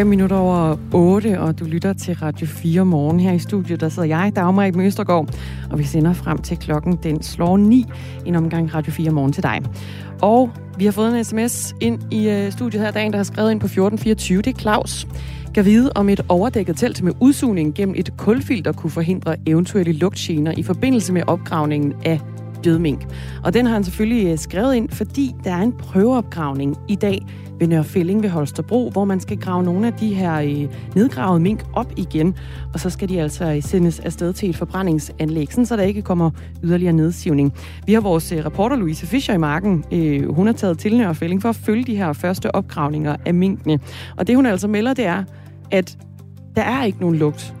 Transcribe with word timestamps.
5 0.00 0.06
minutter 0.06 0.36
over 0.36 0.76
8, 0.92 1.40
og 1.40 1.58
du 1.58 1.64
lytter 1.64 1.92
til 1.92 2.14
Radio 2.14 2.46
4 2.46 2.84
morgen. 2.84 3.20
Her 3.20 3.32
i 3.32 3.38
studiet, 3.38 3.80
der 3.80 3.88
sidder 3.88 4.08
jeg, 4.08 4.32
Dagmar 4.36 4.64
i 4.64 4.70
Møstergaard, 4.70 5.28
og 5.70 5.78
vi 5.78 5.84
sender 5.84 6.12
frem 6.12 6.38
til 6.38 6.56
klokken, 6.56 6.98
den 7.02 7.22
slår 7.22 7.56
9, 7.56 7.84
en 8.26 8.34
omgang 8.34 8.74
Radio 8.74 8.92
4 8.92 9.10
morgen 9.10 9.32
til 9.32 9.42
dig. 9.42 9.60
Og 10.22 10.50
vi 10.78 10.84
har 10.84 10.92
fået 10.92 11.18
en 11.18 11.24
sms 11.24 11.74
ind 11.80 12.12
i 12.12 12.28
øh, 12.28 12.52
studiet 12.52 12.82
her, 12.82 12.90
dagen, 12.90 13.12
der 13.12 13.16
har 13.16 13.24
skrevet 13.24 13.50
ind 13.50 13.60
på 13.60 13.66
1424. 13.66 14.42
Det 14.42 14.54
er 14.54 14.58
Claus. 14.58 15.06
Kan 15.54 15.64
vide, 15.64 15.92
om 15.94 16.08
et 16.08 16.20
overdækket 16.28 16.76
telt 16.76 17.02
med 17.02 17.12
udsugning 17.20 17.74
gennem 17.74 17.94
et 17.98 18.16
kulfilter 18.16 18.72
kunne 18.72 18.90
forhindre 18.90 19.36
eventuelle 19.46 19.92
lugtgener 19.92 20.52
i 20.56 20.62
forbindelse 20.62 21.12
med 21.12 21.22
opgravningen 21.26 21.94
af 22.04 22.20
dødmink. 22.64 23.06
Og 23.44 23.54
den 23.54 23.66
har 23.66 23.72
han 23.72 23.84
selvfølgelig 23.84 24.32
øh, 24.32 24.38
skrevet 24.38 24.74
ind, 24.74 24.88
fordi 24.88 25.34
der 25.44 25.50
er 25.50 25.62
en 25.62 25.72
prøveopgravning 25.72 26.76
i 26.88 26.94
dag 26.94 27.26
ved 27.58 27.68
Nørrefælling 27.68 28.22
ved 28.22 28.30
Holstebro, 28.30 28.90
hvor 28.90 29.04
man 29.04 29.20
skal 29.20 29.36
grave 29.36 29.62
nogle 29.62 29.86
af 29.86 29.92
de 29.92 30.14
her 30.14 30.34
øh, 30.34 30.68
nedgravede 30.94 31.40
mink 31.40 31.64
op 31.72 31.92
igen, 31.96 32.34
og 32.74 32.80
så 32.80 32.90
skal 32.90 33.08
de 33.08 33.20
altså 33.20 33.44
øh, 33.44 33.62
sendes 33.62 34.00
afsted 34.00 34.32
til 34.32 34.50
et 34.50 34.56
forbrændingsanlæg, 34.56 35.50
sådan 35.50 35.66
så 35.66 35.76
der 35.76 35.82
ikke 35.82 36.02
kommer 36.02 36.30
yderligere 36.62 36.92
nedsivning. 36.92 37.54
Vi 37.86 37.92
har 37.92 38.00
vores 38.00 38.32
reporter 38.44 38.76
Louise 38.76 39.06
Fischer 39.06 39.34
i 39.34 39.38
marken. 39.38 39.84
Hun 40.28 40.46
har 40.46 40.54
taget 40.54 40.78
til 40.78 40.96
Nørrefælling 40.96 41.42
for 41.42 41.48
at 41.48 41.56
følge 41.56 41.84
de 41.84 41.96
her 41.96 42.12
første 42.12 42.54
opgravninger 42.54 43.16
af 43.26 43.34
minkene. 43.34 43.80
Og 44.16 44.26
det 44.26 44.36
hun 44.36 44.46
altså 44.46 44.68
melder, 44.68 44.94
det 44.94 45.06
er, 45.06 45.24
at 45.70 45.98
der 46.56 46.62
er 46.62 46.84
ikke 46.84 47.00
nogen 47.00 47.16
lugt 47.16 47.54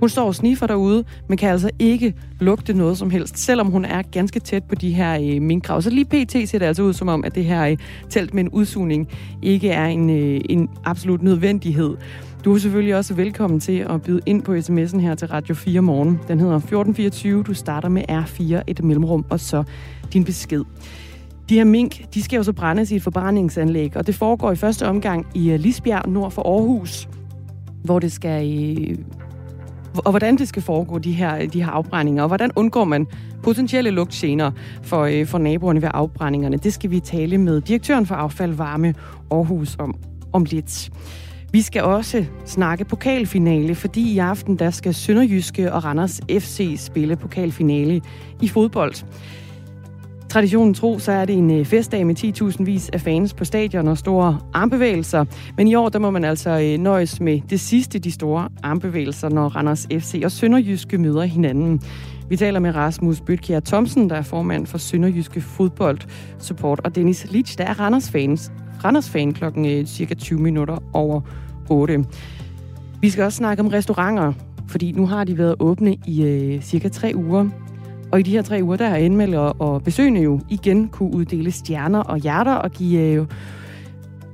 hun 0.00 0.08
står 0.08 0.26
og 0.26 0.34
sniffer 0.34 0.66
derude, 0.66 1.04
men 1.28 1.38
kan 1.38 1.50
altså 1.50 1.70
ikke 1.78 2.14
lugte 2.40 2.72
noget 2.72 2.98
som 2.98 3.10
helst, 3.10 3.38
selvom 3.38 3.66
hun 3.66 3.84
er 3.84 4.02
ganske 4.02 4.40
tæt 4.40 4.64
på 4.64 4.74
de 4.74 4.94
her 4.94 5.18
øh, 5.20 5.42
minkgrav. 5.42 5.82
Så 5.82 5.90
lige 5.90 6.04
pt. 6.04 6.48
ser 6.48 6.58
det 6.58 6.66
altså 6.66 6.82
ud 6.82 6.92
som 6.92 7.08
om, 7.08 7.24
at 7.24 7.34
det 7.34 7.44
her 7.44 7.64
øh, 7.64 7.76
telt 8.10 8.34
med 8.34 8.42
en 8.42 8.48
udsugning 8.48 9.08
ikke 9.42 9.70
er 9.70 9.86
en, 9.86 10.10
øh, 10.10 10.40
en 10.48 10.68
absolut 10.84 11.22
nødvendighed. 11.22 11.96
Du 12.44 12.54
er 12.54 12.58
selvfølgelig 12.58 12.96
også 12.96 13.14
velkommen 13.14 13.60
til 13.60 13.78
at 13.78 14.02
byde 14.02 14.20
ind 14.26 14.42
på 14.42 14.54
sms'en 14.54 14.98
her 14.98 15.14
til 15.14 15.28
Radio 15.28 15.54
4 15.54 15.80
morgen. 15.80 16.20
Den 16.28 16.40
hedder 16.40 16.56
1424. 16.56 17.42
Du 17.42 17.54
starter 17.54 17.88
med 17.88 18.02
R4, 18.10 18.62
et 18.66 18.84
mellemrum, 18.84 19.24
og 19.30 19.40
så 19.40 19.64
din 20.12 20.24
besked. 20.24 20.64
De 21.48 21.54
her 21.54 21.64
mink, 21.64 22.14
de 22.14 22.22
skal 22.22 22.36
jo 22.36 22.42
så 22.42 22.52
brændes 22.52 22.90
i 22.90 22.96
et 22.96 23.02
forbrændingsanlæg, 23.02 23.96
og 23.96 24.06
det 24.06 24.14
foregår 24.14 24.52
i 24.52 24.56
første 24.56 24.88
omgang 24.88 25.26
i 25.34 25.50
øh, 25.50 25.60
Lisbjerg, 25.60 26.08
nord 26.08 26.30
for 26.30 26.42
Aarhus, 26.42 27.08
hvor 27.84 27.98
det 27.98 28.12
skal 28.12 28.68
øh, 28.78 28.98
og 30.04 30.10
hvordan 30.10 30.38
det 30.38 30.48
skal 30.48 30.62
foregå, 30.62 30.98
de 30.98 31.12
her, 31.12 31.46
de 31.46 31.64
her 31.64 31.70
afbrændinger, 31.70 32.22
og 32.22 32.28
hvordan 32.28 32.50
undgår 32.56 32.84
man 32.84 33.06
potentielle 33.42 33.90
lugtgener 33.90 34.50
for, 34.82 35.02
øh, 35.02 35.26
for 35.26 35.38
naboerne 35.38 35.82
ved 35.82 35.88
afbrændingerne. 35.94 36.56
Det 36.56 36.72
skal 36.72 36.90
vi 36.90 37.00
tale 37.00 37.38
med 37.38 37.60
direktøren 37.60 38.06
for 38.06 38.14
Affald 38.14 38.52
Varme 38.52 38.94
Aarhus 39.30 39.76
om, 39.78 39.94
om 40.32 40.44
lidt. 40.44 40.90
Vi 41.52 41.62
skal 41.62 41.82
også 41.82 42.24
snakke 42.46 42.84
pokalfinale, 42.84 43.74
fordi 43.74 44.12
i 44.12 44.18
aften 44.18 44.56
der 44.58 44.70
skal 44.70 44.94
Sønderjyske 44.94 45.72
og 45.72 45.84
Randers 45.84 46.20
FC 46.30 46.74
spille 46.78 47.16
pokalfinale 47.16 48.00
i 48.42 48.48
fodbold. 48.48 48.94
Traditionen 50.28 50.74
tro, 50.74 50.98
så 50.98 51.12
er 51.12 51.24
det 51.24 51.34
en 51.34 51.50
øh, 51.50 51.64
festdag 51.64 52.06
med 52.06 52.24
10.000 52.58 52.64
vis 52.64 52.88
af 52.88 53.00
fans 53.00 53.34
på 53.34 53.44
stadion 53.44 53.88
og 53.88 53.98
store 53.98 54.38
armbevægelser. 54.54 55.24
Men 55.56 55.68
i 55.68 55.74
år, 55.74 55.88
der 55.88 55.98
må 55.98 56.10
man 56.10 56.24
altså 56.24 56.50
øh, 56.50 56.78
nøjes 56.78 57.20
med 57.20 57.40
det 57.50 57.60
sidste 57.60 57.98
de 57.98 58.12
store 58.12 58.48
armbevægelser, 58.62 59.28
når 59.28 59.48
Randers 59.48 59.86
FC 59.98 60.20
og 60.24 60.30
Sønderjyske 60.30 60.98
møder 60.98 61.22
hinanden. 61.22 61.82
Vi 62.28 62.36
taler 62.36 62.60
med 62.60 62.74
Rasmus 62.74 63.20
Bøtkjær 63.20 63.60
Thomsen, 63.60 64.10
der 64.10 64.16
er 64.16 64.22
formand 64.22 64.66
for 64.66 64.78
Sønderjyske 64.78 65.40
Fodbold 65.40 65.98
Support, 66.38 66.80
og 66.84 66.94
Dennis 66.94 67.26
Litsch, 67.30 67.58
der 67.58 67.64
er 67.64 67.80
Randers, 67.80 68.10
fans, 68.10 68.52
Randers 68.84 69.10
fan 69.10 69.32
klokken 69.32 69.66
øh, 69.66 69.86
cirka 69.86 70.14
20 70.14 70.40
minutter 70.40 70.78
over 70.92 71.20
8. 71.70 72.04
Vi 73.00 73.10
skal 73.10 73.24
også 73.24 73.36
snakke 73.36 73.62
om 73.62 73.68
restauranter, 73.68 74.32
fordi 74.68 74.92
nu 74.92 75.06
har 75.06 75.24
de 75.24 75.38
været 75.38 75.54
åbne 75.60 75.96
i 76.06 76.22
øh, 76.22 76.62
cirka 76.62 76.88
tre 76.88 77.12
uger. 77.14 77.48
Og 78.12 78.20
i 78.20 78.22
de 78.22 78.30
her 78.30 78.42
tre 78.42 78.60
uger, 78.62 78.76
der 78.76 78.88
har 78.88 78.96
anmeldere 78.96 79.52
og 79.52 79.82
besøgende 79.82 80.20
jo 80.20 80.40
igen 80.48 80.88
kunne 80.88 81.14
uddele 81.14 81.52
stjerner 81.52 82.00
og 82.00 82.18
hjerter 82.18 82.54
og 82.54 82.70
give 82.70 83.14
jo 83.14 83.26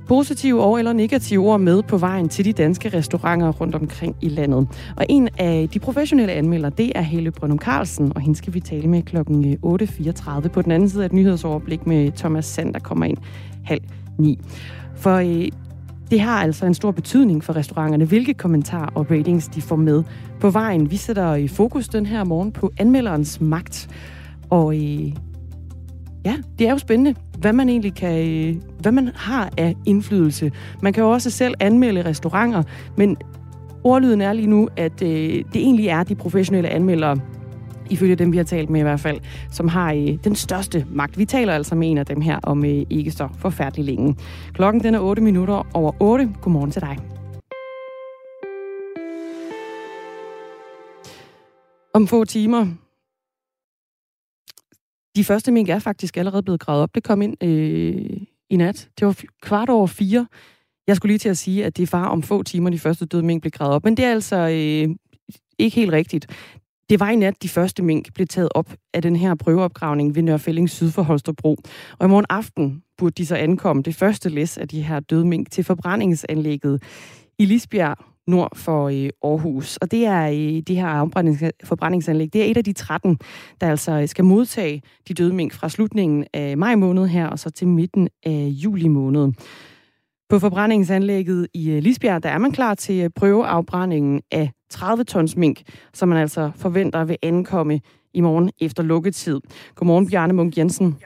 positive 0.07 0.63
og 0.63 0.79
eller 0.79 0.93
negative 0.93 1.45
ord 1.45 1.59
med 1.59 1.83
på 1.83 1.97
vejen 1.97 2.29
til 2.29 2.45
de 2.45 2.53
danske 2.53 2.89
restauranter 2.89 3.51
rundt 3.51 3.75
omkring 3.75 4.15
i 4.21 4.29
landet. 4.29 4.67
Og 4.97 5.05
en 5.09 5.29
af 5.37 5.69
de 5.73 5.79
professionelle 5.79 6.33
anmeldere, 6.33 6.71
det 6.77 6.91
er 6.95 7.01
Helle 7.01 7.31
Brønum 7.31 7.59
Carlsen, 7.59 8.11
og 8.15 8.21
hende 8.21 8.37
skal 8.37 8.53
vi 8.53 8.59
tale 8.59 8.87
med 8.87 9.01
kl. 9.03 9.17
8.34 9.17 10.45
øh, 10.45 10.51
på 10.51 10.61
den 10.61 10.71
anden 10.71 10.89
side 10.89 11.03
af 11.03 11.05
et 11.05 11.13
nyhedsoverblik 11.13 11.87
med 11.87 12.11
Thomas 12.11 12.45
Sand, 12.45 12.73
der 12.73 12.79
kommer 12.79 13.05
ind 13.05 13.17
halv 13.63 13.81
ni. 14.17 14.39
For 14.95 15.15
øh, 15.15 15.47
det 16.11 16.19
har 16.19 16.41
altså 16.41 16.65
en 16.65 16.73
stor 16.73 16.91
betydning 16.91 17.43
for 17.43 17.55
restauranterne, 17.55 18.05
hvilke 18.05 18.33
kommentarer 18.33 18.89
og 18.95 19.11
ratings 19.11 19.47
de 19.47 19.61
får 19.61 19.75
med 19.75 20.03
på 20.39 20.49
vejen. 20.49 20.91
Vi 20.91 20.97
sætter 20.97 21.35
i 21.35 21.47
fokus 21.47 21.87
den 21.87 22.05
her 22.05 22.23
morgen 22.23 22.51
på 22.51 22.71
anmelderens 22.77 23.41
magt. 23.41 23.89
Og 24.49 24.75
øh, 24.75 25.13
ja, 26.25 26.35
det 26.59 26.67
er 26.67 26.71
jo 26.71 26.77
spændende, 26.77 27.15
hvad 27.37 27.53
man 27.53 27.69
egentlig 27.69 27.95
kan, 27.95 28.27
øh, 28.27 28.55
hvad 28.79 28.91
man 28.91 29.09
har 29.15 29.49
af 29.57 29.75
indflydelse. 29.85 30.51
Man 30.81 30.93
kan 30.93 31.03
jo 31.03 31.09
også 31.09 31.29
selv 31.29 31.53
anmelde 31.59 32.05
restauranter, 32.05 32.63
men 32.97 33.17
ordlyden 33.83 34.21
er 34.21 34.33
lige 34.33 34.47
nu, 34.47 34.69
at 34.77 35.01
øh, 35.01 35.09
det 35.53 35.55
egentlig 35.55 35.87
er 35.87 36.03
de 36.03 36.15
professionelle 36.15 36.69
anmeldere, 36.69 37.17
ifølge 37.89 38.15
dem, 38.15 38.31
vi 38.31 38.37
har 38.37 38.43
talt 38.43 38.69
med 38.69 38.79
i 38.79 38.83
hvert 38.83 38.99
fald, 38.99 39.19
som 39.51 39.67
har 39.67 39.93
øh, 39.93 40.17
den 40.23 40.35
største 40.35 40.85
magt. 40.89 41.17
Vi 41.17 41.25
taler 41.25 41.53
altså 41.53 41.75
med 41.75 41.91
en 41.91 41.97
af 41.97 42.05
dem 42.05 42.21
her 42.21 42.39
om 42.43 42.65
øh, 42.65 42.85
ikke 42.89 43.11
så 43.11 43.29
forfærdelig 43.37 43.85
længe. 43.85 44.15
Klokken 44.53 44.83
den 44.83 44.95
er 44.95 44.99
8 44.99 45.21
minutter 45.21 45.67
over 45.73 45.91
8. 45.99 46.33
Godmorgen 46.41 46.71
til 46.71 46.81
dig. 46.81 46.97
Om 51.93 52.07
få 52.07 52.25
timer. 52.25 52.67
De 55.15 55.23
første 55.23 55.51
mink 55.51 55.69
er 55.69 55.79
faktisk 55.79 56.17
allerede 56.17 56.43
blevet 56.43 56.59
gravet 56.59 56.83
op. 56.83 56.95
Det 56.95 57.03
kom 57.03 57.21
ind 57.21 57.43
øh, 57.43 58.17
i 58.49 58.55
nat. 58.55 58.89
Det 58.99 59.07
var 59.07 59.15
kvart 59.41 59.69
over 59.69 59.87
fire. 59.87 60.27
Jeg 60.87 60.95
skulle 60.95 61.11
lige 61.11 61.19
til 61.19 61.29
at 61.29 61.37
sige, 61.37 61.65
at 61.65 61.77
det 61.77 61.93
var 61.93 62.05
om 62.05 62.23
få 62.23 62.43
timer, 62.43 62.69
de 62.69 62.79
første 62.79 63.05
døde 63.05 63.23
mink 63.23 63.41
blev 63.41 63.51
gravet 63.51 63.75
op. 63.75 63.83
Men 63.83 63.97
det 63.97 64.05
er 64.05 64.11
altså 64.11 64.35
øh, 64.35 64.95
ikke 65.59 65.75
helt 65.75 65.91
rigtigt. 65.91 66.27
Det 66.89 66.99
var 66.99 67.09
i 67.09 67.15
nat, 67.15 67.43
de 67.43 67.49
første 67.49 67.83
mink 67.83 68.13
blev 68.13 68.27
taget 68.27 68.49
op 68.55 68.73
af 68.93 69.01
den 69.01 69.15
her 69.15 69.35
prøveopgravning 69.35 70.15
ved 70.15 70.23
Nørfælling 70.23 70.69
syd 70.69 70.91
for 70.91 71.01
Holstebro. 71.01 71.57
Og 71.99 72.05
i 72.05 72.09
morgen 72.09 72.25
aften 72.29 72.83
burde 72.97 73.13
de 73.17 73.25
så 73.25 73.35
ankomme 73.35 73.83
det 73.83 73.95
første 73.95 74.29
læs 74.29 74.57
af 74.57 74.67
de 74.67 74.81
her 74.81 74.99
døde 74.99 75.25
mink 75.25 75.51
til 75.51 75.63
forbrændingsanlægget 75.63 76.83
i 77.39 77.45
Lisbjerg 77.45 77.97
nord 78.27 78.57
for 78.57 78.87
øh, 78.89 79.09
Aarhus. 79.23 79.77
Og 79.77 79.91
det 79.91 80.05
er 80.05 80.27
øh, 80.27 80.61
det 80.67 80.75
her 80.75 81.09
forbrændingsanlæg, 81.63 82.33
det 82.33 82.41
er 82.41 82.51
et 82.51 82.57
af 82.57 82.63
de 82.63 82.73
13, 82.73 83.19
der 83.61 83.69
altså 83.69 83.91
øh, 83.91 84.07
skal 84.07 84.25
modtage 84.25 84.81
de 85.07 85.13
døde 85.13 85.33
mink 85.33 85.53
fra 85.53 85.69
slutningen 85.69 86.25
af 86.33 86.57
maj 86.57 86.75
måned 86.75 87.07
her 87.07 87.27
og 87.27 87.39
så 87.39 87.49
til 87.49 87.67
midten 87.67 88.09
af 88.25 88.47
juli 88.47 88.87
måned. 88.87 89.31
På 90.29 90.39
forbrændingsanlægget 90.39 91.47
i 91.53 91.71
øh, 91.71 91.83
Lisbjerg, 91.83 92.23
der 92.23 92.29
er 92.29 92.37
man 92.37 92.51
klar 92.51 92.75
til 92.75 93.03
øh, 93.03 93.09
prøveafbrændingen 93.15 94.21
af 94.31 94.51
30 94.69 95.03
tons 95.03 95.35
mink, 95.35 95.61
som 95.93 96.09
man 96.09 96.17
altså 96.17 96.51
forventer 96.55 97.03
vil 97.03 97.17
ankomme 97.21 97.81
i 98.13 98.21
morgen 98.21 98.51
efter 98.61 98.83
lukketid. 98.83 99.39
Godmorgen, 99.75 100.07
Bjarne 100.07 100.33
Munk 100.33 100.57
Jensen. 100.57 100.97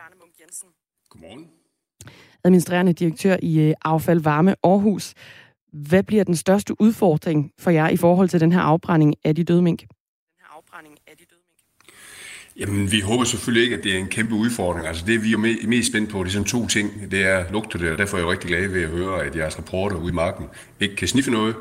Godmorgen. 1.09 1.47
Administrerende 2.43 2.93
direktør 2.93 3.37
i 3.41 3.59
øh, 3.59 3.73
Affald 3.85 4.19
Varme 4.19 4.55
Aarhus. 4.63 5.13
Hvad 5.73 6.03
bliver 6.03 6.23
den 6.23 6.35
største 6.35 6.81
udfordring 6.81 7.51
for 7.59 7.71
jer 7.71 7.89
i 7.89 7.97
forhold 7.97 8.29
til 8.29 8.39
den 8.39 8.51
her 8.51 8.59
afbrænding 8.59 9.15
af 9.23 9.35
de 9.35 9.43
døde 9.43 9.61
mink? 9.61 9.83
Jamen, 12.59 12.91
vi 12.91 12.99
håber 12.99 13.23
selvfølgelig 13.23 13.63
ikke, 13.63 13.77
at 13.77 13.83
det 13.83 13.93
er 13.93 13.97
en 13.97 14.07
kæmpe 14.07 14.35
udfordring. 14.35 14.87
Altså, 14.87 15.05
det 15.05 15.23
vi 15.23 15.33
er 15.33 15.67
mest 15.67 15.89
spændt 15.89 16.09
på, 16.09 16.23
det 16.23 16.29
er 16.29 16.33
sådan 16.33 16.45
to 16.45 16.67
ting. 16.67 17.11
Det 17.11 17.25
er 17.25 17.51
lugter 17.51 17.79
det, 17.79 17.91
og 17.91 17.97
derfor 17.97 18.17
er 18.17 18.21
jeg 18.21 18.29
rigtig 18.29 18.47
glad 18.47 18.67
ved 18.67 18.83
at 18.83 18.89
høre, 18.89 19.23
at 19.23 19.35
jeres 19.35 19.57
rapporter 19.57 19.95
ude 19.95 20.09
i 20.09 20.13
marken 20.13 20.45
ikke 20.79 20.95
kan 20.95 21.07
sniffe 21.07 21.31
noget. 21.31 21.55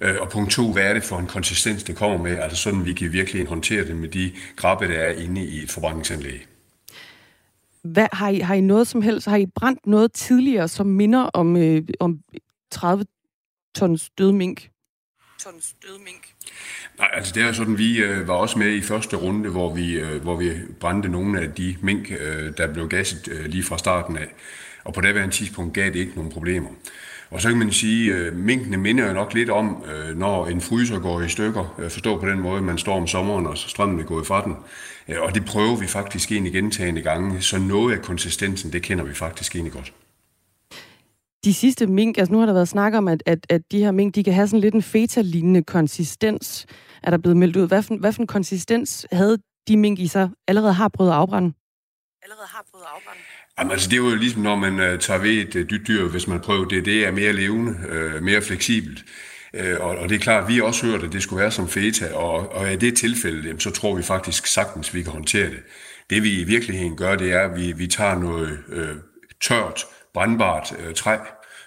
Øh, 0.00 0.14
og 0.20 0.28
punkt 0.28 0.50
to, 0.50 0.72
hvad 0.72 0.82
er 0.82 0.94
det 0.94 1.02
for 1.02 1.18
en 1.18 1.26
konsistens, 1.26 1.82
det 1.82 1.96
kommer 1.96 2.18
med? 2.18 2.38
Altså 2.38 2.56
sådan, 2.56 2.84
vi 2.84 2.92
kan 2.92 3.12
virkelig 3.12 3.46
håndtere 3.46 3.86
det 3.86 3.96
med 3.96 4.08
de 4.08 4.32
krabbe, 4.56 4.88
der 4.88 4.98
er 4.98 5.12
inde 5.12 5.44
i 5.44 5.62
et 5.62 5.70
forbrændingsanlæg. 5.70 6.46
Hvad, 7.82 8.06
har, 8.12 8.28
I, 8.28 8.38
har 8.38 8.54
I 8.54 8.60
noget 8.60 8.86
som 8.86 9.02
helst, 9.02 9.26
har 9.26 9.36
I 9.36 9.46
brændt 9.46 9.86
noget 9.86 10.12
tidligere, 10.12 10.68
som 10.68 10.86
minder 10.86 11.20
om, 11.20 11.56
øh, 11.56 11.82
om 12.00 12.18
30 12.70 13.04
tons 13.74 14.10
døde 14.18 14.32
mink? 14.32 14.70
Tons 15.38 15.74
døde 15.82 15.98
mink? 15.98 16.31
Nej, 17.02 17.10
altså 17.14 17.32
det 17.34 17.42
er 17.42 17.52
sådan, 17.52 17.78
vi 17.78 17.98
øh, 17.98 18.28
var 18.28 18.34
også 18.34 18.58
med 18.58 18.74
i 18.74 18.80
første 18.80 19.16
runde, 19.16 19.50
hvor 19.50 19.74
vi, 19.74 19.92
øh, 19.92 20.22
hvor 20.22 20.36
vi 20.36 20.52
brændte 20.80 21.08
nogle 21.08 21.40
af 21.40 21.50
de 21.52 21.76
mink, 21.80 22.12
øh, 22.20 22.52
der 22.56 22.72
blev 22.72 22.88
gasset 22.88 23.28
øh, 23.32 23.46
lige 23.46 23.62
fra 23.62 23.78
starten 23.78 24.16
af. 24.16 24.26
Og 24.84 24.94
på 24.94 25.00
det 25.00 25.32
tidspunkt 25.32 25.74
gav 25.74 25.86
det 25.86 25.96
ikke 25.96 26.12
nogen 26.16 26.32
problemer. 26.32 26.68
Og 27.30 27.40
så 27.40 27.48
kan 27.48 27.58
man 27.58 27.72
sige, 27.72 28.14
at 28.14 28.20
øh, 28.20 28.36
minkene 28.36 28.76
minder 28.76 29.06
jo 29.06 29.12
nok 29.12 29.34
lidt 29.34 29.50
om, 29.50 29.84
øh, 29.94 30.18
når 30.18 30.46
en 30.46 30.60
fryser 30.60 30.98
går 30.98 31.20
i 31.20 31.28
stykker. 31.28 31.74
Øh, 31.78 31.90
forstå 31.90 32.20
på 32.20 32.28
den 32.28 32.40
måde, 32.40 32.62
man 32.62 32.78
står 32.78 32.96
om 32.96 33.06
sommeren, 33.06 33.46
og 33.46 33.58
så 33.58 33.68
strømmen 33.68 34.00
er 34.00 34.04
gået 34.04 34.26
fra 34.26 34.44
den. 34.44 34.56
Øh, 35.08 35.22
og 35.22 35.34
det 35.34 35.44
prøver 35.44 35.76
vi 35.76 35.86
faktisk 35.86 36.32
egentlig 36.32 36.52
gentagende 36.52 37.02
gange, 37.02 37.40
så 37.40 37.58
noget 37.58 37.96
af 37.96 38.02
konsistensen, 38.02 38.72
det 38.72 38.82
kender 38.82 39.04
vi 39.04 39.14
faktisk 39.14 39.54
egentlig 39.54 39.72
godt 39.72 39.92
de 41.44 41.54
sidste 41.54 41.86
mink, 41.86 42.18
altså 42.18 42.32
nu 42.32 42.38
har 42.38 42.46
der 42.46 42.52
været 42.52 42.68
snak 42.68 42.94
om, 42.94 43.08
at, 43.08 43.22
at, 43.26 43.46
at 43.48 43.60
de 43.72 43.78
her 43.78 43.90
mink, 43.90 44.14
de 44.14 44.24
kan 44.24 44.34
have 44.34 44.48
sådan 44.48 44.60
lidt 44.60 44.74
en 44.74 44.82
feta-lignende 44.82 45.62
konsistens, 45.62 46.66
er 47.02 47.10
der 47.10 47.18
blevet 47.18 47.36
meldt 47.36 47.56
ud. 47.56 47.68
Hvad 47.68 47.82
for, 47.82 47.96
hvad 47.96 48.12
for 48.12 48.20
en 48.20 48.26
konsistens 48.26 49.06
havde 49.12 49.38
de 49.68 49.76
mink 49.76 49.98
i 49.98 50.06
sig 50.06 50.30
allerede 50.48 50.72
har 50.72 50.88
prøvet 50.88 51.10
at 51.10 51.16
afbrænde? 51.16 51.52
Allerede 52.22 52.46
har 52.46 52.64
prøvet 52.72 52.84
at 52.84 52.90
afbrænde? 52.94 53.20
Jamen, 53.58 53.72
altså, 53.72 53.90
det 53.90 53.96
er 53.98 54.02
jo 54.10 54.14
ligesom, 54.14 54.42
når 54.42 54.56
man 54.56 54.72
uh, 54.72 54.98
tager 54.98 55.20
ved 55.20 55.30
et 55.30 55.54
uh, 55.56 55.70
dyt 55.70 55.86
dyr, 55.88 56.08
hvis 56.08 56.26
man 56.26 56.40
prøver 56.40 56.68
det. 56.68 56.84
Det 56.84 57.06
er 57.06 57.10
mere 57.10 57.32
levende, 57.32 57.72
uh, 58.16 58.22
mere 58.22 58.42
fleksibelt. 58.42 59.04
Uh, 59.60 59.86
og, 59.86 59.98
og 59.98 60.08
det 60.08 60.14
er 60.14 60.18
klart, 60.20 60.42
at 60.42 60.48
vi 60.48 60.60
også 60.60 60.86
hørt, 60.86 61.02
at 61.02 61.12
det 61.12 61.22
skulle 61.22 61.40
være 61.40 61.50
som 61.50 61.68
feta, 61.68 62.14
og, 62.14 62.52
og 62.52 62.72
i 62.72 62.76
det 62.76 62.96
tilfælde, 62.96 63.46
jamen, 63.46 63.60
så 63.60 63.70
tror 63.70 63.96
vi 63.96 64.02
faktisk 64.02 64.46
sagtens, 64.46 64.94
vi 64.94 65.02
kan 65.02 65.12
håndtere 65.12 65.50
det. 65.50 65.62
Det 66.10 66.22
vi 66.22 66.40
i 66.40 66.44
virkeligheden 66.44 66.96
gør, 66.96 67.16
det 67.16 67.32
er, 67.32 67.40
at 67.40 67.60
vi, 67.60 67.72
vi 67.72 67.86
tager 67.86 68.18
noget 68.18 68.58
uh, 68.68 68.96
tørt, 69.42 69.84
brandbart 70.14 70.74
øh, 70.78 70.94
træ, 70.94 71.16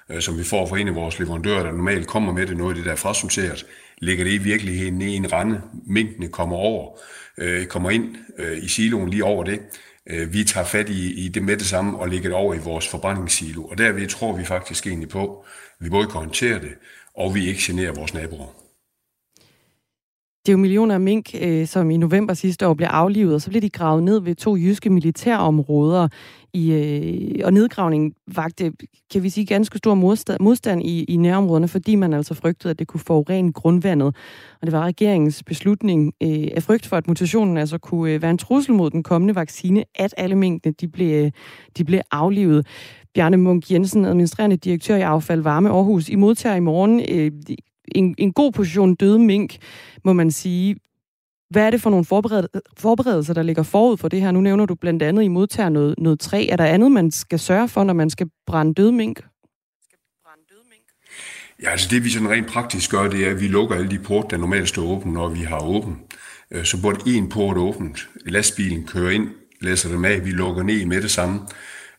øh, 0.10 0.22
som 0.22 0.38
vi 0.38 0.44
får 0.44 0.66
fra 0.68 0.78
en 0.78 0.88
af 0.88 0.96
vores 0.96 1.20
leverandører, 1.20 1.64
der 1.64 1.72
normalt 1.72 2.08
kommer 2.08 2.34
med 2.34 2.48
det, 2.48 2.58
noget 2.58 2.72
af 2.72 2.76
det 2.76 2.86
der 2.86 2.92
er 2.92 2.96
frasorteret, 2.96 3.66
ligger 3.98 4.24
det 4.24 4.32
i 4.32 4.38
virkeligheden 4.38 5.02
i 5.02 5.16
en 5.16 5.34
rende. 5.34 5.62
Mængdene 5.88 6.28
kommer 6.28 6.56
over, 6.56 7.00
øh, 7.38 7.66
kommer 7.66 7.90
ind 7.90 8.16
øh, 8.38 8.64
i 8.64 8.68
siloen 8.68 9.10
lige 9.10 9.24
over 9.24 9.44
det, 9.44 9.60
Øh, 10.10 10.34
vi 10.34 10.44
tager 10.44 10.66
fat 10.66 10.90
i, 10.90 11.26
i 11.26 11.28
det 11.28 11.44
med 11.44 11.58
det 11.58 11.66
samme 11.66 11.98
og 12.00 12.10
lægger 12.10 12.30
det 12.30 12.38
over 12.38 12.54
i 12.54 12.60
vores 12.64 12.88
forbrændingssilo. 12.88 13.64
Og 13.64 13.78
derved 13.78 14.08
tror 14.08 14.38
vi 14.38 14.46
faktisk 14.46 14.88
egentlig 14.88 15.10
på, 15.10 15.46
at 15.80 15.86
vi 15.86 15.90
både 15.90 16.08
kan 16.08 16.20
håndtere 16.20 16.60
det, 16.60 16.74
og 17.18 17.36
vi 17.36 17.48
ikke 17.48 17.60
generer 17.64 17.94
vores 17.94 18.14
naboer. 18.14 18.48
Det 20.46 20.52
er 20.52 20.54
jo 20.54 20.58
millioner 20.58 20.96
af 20.96 21.02
mink, 21.02 21.36
øh, 21.42 21.68
som 21.68 21.92
i 21.92 21.98
november 21.98 22.34
sidste 22.34 22.68
år 22.68 22.74
blev 22.74 22.88
aflivet, 22.88 23.34
og 23.34 23.42
så 23.42 23.50
blev 23.50 23.62
de 23.62 23.70
gravet 23.70 24.04
ned 24.04 24.22
ved 24.22 24.36
to 24.36 24.56
jyske 24.56 24.90
militærområder. 24.90 26.08
I, 26.56 26.72
øh, 26.72 27.46
og 27.46 27.54
nedgravningen 27.54 28.14
vagte, 28.36 28.72
kan 29.12 29.24
vi 29.24 29.30
sige, 29.30 29.46
ganske 29.46 29.78
stor 29.78 29.94
modstand, 29.94 30.40
modstand 30.42 30.84
i, 30.84 31.04
i 31.04 31.18
nærområderne, 31.18 31.68
fordi 31.68 31.96
man 31.96 32.14
altså 32.14 32.34
frygtede, 32.34 32.72
at 32.72 32.80
det 32.80 32.88
kunne 32.88 33.00
forurene 33.00 33.54
grundvandet. 33.54 34.08
Og 34.62 34.68
det 34.68 34.72
var 34.72 34.86
regeringens 34.86 35.44
beslutning 35.44 36.14
øh, 36.24 36.48
af 36.56 36.64
frygt 36.64 36.86
for, 36.86 36.98
at 36.98 37.08
mutationen 37.08 37.58
altså 37.58 37.78
kunne 37.78 38.12
øh, 38.12 38.22
være 38.22 38.32
en 38.32 38.38
trussel 38.38 38.74
mod 38.74 38.90
den 38.90 39.04
kommende 39.04 39.36
vaccine, 39.36 39.84
at 39.96 40.14
alle 40.18 40.36
mængdene 40.36 40.76
de 40.82 40.88
blev, 40.88 41.26
øh, 41.26 41.32
de 41.78 41.84
blev 41.84 42.00
aflivet. 42.12 42.68
Bjarne 43.14 43.38
Munk 43.38 43.72
Jensen, 43.72 44.06
administrerende 44.06 44.58
direktør 44.58 44.96
i 44.96 45.02
Affald 45.02 45.42
Varme 45.42 45.70
Aarhus, 45.70 46.10
I 46.10 46.16
modtager 46.16 46.56
i 46.56 46.60
morgen 46.60 47.02
øh, 47.10 47.32
en, 47.96 48.16
en 48.18 48.34
god 48.34 48.52
position 48.52 48.96
døde 48.96 49.20
mink, 49.20 49.58
må 50.04 50.14
man 50.14 50.32
sige. 50.32 50.76
Hvad 51.50 51.64
er 51.64 51.70
det 51.70 51.82
for 51.82 51.90
nogle 51.90 52.06
forberedelser, 52.78 53.34
der 53.34 53.44
ligger 53.44 53.64
forud 53.64 53.98
for 53.98 54.08
det 54.08 54.22
her? 54.22 54.32
Nu 54.32 54.42
nævner 54.42 54.66
du 54.66 54.76
blandt 54.76 55.04
andet, 55.04 55.24
I 55.24 55.28
modtager 55.28 55.70
noget, 55.70 55.96
noget 55.98 56.20
træ. 56.20 56.48
Er 56.52 56.56
der 56.56 56.66
andet, 56.66 56.92
man 56.92 57.12
skal 57.12 57.40
sørge 57.40 57.68
for, 57.68 57.84
når 57.84 57.94
man 57.94 58.10
skal 58.10 58.28
brænde 58.48 58.74
død 58.74 58.92
mink? 58.92 59.22
Ja, 61.64 61.70
altså 61.70 61.88
det 61.92 62.04
vi 62.04 62.10
sådan 62.10 62.30
rent 62.30 62.48
praktisk 62.48 62.92
gør, 62.92 63.10
det 63.10 63.28
er, 63.28 63.32
at 63.32 63.42
vi 63.42 63.48
lukker 63.48 63.76
alle 63.76 63.90
de 63.90 64.00
porte, 64.00 64.28
der 64.30 64.38
normalt 64.38 64.70
står 64.70 64.84
åbne, 64.84 65.14
når 65.14 65.30
vi 65.30 65.40
har 65.40 65.60
åbent. 65.60 65.98
Øh, 66.52 66.66
så 66.66 66.82
burde 66.82 67.12
en 67.12 67.30
port 67.30 67.58
åbent. 67.58 68.10
Lastbilen 68.26 68.88
kører 68.88 69.12
ind, 69.12 69.30
læser 69.62 69.90
dem 69.90 70.06
af, 70.06 70.26
vi 70.26 70.30
lukker 70.30 70.64
ned 70.64 70.86
med 70.86 71.02
det 71.02 71.12
samme. 71.12 71.40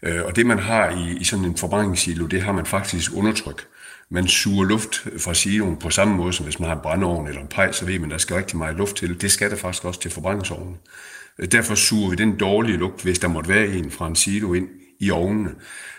Øh, 0.03 0.25
og 0.25 0.37
det 0.37 0.47
man 0.47 0.59
har 0.59 0.91
i, 0.91 1.17
i 1.21 1.25
sådan 1.25 1.45
en 1.45 1.57
forbrændingssilo, 1.57 2.27
det 2.27 2.43
har 2.43 2.53
man 2.53 2.67
faktisk 2.67 3.17
undertryk 3.17 3.67
man 4.11 4.29
suger 4.29 4.65
luft 4.65 5.07
øh, 5.13 5.21
fra 5.21 5.35
siloen 5.35 5.77
på 5.77 5.91
samme 5.91 6.17
måde, 6.17 6.33
som 6.33 6.45
hvis 6.45 6.61
man 6.61 6.69
har 6.69 6.77
en 6.77 6.83
brændeovn 6.83 7.29
eller 7.29 7.41
en 7.41 7.49
pej, 7.49 7.73
så 7.73 7.87
ved 7.87 7.99
man, 7.99 8.11
at 8.11 8.13
der 8.13 8.19
skal 8.19 8.37
rigtig 8.37 8.59
meget 8.59 8.77
luft 8.77 8.97
til. 8.97 9.21
Det 9.21 9.31
skal 9.31 9.51
der 9.51 9.57
faktisk 9.57 9.85
også 9.85 10.01
til 10.01 10.11
forbrændingsovnen. 10.11 10.77
Øh, 11.39 11.53
derfor 11.53 11.75
suger 11.75 12.11
vi 12.11 12.17
den 12.17 12.37
dårlige 12.37 12.77
lugt, 12.77 13.03
hvis 13.03 13.19
der 13.19 13.29
måtte 13.29 13.49
være 13.49 13.67
en 13.67 13.91
fra 13.91 14.07
en 14.07 14.17
silo 14.17 14.55
ind 14.55 14.69
i 15.01 15.11
ovnene. 15.11 15.51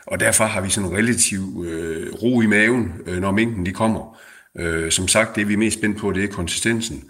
Og 0.07 0.19
derfor 0.19 0.45
har 0.45 0.61
vi 0.61 0.69
sådan 0.69 0.89
en 0.89 0.97
relativ 0.97 1.65
øh, 1.67 2.13
ro 2.13 2.41
i 2.41 2.45
maven, 2.45 2.93
øh, 3.05 3.21
når 3.21 3.31
mængden 3.31 3.65
de 3.65 3.71
kommer. 3.71 4.17
Øh, 4.57 4.91
som 4.91 5.07
sagt, 5.07 5.35
det 5.35 5.47
vi 5.47 5.53
er 5.53 5.57
mest 5.57 5.77
spændt 5.77 5.97
på, 5.97 6.11
det 6.11 6.23
er 6.23 6.27
konsistensen. 6.27 7.03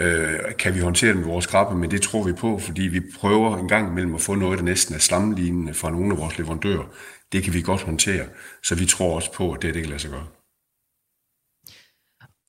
Øh, 0.00 0.38
kan 0.58 0.74
vi 0.74 0.80
håndtere 0.80 1.12
den 1.12 1.18
med 1.18 1.26
vores 1.26 1.46
krabbe, 1.46 1.78
men 1.78 1.90
det 1.90 2.02
tror 2.02 2.22
vi 2.22 2.32
på, 2.32 2.58
fordi 2.58 2.82
vi 2.82 3.00
prøver 3.18 3.58
en 3.58 3.68
gang 3.68 3.90
imellem 3.90 4.14
at 4.14 4.20
få 4.20 4.34
noget, 4.34 4.58
der 4.58 4.64
næsten 4.64 4.94
er 4.94 4.98
slamlignende 4.98 5.74
fra 5.74 5.90
nogle 5.90 6.12
af 6.12 6.18
vores 6.18 6.38
leverandører. 6.38 6.94
Det 7.32 7.42
kan 7.42 7.54
vi 7.54 7.62
godt 7.62 7.82
håndtere, 7.82 8.24
så 8.62 8.74
vi 8.74 8.86
tror 8.86 9.16
også 9.16 9.32
på, 9.32 9.52
at 9.52 9.62
det, 9.62 9.74
det 9.74 9.82
kan 9.82 9.90
lade 9.90 10.00
sig 10.00 10.10
gøre. 10.10 10.26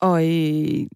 Og 0.03 0.23
øh, 0.23 0.87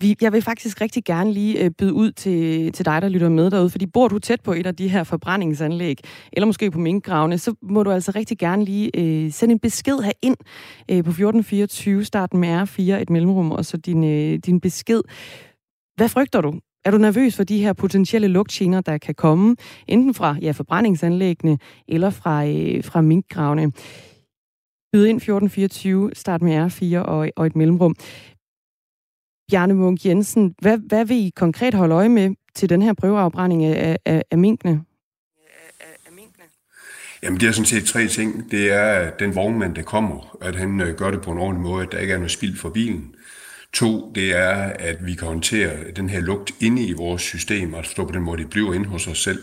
vi, 0.00 0.16
jeg 0.20 0.32
vil 0.32 0.42
faktisk 0.42 0.80
rigtig 0.80 1.04
gerne 1.04 1.32
lige 1.32 1.64
øh, 1.64 1.70
byde 1.70 1.92
ud 1.92 2.12
til, 2.12 2.72
til 2.72 2.84
dig, 2.84 3.02
der 3.02 3.08
lytter 3.08 3.28
med 3.28 3.50
derude, 3.50 3.70
fordi 3.70 3.86
bor 3.86 4.08
du 4.08 4.18
tæt 4.18 4.40
på 4.40 4.52
et 4.52 4.66
af 4.66 4.76
de 4.76 4.88
her 4.88 5.04
forbrændingsanlæg, 5.04 5.98
eller 6.32 6.46
måske 6.46 6.70
på 6.70 6.78
minkgravene, 6.78 7.38
så 7.38 7.54
må 7.62 7.82
du 7.82 7.90
altså 7.90 8.12
rigtig 8.14 8.38
gerne 8.38 8.64
lige 8.64 8.90
øh, 8.96 9.32
sende 9.32 9.52
en 9.52 9.58
besked 9.58 9.98
her 9.98 10.12
ind 10.22 10.36
øh, 10.90 11.04
på 11.04 11.10
1424, 11.10 12.04
starten 12.04 12.40
med 12.40 12.62
R4, 12.62 12.82
et 12.82 13.10
mellemrum, 13.10 13.52
og 13.52 13.64
så 13.64 13.76
din, 13.76 14.04
øh, 14.04 14.38
din 14.46 14.60
besked. 14.60 15.02
Hvad 15.96 16.08
frygter 16.08 16.40
du? 16.40 16.54
Er 16.84 16.90
du 16.90 16.98
nervøs 16.98 17.36
for 17.36 17.44
de 17.44 17.62
her 17.62 17.72
potentielle 17.72 18.28
lugtgener, 18.28 18.80
der 18.80 18.98
kan 18.98 19.14
komme, 19.14 19.56
enten 19.88 20.14
fra 20.14 20.36
ja, 20.42 20.50
forbrændingsanlæggene 20.50 21.58
eller 21.88 22.10
fra, 22.10 22.46
øh, 22.46 22.84
fra 22.84 23.00
minkgravene? 23.00 23.72
Byd 24.94 25.06
ind 25.06 25.16
1424, 25.16 26.10
start 26.12 26.42
med 26.42 26.66
R4 26.66 26.98
og, 26.98 27.28
og 27.36 27.46
et 27.46 27.56
mellemrum. 27.56 27.96
Bjarne 29.50 29.74
Munk 29.74 30.06
Jensen, 30.06 30.54
hvad, 30.58 30.78
hvad 30.78 31.04
vil 31.04 31.16
I 31.16 31.32
konkret 31.36 31.74
holde 31.74 31.94
øje 31.94 32.08
med 32.08 32.34
til 32.54 32.68
den 32.68 32.82
her 32.82 32.92
prøveafbrænding 32.92 33.64
af, 33.64 33.98
af, 34.04 34.22
af 34.30 34.38
minkene? 34.38 34.84
Jamen, 37.22 37.40
det 37.40 37.48
er 37.48 37.52
sådan 37.52 37.66
set 37.66 37.84
tre 37.84 38.08
ting. 38.08 38.50
Det 38.50 38.72
er, 38.72 38.84
at 38.84 39.18
den 39.18 39.34
vognmand, 39.34 39.74
der 39.74 39.82
kommer, 39.82 40.36
at 40.42 40.56
han 40.56 40.80
øh, 40.80 40.94
gør 40.94 41.10
det 41.10 41.22
på 41.22 41.32
en 41.32 41.38
ordentlig 41.38 41.62
måde, 41.62 41.86
at 41.86 41.92
der 41.92 41.98
ikke 41.98 42.12
er 42.12 42.18
noget 42.18 42.30
spild 42.30 42.56
for 42.56 42.70
bilen. 42.70 43.14
To, 43.72 44.12
det 44.14 44.36
er, 44.36 44.54
at 44.78 45.06
vi 45.06 45.14
kan 45.14 45.28
håndtere 45.28 45.90
den 45.96 46.08
her 46.08 46.20
lugt 46.20 46.52
inde 46.60 46.82
i 46.82 46.92
vores 46.92 47.22
system, 47.22 47.74
og 47.74 47.84
stå 47.84 48.06
på 48.06 48.12
den 48.12 48.22
måde, 48.22 48.42
det 48.42 48.50
bliver 48.50 48.74
inde 48.74 48.88
hos 48.88 49.06
os 49.06 49.22
selv. 49.22 49.42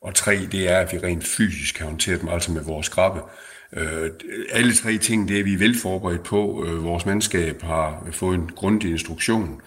Og 0.00 0.14
tre, 0.14 0.46
det 0.52 0.70
er, 0.70 0.78
at 0.78 0.92
vi 0.92 0.98
rent 0.98 1.24
fysisk 1.24 1.74
kan 1.74 1.86
håndtere 1.86 2.18
dem, 2.18 2.28
altså 2.28 2.52
med 2.52 2.62
vores 2.64 2.86
skrabe. 2.86 3.20
Øh, 3.76 4.10
alle 4.52 4.74
tre 4.74 4.98
ting, 4.98 5.28
det 5.28 5.40
er 5.40 5.44
vi 5.44 5.60
vel 5.60 5.78
forberedt 5.78 6.22
på. 6.22 6.64
Øh, 6.66 6.84
vores 6.84 7.06
mandskab 7.06 7.62
har 7.62 8.08
fået 8.10 8.34
en 8.34 8.50
grundig 8.56 8.90
instruktion, 8.90 9.60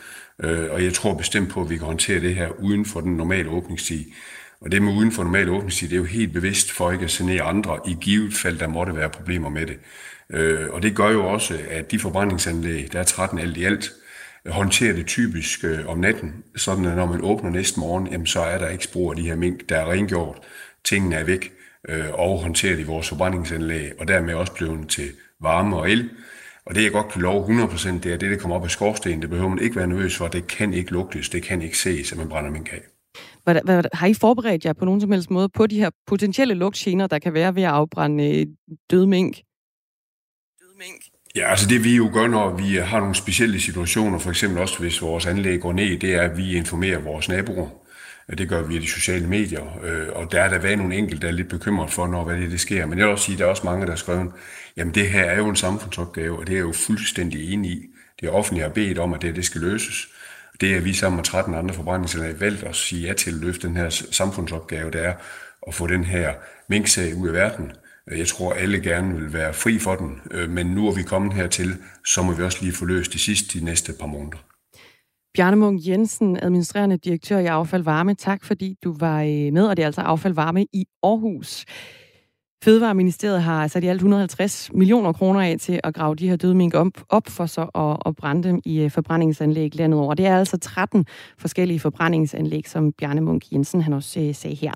øh, 0.43 0.71
og 0.71 0.83
jeg 0.83 0.93
tror 0.93 1.13
bestemt 1.13 1.49
på, 1.49 1.61
at 1.61 1.69
vi 1.69 1.77
kan 1.77 1.85
håndtere 1.85 2.19
det 2.19 2.35
her 2.35 2.49
uden 2.59 2.85
for 2.85 3.01
den 3.01 3.17
normale 3.17 3.49
åbningstid. 3.49 4.05
Og 4.61 4.71
det 4.71 4.81
med 4.81 4.93
uden 4.93 5.11
for 5.11 5.23
normal 5.23 5.49
åbningstid, 5.49 5.87
det 5.87 5.95
er 5.95 5.99
jo 5.99 6.03
helt 6.03 6.33
bevidst 6.33 6.71
for 6.71 6.91
ikke 6.91 7.05
at 7.05 7.11
genere 7.11 7.41
andre, 7.41 7.79
i 7.87 7.97
givet 8.01 8.33
fald, 8.33 8.59
der 8.59 8.67
måtte 8.67 8.95
være 8.95 9.09
problemer 9.09 9.49
med 9.49 9.65
det. 9.65 9.79
Øh, 10.29 10.69
og 10.69 10.83
det 10.83 10.95
gør 10.95 11.09
jo 11.09 11.25
også, 11.27 11.59
at 11.69 11.91
de 11.91 11.99
forbrændingsanlæg, 11.99 12.93
der 12.93 12.99
er 12.99 13.03
13 13.03 13.39
alt 13.39 13.57
i 13.57 13.63
alt, 13.63 13.91
håndterer 14.45 14.93
det 14.93 15.05
typisk 15.05 15.63
øh, 15.63 15.87
om 15.87 15.97
natten, 15.97 16.43
sådan 16.55 16.85
at 16.85 16.95
når 16.95 17.05
man 17.05 17.21
åbner 17.21 17.49
næste 17.49 17.79
morgen, 17.79 18.07
jamen, 18.07 18.27
så 18.27 18.39
er 18.39 18.57
der 18.57 18.69
ikke 18.69 18.83
spor 18.83 19.11
af 19.11 19.15
de 19.15 19.27
her 19.27 19.35
mink, 19.35 19.69
der 19.69 19.77
er 19.77 19.91
rengjort, 19.91 20.37
tingene 20.83 21.15
er 21.15 21.23
væk, 21.23 21.51
øh, 21.89 22.13
og 22.13 22.39
håndteret 22.39 22.79
i 22.79 22.83
vores 22.83 23.09
forbrændingsanlæg, 23.09 23.99
og 23.99 24.07
dermed 24.07 24.33
også 24.33 24.53
blevet 24.53 24.89
til 24.89 25.11
varme 25.41 25.77
og 25.77 25.91
el. 25.91 26.09
Og 26.65 26.75
det 26.75 26.83
jeg 26.83 26.91
godt 26.91 27.09
kan 27.09 27.21
love 27.21 27.63
100%, 27.63 27.89
det 27.89 28.05
er 28.05 28.17
det, 28.17 28.31
der 28.31 28.37
kommer 28.37 28.55
op 28.55 28.63
af 28.63 28.71
skorstenen. 28.71 29.21
Det 29.21 29.29
behøver 29.29 29.49
man 29.49 29.59
ikke 29.59 29.75
være 29.75 29.87
nervøs 29.87 30.17
for. 30.17 30.27
Det 30.27 30.47
kan 30.47 30.73
ikke 30.73 30.91
lugtes, 30.91 31.29
det 31.29 31.43
kan 31.43 31.61
ikke 31.61 31.77
ses, 31.77 32.11
at 32.11 32.17
man 32.17 32.29
brænder 32.29 32.51
min 32.51 32.63
kage. 32.63 32.81
Hvad, 33.43 33.55
hvad, 33.63 33.83
har 33.93 34.07
I 34.07 34.13
forberedt 34.13 34.65
jer 34.65 34.73
på 34.73 34.85
nogen 34.85 35.01
som 35.01 35.11
helst 35.11 35.31
måde 35.31 35.49
på 35.49 35.67
de 35.67 35.79
her 35.79 35.89
potentielle 36.07 36.53
lugtgener, 36.53 37.07
der 37.07 37.19
kan 37.19 37.33
være 37.33 37.55
ved 37.55 37.63
at 37.63 37.69
afbrænde 37.69 38.39
øh, 38.39 38.45
døde 38.91 39.07
mink? 39.07 39.35
Døde 40.59 40.77
mink? 40.77 41.03
Ja, 41.35 41.49
altså 41.49 41.67
det 41.69 41.83
vi 41.83 41.95
jo 41.95 42.09
gør, 42.13 42.27
når 42.27 42.55
vi 42.55 42.75
har 42.75 42.99
nogle 42.99 43.15
specielle 43.15 43.59
situationer, 43.59 44.19
for 44.19 44.29
eksempel 44.29 44.61
også 44.61 44.79
hvis 44.79 45.01
vores 45.01 45.25
anlæg 45.25 45.59
går 45.59 45.73
ned, 45.73 45.99
det 45.99 46.15
er, 46.15 46.21
at 46.21 46.37
vi 46.37 46.55
informerer 46.55 46.99
vores 46.99 47.29
naboer. 47.29 47.69
Det 48.29 48.49
gør 48.49 48.61
vi 48.61 48.67
via 48.67 48.79
de 48.79 48.87
sociale 48.87 49.27
medier, 49.27 49.79
øh, 49.83 50.07
og 50.13 50.31
der 50.31 50.41
er 50.41 50.49
der 50.49 50.59
været 50.59 50.77
nogle 50.77 50.95
enkelte, 50.95 51.21
der 51.21 51.27
er 51.27 51.35
lidt 51.35 51.49
bekymret 51.49 51.91
for, 51.91 52.07
når 52.07 52.23
hvad 52.23 52.37
det, 52.37 52.51
det 52.51 52.59
sker. 52.59 52.85
Men 52.85 52.99
jeg 52.99 53.05
vil 53.05 53.11
også 53.11 53.25
sige, 53.25 53.33
at 53.33 53.39
der 53.39 53.45
er 53.45 53.49
også 53.49 53.65
mange, 53.65 53.85
der 53.85 53.91
har 53.91 53.97
skrevet, 53.97 54.31
jamen 54.77 54.93
det 54.93 55.09
her 55.09 55.23
er 55.23 55.37
jo 55.37 55.49
en 55.49 55.55
samfundsopgave, 55.55 56.39
og 56.39 56.47
det 56.47 56.53
er 56.53 56.57
jeg 56.57 56.65
jo 56.65 56.73
fuldstændig 56.73 57.53
enig 57.53 57.71
i. 57.71 57.85
Det 58.19 58.27
er 58.27 58.31
offentligt 58.31 58.63
har 58.63 58.73
bedt 58.73 58.99
om, 58.99 59.13
at 59.13 59.21
det, 59.21 59.35
det 59.35 59.45
skal 59.45 59.61
løses. 59.61 60.07
Det 60.61 60.75
er 60.75 60.81
vi 60.81 60.93
sammen 60.93 61.15
med 61.15 61.23
13 61.23 61.53
andre 61.53 61.75
forbrændingsanlæg 61.75 62.39
valgt 62.39 62.63
at 62.63 62.75
sige 62.75 63.07
ja 63.07 63.13
til 63.13 63.31
at 63.31 63.37
løfte 63.37 63.67
den 63.67 63.75
her 63.77 63.89
samfundsopgave, 63.89 64.91
der 64.91 64.99
er 64.99 65.13
at 65.67 65.73
få 65.73 65.87
den 65.87 66.03
her 66.03 66.33
minksag 66.69 67.15
ud 67.15 67.27
af 67.27 67.33
verden. 67.33 67.71
Jeg 68.11 68.27
tror, 68.27 68.53
alle 68.53 68.81
gerne 68.81 69.15
vil 69.15 69.33
være 69.33 69.53
fri 69.53 69.79
for 69.79 69.95
den, 69.95 70.21
øh, 70.31 70.49
men 70.49 70.67
nu 70.67 70.87
er 70.87 70.95
vi 70.95 71.03
kommet 71.03 71.33
hertil, 71.33 71.77
så 72.05 72.21
må 72.21 72.33
vi 72.33 72.43
også 72.43 72.57
lige 72.61 72.73
få 72.73 72.85
løst 72.85 73.13
det 73.13 73.21
sidste 73.21 73.59
de 73.59 73.65
næste 73.65 73.93
par 73.99 74.07
måneder. 74.07 74.54
Bjarne 75.35 75.55
Munk 75.55 75.87
Jensen, 75.87 76.37
administrerende 76.41 76.97
direktør 76.97 77.37
i 77.37 77.45
Affald 77.45 77.83
Varme. 77.83 78.13
Tak 78.13 78.43
fordi 78.43 78.77
du 78.83 78.95
var 78.99 79.21
øh, 79.21 79.53
med, 79.53 79.67
og 79.67 79.77
det 79.77 79.83
er 79.83 79.87
altså 79.87 80.01
Affald 80.01 80.33
Varme 80.33 80.65
i 80.73 80.85
Aarhus. 81.03 81.65
Fødevareministeriet 82.63 83.41
har 83.43 83.67
sat 83.67 83.83
i 83.83 83.87
alt 83.87 83.97
150 83.97 84.69
millioner 84.73 85.13
kroner 85.13 85.41
af 85.41 85.55
til 85.59 85.79
at 85.83 85.93
grave 85.93 86.15
de 86.15 86.29
her 86.29 86.35
døde 86.35 86.55
mink 86.55 86.73
op, 87.09 87.27
for 87.27 87.45
så 87.45 87.61
at, 87.61 88.09
at 88.09 88.15
brænde 88.15 88.43
dem 88.43 88.61
i 88.65 88.81
øh, 88.81 88.91
forbrændingsanlæg 88.91 89.75
landet 89.75 89.99
over. 89.99 90.13
Det 90.13 90.25
er 90.25 90.37
altså 90.37 90.57
13 90.57 91.05
forskellige 91.37 91.79
forbrændingsanlæg, 91.79 92.69
som 92.69 92.91
Bjarne 92.91 93.21
Munk 93.21 93.51
Jensen 93.51 93.81
han 93.81 93.93
også 93.93 94.19
øh, 94.19 94.35
sagde 94.35 94.55
her. 94.55 94.73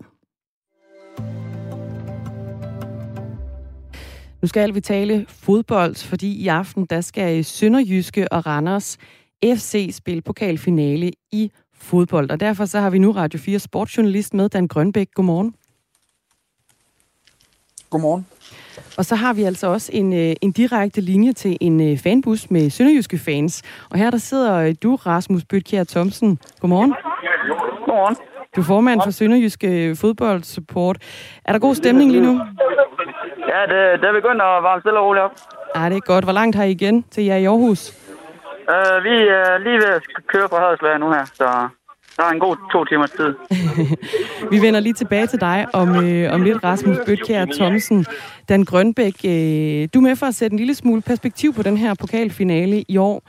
Nu 4.42 4.48
skal 4.48 4.76
vi 4.76 4.82
tale 4.82 5.26
fodbold, 5.28 5.96
fordi 5.96 6.32
i 6.32 6.48
aften 6.48 6.86
der 6.86 7.02
skal 7.02 7.46
Sønderjyske 7.46 8.34
og 8.34 8.46
Randers 8.46 8.98
FC 9.46 9.90
spille 9.94 10.22
pokalfinale 10.22 11.12
i 11.32 11.52
fodbold. 11.74 12.32
Og 12.32 12.40
derfor 12.40 12.66
så 12.66 12.80
har 12.80 12.90
vi 12.90 13.00
nu 13.00 13.12
Radio 13.12 13.40
4 13.40 13.60
sportsjournalist 13.60 14.34
med, 14.34 14.50
Dan 14.50 14.68
Grønbæk. 14.68 15.08
Godmorgen. 15.16 15.56
Godmorgen. 17.90 18.28
Og 18.98 19.06
så 19.06 19.16
har 19.16 19.34
vi 19.34 19.44
altså 19.44 19.68
også 19.68 19.92
en, 19.94 20.14
øh, 20.14 20.36
en 20.42 20.52
direkte 20.52 21.02
linje 21.02 21.34
til 21.34 21.58
en 21.62 21.92
øh, 21.92 21.98
fanbus 21.98 22.52
med 22.52 22.70
sønderjyske 22.70 23.18
fans. 23.18 23.64
Og 23.92 23.98
her 23.98 24.10
der 24.10 24.18
sidder 24.18 24.56
øh, 24.56 24.76
du, 24.84 24.96
Rasmus 24.96 25.46
Bøtkjær 25.46 25.84
Thomsen. 25.84 26.40
Godmorgen. 26.62 26.94
Godmorgen. 27.86 28.16
Du 28.56 28.62
er 28.62 28.66
formand 28.66 29.02
for 29.04 29.12
Sønderjyske 29.12 29.96
Fodboldsupport. 29.96 30.98
Er 31.46 31.52
der 31.52 31.60
god 31.60 31.76
stemning 31.76 32.12
lige 32.12 32.24
nu? 32.24 32.34
Ja, 33.52 33.62
det, 33.72 34.02
det 34.02 34.08
er 34.08 34.14
begyndt 34.14 34.42
at 34.42 34.64
varme 34.68 34.82
stille 34.82 35.00
og 35.00 35.06
roligt 35.06 35.24
op. 35.24 35.32
Ja, 35.76 35.90
det 35.90 35.96
er 35.96 36.00
godt. 36.00 36.24
Hvor 36.24 36.34
langt 36.34 36.56
har 36.56 36.64
I 36.64 36.72
igen 36.72 37.04
til 37.04 37.24
jer 37.24 37.36
i 37.36 37.46
Aarhus? 37.46 38.09
Uh, 38.74 39.04
vi 39.08 39.16
er 39.40 39.58
lige 39.66 39.78
ved 39.84 39.92
at 39.98 40.04
køre 40.28 40.50
fra 40.50 40.60
Haderslev 40.64 40.98
nu 40.98 41.12
her, 41.12 41.26
så 41.26 41.48
der 42.18 42.24
er 42.24 42.30
en 42.30 42.40
god 42.40 42.56
to 42.72 42.86
timers 42.86 43.12
tid. 43.12 43.32
vi 44.52 44.62
vender 44.62 44.80
lige 44.80 44.94
tilbage 44.94 45.28
til 45.28 45.40
dig 45.42 45.66
om, 45.74 45.90
øh, 46.06 46.34
om 46.34 46.42
lidt, 46.44 46.64
Rasmus 46.64 46.98
Bøtkjær 47.06 47.46
Thomsen. 47.46 48.06
Dan 48.50 48.64
Grønbæk, 48.64 49.14
øh, 49.26 49.88
du 49.94 50.00
er 50.00 50.02
med 50.02 50.16
for 50.16 50.26
at 50.26 50.36
sætte 50.36 50.54
en 50.54 50.58
lille 50.58 50.76
smule 50.76 51.02
perspektiv 51.02 51.54
på 51.54 51.64
den 51.64 51.78
her 51.78 51.94
pokalfinale 51.94 52.86
i 52.88 52.98
år. 52.98 53.24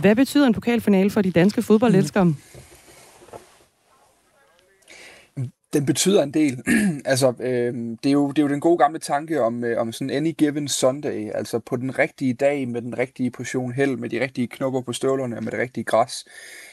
Hvad 0.00 0.16
betyder 0.16 0.46
en 0.46 0.54
pokalfinale 0.54 1.10
for 1.10 1.22
de 1.22 1.30
danske 1.30 1.62
fodboldelskere? 1.62 2.24
Mm. 2.24 2.36
Den 5.72 5.86
betyder 5.86 6.22
en 6.22 6.34
del. 6.34 6.62
altså, 7.04 7.34
øh, 7.40 7.74
det, 7.74 8.06
er 8.06 8.10
jo, 8.10 8.28
det 8.28 8.38
er 8.38 8.42
jo 8.42 8.48
den 8.48 8.60
gode 8.60 8.78
gamle 8.78 8.98
tanke 8.98 9.42
om, 9.42 9.64
øh, 9.64 9.80
om 9.80 9.92
sådan 9.92 10.10
any 10.10 10.34
given 10.38 10.68
Sunday, 10.68 11.30
altså 11.34 11.58
på 11.58 11.76
den 11.76 11.98
rigtige 11.98 12.34
dag 12.34 12.68
med 12.68 12.82
den 12.82 12.98
rigtige 12.98 13.30
portion 13.30 13.72
held, 13.72 13.96
med 13.96 14.08
de 14.08 14.20
rigtige 14.20 14.48
knopper 14.48 14.80
på 14.80 14.92
støvlerne 14.92 15.36
og 15.36 15.44
med 15.44 15.52
det 15.52 15.60
rigtige 15.60 15.84
græs, 15.84 16.24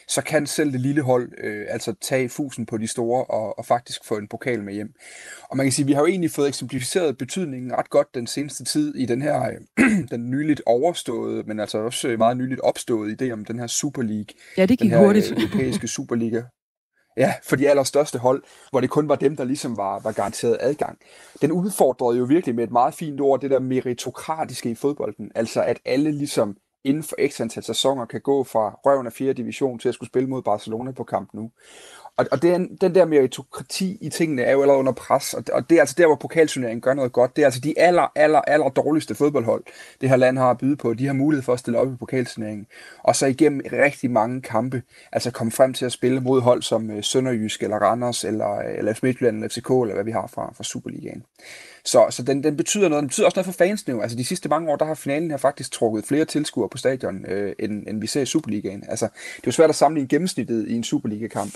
så 0.08 0.22
kan 0.22 0.48
selv 0.48 0.72
det 0.72 0.82
lille 0.82 1.02
hold 1.02 1.32
øh, 1.44 1.66
altså 1.70 1.94
tage 2.02 2.30
fusen 2.30 2.66
på 2.66 2.78
de 2.78 2.88
store 2.88 3.26
og, 3.26 3.60
og 3.60 3.66
faktisk 3.66 4.06
få 4.06 4.18
en 4.18 4.28
pokal 4.28 4.64
med 4.64 4.74
hjem. 4.74 4.94
Og 5.50 5.58
man 5.58 5.66
kan 5.66 5.72
sige, 5.72 5.84
at 5.84 5.88
vi 5.88 5.94
har 5.94 6.02
jo 6.02 6.08
egentlig 6.08 6.32
fået 6.32 6.48
eksemplificeret 6.48 7.18
betydningen 7.18 7.74
ret 7.74 7.90
godt 7.90 8.08
den 8.14 8.28
seneste 8.28 8.64
tid 8.64 8.96
i 8.96 9.06
den 9.06 9.22
her, 9.22 9.52
øh, 9.80 9.86
den 10.12 10.32
nyligt 10.32 10.62
overståede, 10.66 11.44
men 11.44 11.60
altså 11.60 11.78
også 11.78 12.16
meget 12.18 12.38
nyligt 12.38 12.60
opståede 12.60 13.16
idé 13.22 13.32
om 13.32 13.46
den 13.46 13.60
her 13.60 13.68
Super 13.68 14.02
League. 14.02 14.36
Ja, 14.58 14.62
det 14.62 14.70
gik 14.70 14.80
den 14.80 14.90
her, 14.90 15.06
hurtigt. 15.06 15.32
Øh, 15.32 15.44
europæiske 15.44 15.88
Superliga. 15.88 16.42
Ja, 17.20 17.34
for 17.44 17.56
de 17.56 17.70
allerstørste 17.70 18.20
hold, 18.20 18.44
hvor 18.72 18.82
det 18.82 18.90
kun 18.90 19.10
var 19.10 19.16
dem, 19.16 19.36
der 19.36 19.44
ligesom 19.44 19.78
var, 19.78 20.00
var 20.00 20.12
garanteret 20.12 20.58
adgang. 20.60 20.98
Den 21.42 21.52
udfordrede 21.52 22.18
jo 22.18 22.24
virkelig 22.24 22.56
med 22.56 22.64
et 22.64 22.72
meget 22.72 22.94
fint 22.94 23.22
ord, 23.22 23.42
det 23.42 23.52
der 23.52 23.60
meritokratiske 23.60 24.70
i 24.70 24.76
fodbolden. 24.76 25.32
Altså 25.36 25.64
at 25.64 25.80
alle 25.86 26.12
ligesom 26.12 26.58
inden 26.84 27.04
for 27.04 27.16
x 27.28 27.42
antal 27.42 27.64
sæsoner 27.64 28.06
kan 28.06 28.22
gå 28.22 28.44
fra 28.44 28.80
røven 28.86 29.08
af 29.08 29.14
4. 29.14 29.34
division 29.34 29.80
til 29.80 29.90
at 29.90 29.96
skulle 29.96 30.10
spille 30.10 30.30
mod 30.30 30.42
Barcelona 30.42 30.92
på 30.92 31.04
kamp 31.04 31.34
nu. 31.34 31.52
Og, 32.20 32.26
og 32.32 32.42
den, 32.42 32.76
den 32.82 32.96
der 32.96 33.06
meritokrati 33.06 33.98
i 34.02 34.10
tingene 34.10 34.42
er 34.42 34.52
jo 34.52 34.62
allerede 34.62 34.80
under 34.80 34.92
pres, 34.92 35.34
og, 35.34 35.44
og 35.54 35.70
det 35.70 35.76
er 35.76 35.80
altså 35.80 35.96
der, 35.98 36.06
hvor 36.06 36.16
pokalturneringen 36.16 36.82
gør 36.82 36.94
noget 36.94 37.12
godt. 37.12 37.36
Det 37.36 37.42
er 37.42 37.46
altså 37.46 37.60
de 37.60 37.80
aller, 37.80 38.12
aller, 38.16 38.42
aller 38.42 38.70
dårligste 38.70 39.16
fodboldhold, 39.16 39.64
det 40.02 40.10
her 40.10 40.16
land 40.16 40.38
har 40.38 40.50
at 40.50 40.58
byde 40.58 40.76
på. 40.76 40.94
De 40.94 41.06
har 41.06 41.14
mulighed 41.14 41.44
for 41.44 41.54
at 41.54 41.60
stille 41.60 41.80
op 41.80 41.88
i 41.94 41.96
pokalturneringen. 42.00 42.68
Og 43.04 43.16
så 43.16 43.26
igennem 43.26 43.62
rigtig 43.72 44.12
mange 44.12 44.42
kampe, 44.42 44.82
altså 45.12 45.32
komme 45.32 45.52
frem 45.52 45.74
til 45.74 45.86
at 45.86 45.92
spille 45.92 46.20
mod 46.20 46.42
hold 46.42 46.62
som 46.62 46.92
øh, 46.92 47.04
Sønderjysk, 47.04 47.64
eller 47.64 47.78
Randers, 47.78 48.24
eller, 48.24 48.52
øh, 48.58 48.78
eller 48.78 49.00
Midtjylland, 49.04 49.36
eller 49.36 49.50
FCK, 49.50 49.70
eller 49.70 49.94
hvad 49.94 50.04
vi 50.04 50.12
har 50.12 50.28
fra, 50.28 50.54
fra 50.58 50.64
Superligaen. 50.64 51.24
Så, 51.90 52.08
så 52.10 52.24
den, 52.24 52.44
den 52.44 52.58
betyder 52.58 52.90
noget. 52.90 53.02
Den 53.02 53.08
betyder 53.08 53.26
også 53.26 53.38
noget 53.38 53.46
for 53.46 53.64
fansene 53.64 53.96
jo. 53.96 54.02
Altså 54.02 54.18
de 54.18 54.26
sidste 54.26 54.50
mange 54.50 54.72
år, 54.72 54.76
der 54.76 54.86
har 54.86 54.94
finalen 54.94 55.32
her 55.32 55.38
faktisk 55.38 55.72
trukket 55.72 56.06
flere 56.06 56.26
tilskuere 56.26 56.70
på 56.70 56.78
stadion, 56.78 57.26
øh, 57.26 57.54
end, 57.60 57.88
end 57.88 58.02
vi 58.02 58.08
ser 58.08 58.22
i 58.22 58.26
Superligaen. 58.26 58.84
Altså, 58.88 59.06
det 59.06 59.44
er 59.44 59.48
jo 59.48 59.52
svært 59.52 59.70
at 59.70 59.76
sammenligne 59.76 60.08
gennemsnittet 60.08 60.68
i 60.68 60.76
en 60.76 60.84
Superliga-kamp. 60.84 61.54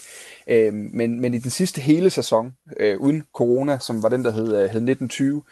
Øh, 0.48 0.74
men, 0.74 1.22
men 1.22 1.34
i 1.34 1.38
den 1.38 1.52
sidste 1.52 1.82
hele 1.82 2.10
sæson, 2.10 2.54
øh, 2.80 2.98
uden 3.00 3.24
corona, 3.34 3.78
som 3.80 4.04
var 4.04 4.10
den, 4.10 4.26
der 4.26 4.32
hed, 4.32 4.48
øh, 4.48 4.60
hed 4.60 4.82
1920, 4.82 5.44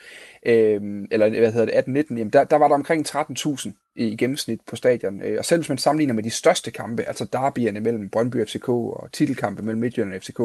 øh, 0.46 0.82
eller 1.12 1.30
hvad 1.30 1.52
hedder 1.52 1.82
det, 1.82 2.06
18-19, 2.10 2.18
jamen 2.18 2.30
der, 2.30 2.44
der 2.44 2.56
var 2.56 2.68
der 2.68 2.76
omkring 2.76 3.08
13.000 3.08 3.72
i 3.96 4.16
gennemsnit 4.16 4.60
på 4.68 4.76
stadion. 4.76 5.22
Øh, 5.22 5.36
og 5.40 5.46
selv 5.46 5.62
hvis 5.62 5.70
man 5.70 5.78
sammenligner 5.78 6.14
med 6.14 6.24
de 6.24 6.30
største 6.30 6.72
kampe, 6.72 7.04
altså 7.04 7.26
derbyerne 7.34 7.80
mellem 7.80 8.10
Brøndby 8.10 8.46
FCK 8.46 8.70
og 8.70 9.10
titelkampe 9.14 9.64
mellem 9.64 9.82
Midtjylland 9.82 10.14
og 10.14 10.22
FCK, 10.22 10.40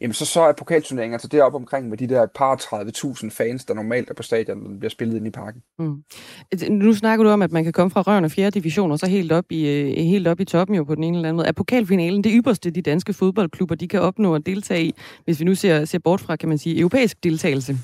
jamen 0.00 0.14
så, 0.14 0.26
så 0.26 0.40
er 0.40 0.52
pokalturneringen 0.52 1.14
altså 1.14 1.28
deroppe 1.28 1.56
omkring 1.56 1.88
med 1.88 1.98
de 1.98 2.06
der 2.06 2.26
par 2.26 2.56
30.000 2.56 3.30
fans, 3.30 3.64
der 3.64 3.74
normalt 3.74 4.10
er 4.10 4.14
på 4.14 4.22
stadion, 4.22 4.58
når 4.58 4.68
den 4.68 4.78
bliver 4.78 4.90
spillet 4.90 5.16
ind 5.16 5.26
i 5.26 5.30
parken. 5.30 5.62
Mm. 5.78 6.02
Nu 6.70 6.92
snakker 6.94 7.24
du 7.24 7.30
om, 7.30 7.42
at 7.42 7.52
man 7.52 7.64
kan 7.64 7.72
komme 7.72 7.90
fra 7.90 8.02
røven 8.02 8.24
af 8.24 8.30
fjerde 8.30 8.60
division 8.60 8.92
og 8.92 8.98
så 8.98 9.06
helt 9.06 9.32
op, 9.32 9.44
i, 9.50 9.68
øh, 9.68 9.96
helt 9.96 10.28
op 10.28 10.40
i 10.40 10.44
toppen 10.44 10.76
jo 10.76 10.84
på 10.84 10.94
den 10.94 11.04
ene 11.04 11.16
eller 11.16 11.28
anden 11.28 11.36
måde. 11.36 11.48
Er 11.48 11.52
pokalfinalen 11.52 12.24
det 12.24 12.32
ypperste, 12.34 12.70
de 12.70 12.82
danske 12.82 13.12
fodboldklubber 13.12 13.74
de 13.74 13.88
kan 13.88 14.00
opnå 14.00 14.34
at 14.34 14.46
deltage 14.46 14.84
i, 14.84 14.94
hvis 15.24 15.40
vi 15.40 15.44
nu 15.44 15.54
ser, 15.54 15.84
ser 15.84 15.98
bort 15.98 16.20
fra, 16.20 16.36
kan 16.36 16.48
man 16.48 16.58
sige, 16.58 16.78
europæisk 16.78 17.24
deltagelse? 17.24 17.78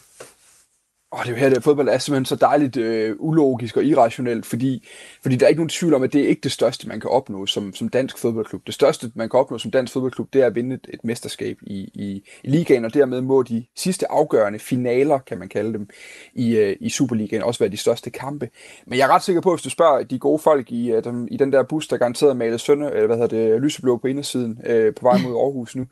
Og 1.10 1.18
det 1.24 1.28
er 1.28 1.30
jo 1.30 1.38
her, 1.38 1.50
der 1.50 1.60
fodbold 1.60 1.88
er 1.88 1.98
simpelthen 1.98 2.24
så 2.24 2.36
dejligt 2.36 2.76
øh, 2.76 3.16
ulogisk 3.18 3.76
og 3.76 3.84
irrationelt, 3.84 4.46
fordi, 4.46 4.88
fordi 5.22 5.36
der 5.36 5.46
er 5.46 5.48
ikke 5.48 5.60
nogen 5.60 5.68
tvivl 5.68 5.94
om, 5.94 6.02
at 6.02 6.12
det 6.12 6.20
er 6.20 6.28
ikke 6.28 6.40
det 6.40 6.52
største, 6.52 6.88
man 6.88 7.00
kan 7.00 7.10
opnå 7.10 7.46
som, 7.46 7.74
som 7.74 7.88
dansk 7.88 8.18
fodboldklub. 8.18 8.66
Det 8.66 8.74
største, 8.74 9.12
man 9.14 9.28
kan 9.28 9.40
opnå 9.40 9.58
som 9.58 9.70
dansk 9.70 9.92
fodboldklub, 9.92 10.32
det 10.32 10.42
er 10.42 10.46
at 10.46 10.54
vinde 10.54 10.74
et, 10.74 10.86
et 10.92 11.04
mesterskab 11.04 11.58
i, 11.62 11.90
i, 11.94 12.22
i 12.42 12.50
ligaen, 12.50 12.84
og 12.84 12.94
dermed 12.94 13.20
må 13.20 13.42
de 13.42 13.64
sidste 13.76 14.10
afgørende 14.10 14.58
finaler, 14.58 15.18
kan 15.18 15.38
man 15.38 15.48
kalde 15.48 15.72
dem, 15.72 15.88
i, 16.34 16.56
øh, 16.56 16.76
i 16.80 16.88
Superligaen 16.88 17.42
også 17.42 17.58
være 17.58 17.70
de 17.70 17.76
største 17.76 18.10
kampe. 18.10 18.48
Men 18.86 18.98
jeg 18.98 19.04
er 19.04 19.14
ret 19.14 19.24
sikker 19.24 19.42
på, 19.42 19.50
at 19.50 19.56
hvis 19.58 19.64
du 19.64 19.70
spørger 19.70 20.02
de 20.02 20.18
gode 20.18 20.38
folk 20.38 20.72
i, 20.72 20.90
øh, 20.90 21.04
dem, 21.04 21.28
i 21.30 21.36
den 21.36 21.52
der 21.52 21.62
bus, 21.62 21.88
der 21.88 21.96
garanteret 21.96 22.36
malet 22.36 22.60
sønne, 22.60 22.92
eller 22.92 23.06
hvad 23.06 23.16
hedder 23.16 23.50
det, 23.50 23.62
lyseblå 23.62 23.96
på 23.96 24.06
indersiden 24.06 24.58
øh, 24.66 24.94
på 24.94 25.02
vej 25.02 25.18
mod 25.18 25.32
Aarhus 25.32 25.76
nu, 25.76 25.86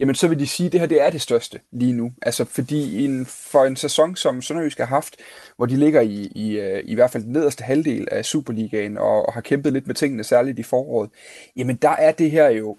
jamen 0.00 0.14
så 0.14 0.28
vil 0.28 0.38
de 0.38 0.46
sige, 0.46 0.66
at 0.66 0.72
det 0.72 0.80
her 0.80 0.86
det 0.86 1.02
er 1.02 1.10
det 1.10 1.20
største 1.20 1.60
lige 1.72 1.92
nu. 1.92 2.12
Altså 2.22 2.44
fordi 2.44 3.04
en, 3.04 3.26
for 3.26 3.64
en 3.64 3.76
sæson 3.76 4.16
som 4.16 4.42
Sønder 4.42 4.61
Sønderjysk 4.62 4.78
har 4.78 4.86
haft, 4.86 5.16
hvor 5.56 5.66
de 5.66 5.76
ligger 5.76 6.00
i, 6.00 6.32
i, 6.34 6.58
øh, 6.60 6.82
i 6.84 6.94
hvert 6.94 7.10
fald 7.10 7.22
den 7.22 7.32
nederste 7.32 7.64
halvdel 7.64 8.08
af 8.10 8.24
Superligaen 8.24 8.98
og, 8.98 9.26
og 9.26 9.32
har 9.32 9.40
kæmpet 9.40 9.72
lidt 9.72 9.86
med 9.86 9.94
tingene, 9.94 10.24
særligt 10.24 10.58
i 10.58 10.62
foråret, 10.62 11.10
jamen 11.56 11.76
der 11.76 11.88
er 11.88 12.12
det 12.12 12.30
her 12.30 12.48
jo 12.48 12.76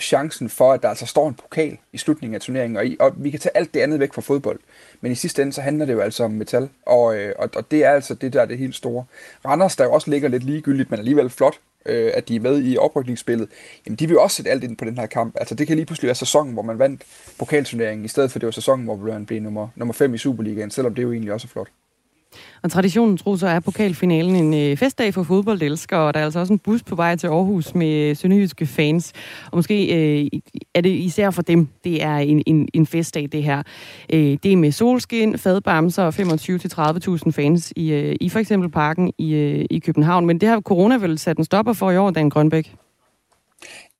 chancen 0.00 0.48
for, 0.48 0.72
at 0.72 0.82
der 0.82 0.88
altså 0.88 1.06
står 1.06 1.28
en 1.28 1.34
pokal 1.34 1.78
i 1.92 1.98
slutningen 1.98 2.34
af 2.34 2.40
turneringen, 2.40 2.76
og, 2.76 2.86
i, 2.86 2.96
og 3.00 3.12
vi 3.16 3.30
kan 3.30 3.40
tage 3.40 3.56
alt 3.56 3.74
det 3.74 3.80
andet 3.80 4.00
væk 4.00 4.12
fra 4.12 4.22
fodbold. 4.22 4.60
Men 5.00 5.12
i 5.12 5.14
sidste 5.14 5.42
ende, 5.42 5.52
så 5.52 5.60
handler 5.60 5.86
det 5.86 5.92
jo 5.92 6.00
altså 6.00 6.24
om 6.24 6.30
metal, 6.30 6.68
og, 6.86 7.16
øh, 7.16 7.34
og, 7.38 7.50
og 7.56 7.70
det 7.70 7.84
er 7.84 7.90
altså 7.90 8.14
det, 8.14 8.32
der 8.32 8.42
er 8.42 8.46
det 8.46 8.58
helt 8.58 8.74
store. 8.74 9.04
Randers, 9.44 9.76
der 9.76 9.84
jo 9.84 9.92
også 9.92 10.10
ligger 10.10 10.28
lidt 10.28 10.42
ligegyldigt, 10.42 10.90
men 10.90 10.98
alligevel 10.98 11.30
flot, 11.30 11.60
øh, 11.86 12.10
at 12.14 12.28
de 12.28 12.36
er 12.36 12.40
med 12.40 12.64
i 12.64 12.76
oprykningsspillet, 12.76 13.48
jamen 13.86 13.96
de 13.96 14.06
vil 14.06 14.14
jo 14.14 14.22
også 14.22 14.36
sætte 14.36 14.50
alt 14.50 14.64
ind 14.64 14.76
på 14.76 14.84
den 14.84 14.98
her 14.98 15.06
kamp. 15.06 15.34
Altså 15.38 15.54
det 15.54 15.66
kan 15.66 15.76
lige 15.76 15.86
pludselig 15.86 16.06
være 16.06 16.14
sæsonen, 16.14 16.52
hvor 16.52 16.62
man 16.62 16.78
vandt 16.78 17.02
pokalturneringen, 17.38 18.04
i 18.04 18.08
stedet 18.08 18.32
for 18.32 18.38
det 18.38 18.46
var 18.46 18.52
sæsonen, 18.52 18.84
hvor 18.84 18.96
man 18.96 19.26
blev 19.26 19.40
nummer, 19.42 19.68
nummer 19.76 19.92
5 19.92 20.14
i 20.14 20.18
Superligaen, 20.18 20.70
selvom 20.70 20.94
det 20.94 21.02
jo 21.02 21.12
egentlig 21.12 21.32
også 21.32 21.46
er 21.46 21.48
flot. 21.48 21.68
Og 22.62 22.70
traditionen 22.70 23.16
tro, 23.16 23.36
så 23.36 23.46
er 23.46 23.60
pokalfinalen 23.60 24.36
en 24.36 24.54
øh, 24.54 24.76
festdag 24.76 25.14
for 25.14 25.22
fodboldelskere, 25.22 26.00
og 26.00 26.14
der 26.14 26.20
er 26.20 26.24
altså 26.24 26.38
også 26.38 26.52
en 26.52 26.58
bus 26.58 26.82
på 26.82 26.94
vej 26.94 27.16
til 27.16 27.26
Aarhus 27.26 27.74
med 27.74 28.10
øh, 28.10 28.16
sønderjyske 28.16 28.66
fans. 28.66 29.12
Og 29.50 29.58
måske 29.58 29.96
øh, 29.96 30.40
er 30.74 30.80
det 30.80 30.90
især 30.90 31.30
for 31.30 31.42
dem, 31.42 31.68
det 31.84 32.02
er 32.02 32.16
en, 32.16 32.42
en, 32.46 32.68
en 32.74 32.86
festdag, 32.86 33.28
det 33.32 33.42
her. 33.42 33.62
Øh, 34.12 34.38
det 34.42 34.52
er 34.52 34.56
med 34.56 34.72
solskin, 34.72 35.38
fadbamser 35.38 36.02
og 36.02 36.14
25-30.000 37.26 37.30
fans 37.30 37.72
i, 37.76 37.92
øh, 37.92 38.16
i 38.20 38.28
for 38.28 38.38
eksempel 38.38 38.70
parken 38.70 39.12
i, 39.18 39.34
øh, 39.34 39.66
i 39.70 39.78
København. 39.78 40.26
Men 40.26 40.40
det 40.40 40.48
har 40.48 40.60
corona 40.60 40.96
vel 40.96 41.18
sat 41.18 41.38
en 41.38 41.44
stopper 41.44 41.72
for 41.72 41.90
i 41.90 41.96
år, 41.96 42.10
Dan 42.10 42.30
Grønbæk? 42.30 42.74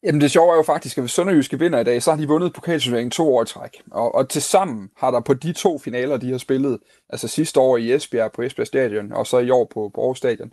Jamen 0.03 0.21
det 0.21 0.31
sjove 0.31 0.53
er 0.53 0.57
jo 0.57 0.63
faktisk, 0.63 0.99
at 0.99 1.03
hvis 1.03 1.11
Sønderjyske 1.11 1.59
vinder 1.59 1.79
i 1.79 1.85
dag, 1.85 2.03
så 2.03 2.11
har 2.11 2.19
de 2.19 2.29
vundet 2.29 2.53
pokalturneringen 2.53 3.11
to 3.11 3.37
år 3.37 3.43
i 3.43 3.47
træk. 3.47 3.83
Og, 3.91 4.15
og 4.15 4.29
til 4.29 4.43
sammen 4.43 4.91
har 4.97 5.11
der 5.11 5.21
på 5.21 5.35
de 5.35 5.53
to 5.53 5.79
finaler, 5.79 6.17
de 6.17 6.31
har 6.31 6.39
spillet, 6.39 6.79
altså 7.09 7.29
sidste 7.29 7.61
år 7.61 7.77
i 7.77 7.93
Esbjerg 7.93 8.33
på 8.33 8.43
Esbjerg 8.43 8.67
Stadion, 8.67 9.13
og 9.13 9.27
så 9.27 9.39
i 9.39 9.51
år 9.51 9.65
på, 9.65 9.91
på 9.95 10.01
Aarhus 10.01 10.19
Stadion, 10.19 10.53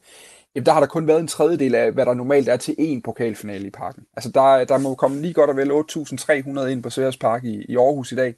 jamen 0.55 0.65
der 0.65 0.71
har 0.71 0.79
der 0.79 0.87
kun 0.87 1.07
været 1.07 1.19
en 1.19 1.27
tredjedel 1.27 1.75
af, 1.75 1.91
hvad 1.91 2.05
der 2.05 2.13
normalt 2.13 2.49
er 2.49 2.57
til 2.57 2.75
én 2.79 3.01
pokalfinale 3.03 3.67
i 3.67 3.69
parken. 3.69 4.03
Altså 4.17 4.31
der, 4.31 4.65
der 4.65 4.77
må 4.77 4.95
komme 4.95 5.21
lige 5.21 5.33
godt 5.33 5.49
og 5.49 5.57
vel 5.57 5.71
8.300 5.71 6.65
ind 6.65 6.83
på 6.83 6.89
Sværs 6.89 7.17
Park 7.17 7.43
i, 7.43 7.65
i 7.69 7.75
Aarhus 7.77 8.11
i 8.11 8.15
dag. 8.15 8.35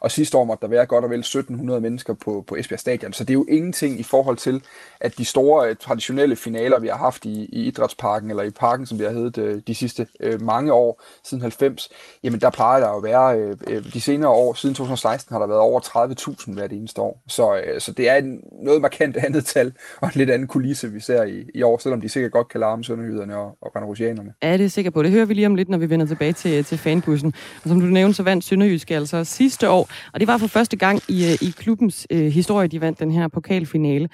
Og 0.00 0.10
sidste 0.10 0.38
år 0.38 0.44
måtte 0.44 0.62
der 0.62 0.68
være 0.68 0.86
godt 0.86 1.04
og 1.04 1.10
vel 1.10 1.18
1700 1.18 1.80
mennesker 1.80 2.14
på, 2.14 2.44
på 2.46 2.56
Esbjerg 2.56 2.80
Stadion. 2.80 3.12
Så 3.12 3.24
det 3.24 3.30
er 3.30 3.34
jo 3.34 3.46
ingenting 3.48 4.00
i 4.00 4.02
forhold 4.02 4.36
til, 4.36 4.62
at 5.00 5.18
de 5.18 5.24
store 5.24 5.68
øh, 5.68 5.76
traditionelle 5.76 6.36
finaler, 6.36 6.78
vi 6.78 6.88
har 6.88 6.96
haft 6.96 7.24
i, 7.24 7.44
i 7.44 7.66
Idrætsparken, 7.66 8.30
eller 8.30 8.42
i 8.42 8.50
parken, 8.50 8.86
som 8.86 8.98
vi 8.98 9.04
har 9.04 9.10
heddet 9.10 9.38
øh, 9.38 9.62
de 9.66 9.74
sidste 9.74 10.06
øh, 10.20 10.42
mange 10.42 10.72
år, 10.72 11.02
siden 11.24 11.40
90, 11.42 11.90
jamen 12.22 12.40
der 12.40 12.50
plejer 12.50 12.80
der 12.80 12.88
jo 12.88 12.96
at 12.96 13.02
være, 13.02 13.38
øh, 13.38 13.56
øh, 13.66 13.92
de 13.92 14.00
senere 14.00 14.30
år, 14.30 14.54
siden 14.54 14.74
2016 14.74 15.34
har 15.34 15.40
der 15.40 15.46
været 15.46 15.60
over 15.60 15.80
30.000 15.80 16.52
hvert 16.52 16.72
eneste 16.72 17.00
år. 17.00 17.22
Så, 17.28 17.56
øh, 17.56 17.80
så 17.80 17.92
det 17.92 18.08
er 18.08 18.16
en, 18.16 18.40
noget 18.62 18.80
markant 18.80 19.16
andet 19.26 19.46
tal, 19.46 19.72
og 20.00 20.06
en 20.08 20.12
lidt 20.14 20.30
anden 20.30 20.48
kulisse, 20.48 20.92
vi 20.92 21.00
ser 21.00 21.22
i, 21.22 21.44
i 21.54 21.62
år, 21.62 21.78
selvom 21.78 22.00
de 22.00 22.08
sikkert 22.08 22.32
godt 22.32 22.48
kan 22.48 22.60
larme 22.60 22.84
sønderhyderne 22.84 23.36
og, 23.36 23.56
og 23.62 23.76
randrusianerne. 23.76 24.34
Ja, 24.42 24.56
det 24.56 24.64
er 24.64 24.68
sikkert 24.68 24.94
på. 24.94 25.02
Det 25.02 25.10
hører 25.10 25.24
vi 25.24 25.34
lige 25.34 25.46
om 25.46 25.54
lidt, 25.54 25.68
når 25.68 25.78
vi 25.78 25.90
vender 25.90 26.06
tilbage 26.06 26.32
til, 26.32 26.64
til 26.64 26.78
fanbussen. 26.78 27.34
Og 27.62 27.68
som 27.68 27.80
du 27.80 27.86
nævnte, 27.86 28.14
så 28.14 28.22
vandt 28.22 28.44
Sønderjysk 28.44 28.90
altså 28.90 29.24
sidste 29.24 29.70
år 29.70 29.89
og 30.12 30.20
det 30.20 30.28
var 30.28 30.38
for 30.38 30.46
første 30.46 30.76
gang 30.76 31.00
i, 31.08 31.24
øh, 31.24 31.48
i 31.48 31.54
klubbens 31.56 32.06
øh, 32.10 32.26
historie, 32.26 32.68
de 32.68 32.80
vandt 32.80 33.00
den 33.00 33.10
her 33.10 33.28
pokalfinale. 33.28 34.08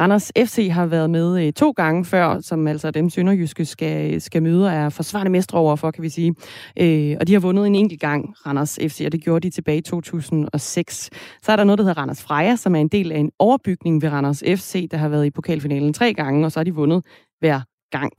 Randers 0.00 0.32
FC 0.38 0.68
har 0.72 0.86
været 0.86 1.10
med 1.10 1.46
øh, 1.46 1.52
to 1.52 1.70
gange 1.70 2.04
før, 2.04 2.40
som 2.40 2.66
altså 2.66 2.90
dem 2.90 3.10
Sønderjyske 3.10 3.64
skal, 3.64 4.20
skal 4.20 4.42
møde 4.42 4.66
og 4.66 4.72
er 4.72 4.88
forsvarende 4.88 5.30
mestre 5.30 5.58
over 5.58 5.76
for, 5.76 5.90
kan 5.90 6.02
vi 6.02 6.08
sige. 6.08 6.34
Øh, 6.80 7.16
og 7.20 7.26
de 7.26 7.32
har 7.32 7.40
vundet 7.40 7.66
en 7.66 7.74
enkelt 7.74 8.00
gang, 8.00 8.34
Randers 8.46 8.78
FC, 8.88 9.02
og 9.06 9.12
det 9.12 9.22
gjorde 9.22 9.48
de 9.48 9.50
tilbage 9.50 9.78
i 9.78 9.82
2006. 9.82 11.10
Så 11.42 11.52
er 11.52 11.56
der 11.56 11.64
noget, 11.64 11.78
der 11.78 11.84
hedder 11.84 12.00
Randers 12.00 12.22
Freja, 12.22 12.56
som 12.56 12.74
er 12.74 12.80
en 12.80 12.88
del 12.88 13.12
af 13.12 13.18
en 13.18 13.30
overbygning 13.38 14.02
ved 14.02 14.08
Randers 14.08 14.42
FC, 14.46 14.88
der 14.90 14.96
har 14.96 15.08
været 15.08 15.26
i 15.26 15.30
pokalfinalen 15.30 15.92
tre 15.92 16.14
gange, 16.14 16.46
og 16.46 16.52
så 16.52 16.58
har 16.58 16.64
de 16.64 16.74
vundet 16.74 17.04
hver 17.40 17.60
gang. 17.90 18.12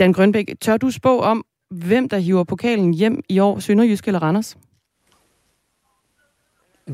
Dan 0.00 0.12
Grønbæk, 0.12 0.54
tør 0.60 0.76
du 0.76 0.90
spå 0.90 1.20
om, 1.20 1.44
hvem 1.70 2.08
der 2.08 2.18
hiver 2.18 2.44
pokalen 2.44 2.94
hjem 2.94 3.20
i 3.28 3.38
år, 3.38 3.58
Sønderjysk 3.58 4.06
eller 4.06 4.22
Randers? 4.22 4.56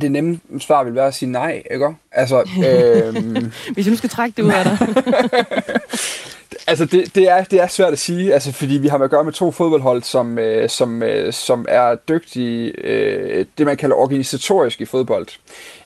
Det 0.01 0.13
nemme 0.13 0.41
svar 0.61 0.85
vil 0.85 0.95
være 0.95 1.07
at 1.07 1.15
sige 1.15 1.31
nej, 1.31 1.63
ikke? 1.71 1.95
Altså, 2.13 2.41
øhm... 2.67 3.53
Hvis 3.73 3.87
jeg 3.87 3.91
nu 3.91 3.97
skal 3.97 4.11
trække 4.11 4.37
det 4.37 4.43
ud 4.43 4.53
af 4.53 4.65
dig. 4.65 4.79
altså, 6.67 6.85
det, 6.85 7.15
det, 7.15 7.29
er, 7.29 7.45
det 7.45 7.61
er 7.61 7.67
svært 7.67 7.93
at 7.93 7.99
sige, 7.99 8.35
altså, 8.35 8.53
fordi 8.53 8.75
vi 8.75 8.89
har 8.89 8.99
med 8.99 9.05
at 9.05 9.11
gøre 9.11 9.25
med 9.25 9.33
to 9.33 9.51
fodboldhold, 9.51 10.03
som, 10.03 10.39
øh, 10.39 10.69
som, 10.69 11.03
øh, 11.03 11.33
som 11.33 11.67
er 11.69 11.95
dygtige, 11.95 12.73
øh, 12.87 13.47
det 13.59 13.67
man 13.67 13.77
kalder 13.77 13.97
organisatorisk 13.97 14.81
i 14.81 14.85
fodbold. 14.85 15.27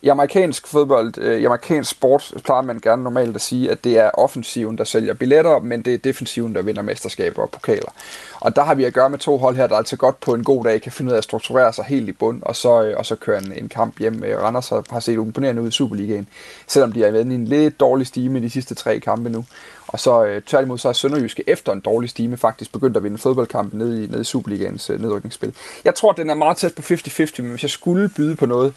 I 0.02 0.08
amerikansk 0.08 0.66
fodbold, 0.66 1.18
øh, 1.18 1.40
i 1.40 1.44
amerikansk 1.44 1.90
sport, 1.90 2.32
plejer 2.44 2.62
man 2.62 2.80
gerne 2.80 3.02
normalt 3.02 3.36
at 3.36 3.42
sige, 3.42 3.70
at 3.70 3.84
det 3.84 3.98
er 3.98 4.10
offensiven, 4.10 4.78
der 4.78 4.84
sælger 4.84 5.14
billetter, 5.14 5.58
men 5.58 5.82
det 5.82 5.94
er 5.94 5.98
defensiven, 5.98 6.54
der 6.54 6.62
vinder 6.62 6.82
mesterskaber 6.82 7.42
og 7.42 7.50
pokaler. 7.50 7.92
Og 8.40 8.56
der 8.56 8.64
har 8.64 8.74
vi 8.74 8.84
at 8.84 8.94
gøre 8.94 9.10
med 9.10 9.18
to 9.18 9.38
hold 9.38 9.56
her, 9.56 9.66
der 9.66 9.76
altså 9.76 9.96
godt 9.96 10.20
på 10.20 10.34
en 10.34 10.44
god 10.44 10.64
dag 10.64 10.82
kan 10.82 10.92
finde 10.92 11.08
ud 11.08 11.12
af 11.12 11.18
at 11.18 11.24
strukturere 11.24 11.72
sig 11.72 11.84
helt 11.84 12.08
i 12.08 12.12
bund, 12.12 12.42
og 12.42 12.56
så, 12.56 12.82
øh, 12.82 12.94
og 12.98 13.06
så 13.06 13.16
køre 13.16 13.38
en, 13.38 13.52
en 13.52 13.68
kamp 13.68 13.98
hjem. 13.98 14.24
Øh, 14.24 14.42
Randers 14.42 14.68
har, 14.68 15.00
set 15.00 15.12
imponerende 15.12 15.62
ud 15.62 15.68
i 15.68 15.70
Superligaen, 15.70 16.28
selvom 16.66 16.92
de 16.92 17.04
er 17.04 17.10
været 17.10 17.32
i 17.32 17.34
en 17.34 17.44
lidt 17.44 17.80
dårlig 17.80 18.06
stime 18.06 18.38
i 18.38 18.42
de 18.42 18.50
sidste 18.50 18.74
tre 18.74 19.00
kampe 19.00 19.30
nu. 19.30 19.44
Og 19.88 20.00
så 20.00 20.24
øh, 20.24 20.42
tværtimod 20.42 20.78
så 20.78 20.88
er 20.88 20.92
Sønderjyske 20.92 21.44
efter 21.46 21.72
en 21.72 21.80
dårlig 21.80 22.10
stime 22.10 22.36
faktisk 22.36 22.72
begyndt 22.72 22.96
at 22.96 23.02
vinde 23.02 23.18
fodboldkampen 23.18 23.78
ned 23.78 24.02
i, 24.02 24.06
ned 24.06 24.20
i 24.20 24.24
Superligaens 24.24 24.90
øh, 24.90 25.00
nedrykningsspil. 25.00 25.54
Jeg 25.84 25.94
tror, 25.94 26.10
at 26.10 26.16
den 26.16 26.30
er 26.30 26.34
meget 26.34 26.56
tæt 26.56 26.74
på 26.74 26.82
50-50, 26.82 27.42
men 27.42 27.50
hvis 27.50 27.62
jeg 27.62 27.70
skulle 27.70 28.10
byde 28.16 28.36
på 28.36 28.46
noget, 28.46 28.74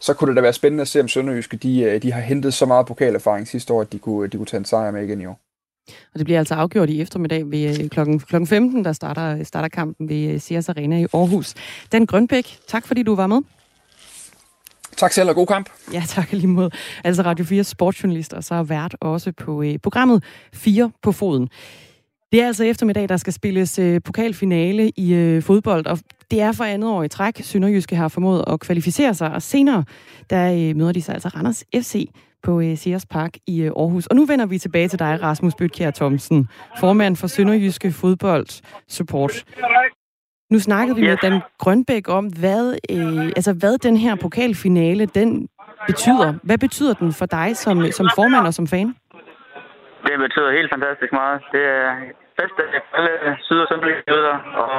så 0.00 0.14
kunne 0.14 0.28
det 0.28 0.36
da 0.36 0.40
være 0.42 0.52
spændende 0.52 0.82
at 0.82 0.88
se, 0.88 1.00
om 1.00 1.08
Sønderjyske 1.08 1.56
de, 1.56 1.80
øh, 1.80 2.02
de 2.02 2.12
har 2.12 2.20
hentet 2.20 2.54
så 2.54 2.66
meget 2.66 2.86
pokalerfaring 2.86 3.48
sidste 3.48 3.72
år, 3.72 3.80
at 3.80 3.92
de 3.92 3.98
kunne, 3.98 4.28
de 4.28 4.36
kunne 4.36 4.46
tage 4.46 4.58
en 4.58 4.64
sejr 4.64 4.90
med 4.90 5.04
igen 5.04 5.20
i 5.20 5.26
år. 5.26 5.40
Og 5.88 6.18
det 6.18 6.24
bliver 6.24 6.38
altså 6.38 6.54
afgjort 6.54 6.90
i 6.90 7.00
eftermiddag 7.00 7.50
ved 7.50 7.80
øh, 7.80 7.88
klokken, 7.88 8.18
klokken 8.20 8.46
15, 8.46 8.84
der 8.84 8.92
starter, 8.92 9.44
starter 9.44 9.68
kampen 9.68 10.08
ved 10.08 10.30
øh, 10.34 10.40
Sears 10.40 10.68
Arena 10.68 10.98
i 10.98 11.06
Aarhus. 11.14 11.54
Dan 11.92 12.06
Grønbæk, 12.06 12.58
tak 12.66 12.86
fordi 12.86 13.02
du 13.02 13.14
var 13.14 13.26
med. 13.26 13.38
Tak 14.96 15.12
selv, 15.12 15.28
og 15.28 15.34
god 15.34 15.46
kamp. 15.46 15.68
Ja, 15.92 16.02
tak 16.08 16.32
lige 16.32 16.46
mod. 16.46 16.70
Altså 17.04 17.22
Radio 17.22 17.44
4 17.44 17.64
sportsjournalist, 17.64 18.32
og 18.32 18.44
så 18.44 18.54
er 18.54 18.62
vært 18.62 18.96
også 19.00 19.32
på 19.32 19.62
øh, 19.62 19.78
programmet 19.78 20.24
4 20.54 20.90
på 21.02 21.12
foden. 21.12 21.48
Det 22.32 22.42
er 22.42 22.46
altså 22.46 22.64
eftermiddag, 22.64 23.08
der 23.08 23.16
skal 23.16 23.32
spilles 23.32 23.78
øh, 23.78 24.00
pokalfinale 24.04 24.92
i 24.96 25.14
øh, 25.14 25.42
fodbold, 25.42 25.86
og 25.86 25.98
det 26.30 26.40
er 26.40 26.52
for 26.52 26.64
andet 26.64 26.90
år 26.90 27.02
i 27.02 27.08
træk. 27.08 27.40
Sønderjyske 27.42 27.96
har 27.96 28.08
formået 28.08 28.44
at 28.46 28.60
kvalificere 28.60 29.14
sig, 29.14 29.32
og 29.32 29.42
senere 29.42 29.84
der 30.30 30.52
øh, 30.52 30.76
møder 30.76 30.92
de 30.92 31.02
sig 31.02 31.14
altså 31.14 31.28
Randers 31.28 31.64
FC 31.74 32.08
på 32.42 32.60
øh, 32.60 32.78
Sears 32.78 33.06
Park 33.06 33.36
i 33.46 33.62
øh, 33.62 33.72
Aarhus. 33.76 34.06
Og 34.06 34.16
nu 34.16 34.24
vender 34.24 34.46
vi 34.46 34.58
tilbage 34.58 34.88
til 34.88 34.98
dig, 34.98 35.22
Rasmus 35.22 35.54
Bøtkjær 35.54 35.90
Thomsen, 35.90 36.48
formand 36.80 37.16
for 37.16 37.26
Sønderjyske 37.26 37.92
Fodbold 37.92 38.62
Support. 38.88 39.44
Nu 40.52 40.58
snakkede 40.58 40.96
vi 40.98 41.02
med 41.08 41.16
Dan 41.16 41.40
Grønbæk 41.58 42.08
om, 42.08 42.24
hvad, 42.40 42.64
øh, 42.94 43.26
altså, 43.38 43.52
hvad 43.60 43.78
den 43.78 43.96
her 43.96 44.14
pokalfinale 44.24 45.06
den 45.06 45.48
betyder. 45.86 46.34
Hvad 46.42 46.58
betyder 46.58 46.94
den 46.94 47.12
for 47.12 47.26
dig 47.26 47.56
som, 47.56 47.76
som 47.98 48.06
formand 48.18 48.46
og 48.46 48.54
som 48.54 48.66
fan? 48.66 48.88
Det 50.06 50.18
betyder 50.24 50.50
helt 50.58 50.70
fantastisk 50.74 51.12
meget. 51.12 51.38
Det 51.52 51.62
er 51.78 51.88
bedste 52.40 52.62
af 52.76 52.80
alle 52.96 53.12
syd- 53.46 53.62
og 53.64 53.68
sønderjyder, 53.70 54.36
og 54.62 54.72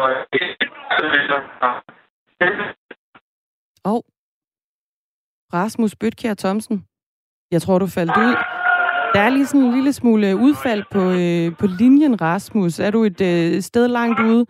og 3.91 4.05
Rasmus 5.53 5.95
Bøtkjær 5.95 6.33
Thomsen, 6.33 6.85
jeg 7.51 7.61
tror, 7.61 7.79
du 7.79 7.87
faldt 7.87 8.17
ud. 8.17 8.35
Der 9.13 9.19
er 9.19 9.29
lige 9.29 9.45
sådan 9.45 9.61
en 9.61 9.73
lille 9.73 9.93
smule 9.93 10.35
udfald 10.35 10.83
på, 10.91 11.01
øh, 11.11 11.57
på 11.59 11.67
linjen, 11.79 12.21
Rasmus. 12.21 12.79
Er 12.79 12.91
du 12.91 13.03
et 13.03 13.21
øh, 13.21 13.61
sted 13.61 13.87
langt 13.87 14.19
ude? 14.19 14.45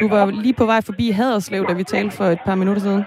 Du 0.00 0.08
var 0.08 0.26
lige 0.26 0.54
på 0.54 0.66
vej 0.66 0.80
forbi 0.80 1.10
Haderslev, 1.10 1.66
da 1.68 1.72
vi 1.72 1.84
talte 1.84 2.16
for 2.16 2.24
et 2.24 2.38
par 2.46 2.54
minutter 2.54 2.82
siden. 2.82 3.04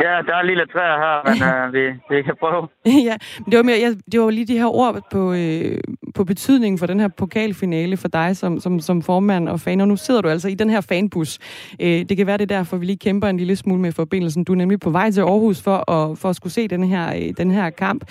Ja, 0.00 0.14
der 0.26 0.34
er 0.34 0.42
lille 0.42 0.66
træer 0.66 0.98
her, 1.04 1.16
men 1.28 1.68
uh, 1.68 1.72
vi, 1.74 2.14
vi 2.16 2.22
kan 2.22 2.34
prøve. 2.40 2.68
ja, 3.08 3.16
det 3.46 3.56
var, 3.56 3.62
mere, 3.62 3.80
jeg, 3.80 3.96
det 4.12 4.20
var 4.20 4.30
lige 4.30 4.46
de 4.46 4.58
her 4.58 4.66
ord 4.66 5.00
på, 5.12 5.32
øh, 5.32 5.78
på 6.14 6.24
betydningen 6.24 6.78
for 6.78 6.86
den 6.86 7.00
her 7.00 7.08
pokalfinale 7.08 7.96
for 7.96 8.08
dig 8.08 8.36
som, 8.36 8.60
som, 8.60 8.80
som 8.80 9.02
formand 9.02 9.48
og 9.48 9.60
fan, 9.60 9.80
og 9.80 9.88
nu 9.88 9.96
sidder 9.96 10.20
du 10.20 10.28
altså 10.28 10.48
i 10.48 10.54
den 10.54 10.70
her 10.70 10.80
fanbus. 10.80 11.38
Øh, 11.80 11.88
det 12.08 12.16
kan 12.16 12.26
være, 12.26 12.36
det 12.36 12.50
er 12.52 12.56
derfor, 12.56 12.76
vi 12.76 12.86
lige 12.86 12.96
kæmper 12.96 13.28
en 13.28 13.36
lille 13.36 13.56
smule 13.56 13.80
med 13.80 13.92
forbindelsen. 13.92 14.44
Du 14.44 14.52
er 14.52 14.56
nemlig 14.56 14.80
på 14.80 14.90
vej 14.90 15.10
til 15.10 15.20
Aarhus 15.20 15.62
for 15.62 15.90
at, 15.90 16.18
for 16.18 16.28
at 16.28 16.36
skulle 16.36 16.52
se 16.52 16.68
den 16.68 16.84
her, 16.84 17.14
øh, 17.16 17.34
den 17.36 17.50
her 17.50 17.70
kamp. 17.70 18.04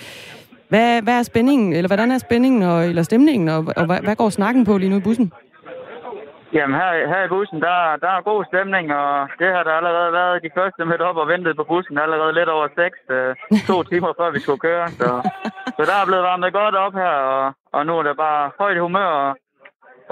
Hvad, 0.72 1.02
hvad 1.06 1.16
er 1.18 1.22
spændingen, 1.22 1.72
eller 1.72 1.88
hvordan 1.88 2.10
er 2.10 2.18
spændingen 2.18 2.62
og, 2.62 2.78
eller 2.90 3.02
stemningen, 3.02 3.48
og, 3.48 3.60
og 3.80 3.84
hvad, 3.88 4.00
hvad 4.06 4.16
går 4.16 4.30
snakken 4.30 4.64
på 4.64 4.78
lige 4.78 4.90
nu 4.90 4.96
i 4.96 5.06
bussen? 5.08 5.32
Jamen 6.56 6.76
her, 6.80 6.90
her 7.12 7.22
i 7.24 7.28
bussen, 7.34 7.58
der, 7.66 7.76
der 8.04 8.10
er 8.16 8.28
god 8.30 8.44
stemning, 8.50 8.86
og 9.00 9.28
det 9.40 9.48
har 9.54 9.62
der 9.64 9.74
allerede 9.78 10.12
været 10.12 10.42
de 10.42 10.50
første 10.58 10.84
mødt 10.84 11.00
op 11.08 11.16
og 11.16 11.28
ventet 11.28 11.56
på 11.56 11.64
bussen 11.64 11.98
allerede 11.98 12.32
lidt 12.38 12.48
over 12.48 12.68
seks, 12.80 12.98
øh, 13.16 13.34
to 13.70 13.82
timer 13.82 14.12
før 14.18 14.30
vi 14.30 14.40
skulle 14.40 14.64
køre. 14.68 14.88
Så, 14.88 15.08
så 15.76 15.82
der 15.88 15.96
er 15.98 16.06
blevet 16.08 16.28
varmet 16.30 16.52
godt 16.52 16.74
op 16.74 16.94
her, 17.02 17.14
og, 17.34 17.52
og 17.72 17.86
nu 17.86 17.92
er 17.98 18.02
der 18.02 18.14
bare 18.14 18.50
højt 18.58 18.80
humør 18.80 19.12
og, 19.26 19.36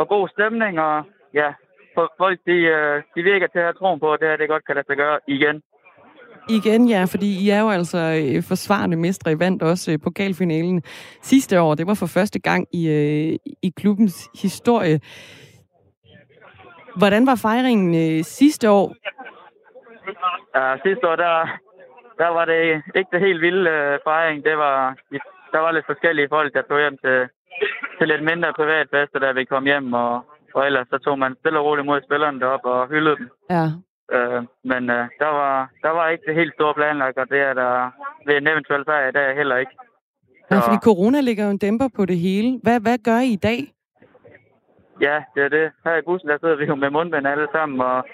og 0.00 0.08
god 0.08 0.28
stemning, 0.28 0.80
og 0.80 1.04
ja, 1.34 1.48
folk 2.22 2.38
de, 2.46 2.56
øh, 2.76 3.02
de 3.14 3.22
virker 3.22 3.46
til 3.46 3.58
at 3.58 3.66
have 3.68 3.78
troen 3.80 4.00
på, 4.00 4.12
at 4.12 4.20
det 4.20 4.28
her 4.28 4.36
det 4.36 4.48
godt 4.48 4.64
kan 4.66 4.74
lade 4.76 4.86
sig 4.86 4.96
gøre 4.96 5.18
igen. 5.26 5.56
Igen, 6.48 6.88
ja, 6.88 7.04
fordi 7.04 7.44
I 7.44 7.50
er 7.50 7.60
jo 7.60 7.68
altså 7.68 7.98
øh, 7.98 8.42
forsvarende 8.42 8.96
mestre. 8.96 9.32
I 9.32 9.38
vandt 9.38 9.62
også 9.62 9.92
øh, 9.92 9.98
pokalfinalen 10.04 10.82
sidste 11.22 11.60
år. 11.60 11.74
Det 11.74 11.86
var 11.86 11.94
for 11.94 12.06
første 12.06 12.38
gang 12.40 12.66
i, 12.72 12.82
i 13.62 13.72
klubbens 13.76 14.28
historie. 14.42 15.00
Hvordan 16.96 17.26
var 17.26 17.34
fejringen 17.34 17.94
øh, 17.94 18.24
sidste 18.24 18.70
år? 18.70 18.94
Ja, 20.56 20.76
sidste 20.86 21.08
år, 21.08 21.16
der, 21.16 21.34
der 22.18 22.28
var 22.28 22.44
det 22.44 22.82
ikke 22.96 23.10
det 23.12 23.20
helt 23.20 23.40
vilde 23.40 23.70
øh, 23.70 23.98
fejring. 24.04 24.44
Det 24.44 24.56
var, 24.56 24.96
der 25.52 25.58
var 25.58 25.72
lidt 25.72 25.86
forskellige 25.86 26.28
folk, 26.28 26.54
der 26.54 26.62
tog 26.62 26.80
hjem 26.80 26.96
til, 27.04 27.18
til 27.98 28.08
lidt 28.08 28.24
mindre 28.24 28.52
privatfester, 28.52 29.18
da 29.18 29.32
vi 29.32 29.44
kom 29.44 29.64
hjem, 29.64 29.92
og, 29.92 30.24
og 30.54 30.66
ellers 30.66 30.86
så 30.90 30.98
tog 30.98 31.18
man 31.18 31.36
stille 31.40 31.58
og 31.58 31.64
roligt 31.64 31.86
mod 31.86 32.00
spillerne 32.06 32.40
derop 32.40 32.64
og 32.64 32.88
hyldede 32.88 33.16
dem. 33.16 33.28
Ja. 33.50 33.66
Øh, 34.40 34.70
men 34.70 34.90
øh, 34.90 35.08
der, 35.18 35.30
var, 35.40 35.70
der 35.82 35.90
var 35.90 36.08
ikke 36.08 36.24
det 36.26 36.34
helt 36.34 36.54
store 36.54 36.74
planlagt, 36.74 37.18
og 37.18 37.30
det 37.30 37.40
er 37.40 37.54
der 37.54 37.90
ved 38.26 38.36
en 38.36 38.48
eventuel 38.48 38.84
fejr 38.84 39.08
i 39.08 39.12
dag 39.12 39.36
heller 39.36 39.56
ikke. 39.56 39.72
Så... 40.48 40.54
Ja, 40.54 40.60
fordi 40.66 40.78
corona 40.88 41.20
ligger 41.20 41.44
jo 41.44 41.50
en 41.50 41.58
dæmper 41.58 41.88
på 41.96 42.06
det 42.06 42.18
hele. 42.18 42.60
Hvad, 42.62 42.80
hvad 42.80 42.98
gør 42.98 43.18
I 43.18 43.32
i 43.32 43.42
dag? 43.48 43.60
Ja, 45.00 45.16
det 45.34 45.42
er 45.44 45.48
det. 45.48 45.66
Her 45.84 45.96
i 45.96 46.06
bussen, 46.06 46.28
der 46.28 46.38
sidder 46.40 46.56
vi 46.56 46.64
jo 46.64 46.74
med 46.74 46.90
mundbind 46.90 47.26
alle 47.26 47.48
sammen, 47.52 47.80
og, 47.80 48.04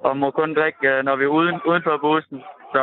og 0.00 0.16
må 0.16 0.30
kun 0.30 0.54
drikke, 0.54 0.88
øh, 0.88 1.04
når 1.04 1.16
vi 1.16 1.24
er 1.24 1.34
uden, 1.38 1.56
uden 1.68 1.82
for 1.82 1.98
bussen. 2.06 2.38
Så 2.74 2.82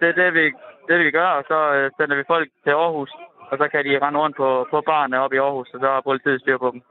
det 0.00 0.08
er 0.08 0.16
det, 0.22 0.34
vi, 0.34 0.44
det, 0.88 0.96
vi 1.04 1.10
gør, 1.10 1.28
og 1.38 1.44
så 1.50 1.58
øh, 1.76 1.90
sender 1.96 2.16
vi 2.16 2.24
folk 2.26 2.48
til 2.64 2.70
Aarhus, 2.70 3.12
og 3.50 3.58
så 3.58 3.68
kan 3.72 3.84
de 3.84 3.98
rende 4.02 4.18
rundt 4.20 4.36
på, 4.36 4.66
på 4.70 4.82
barne 4.86 5.20
op 5.20 5.32
i 5.32 5.36
Aarhus, 5.36 5.68
og 5.74 5.80
så 5.80 5.86
har 5.86 6.00
politiet 6.00 6.40
styr 6.40 6.58
på 6.58 6.70
dem. 6.72 6.82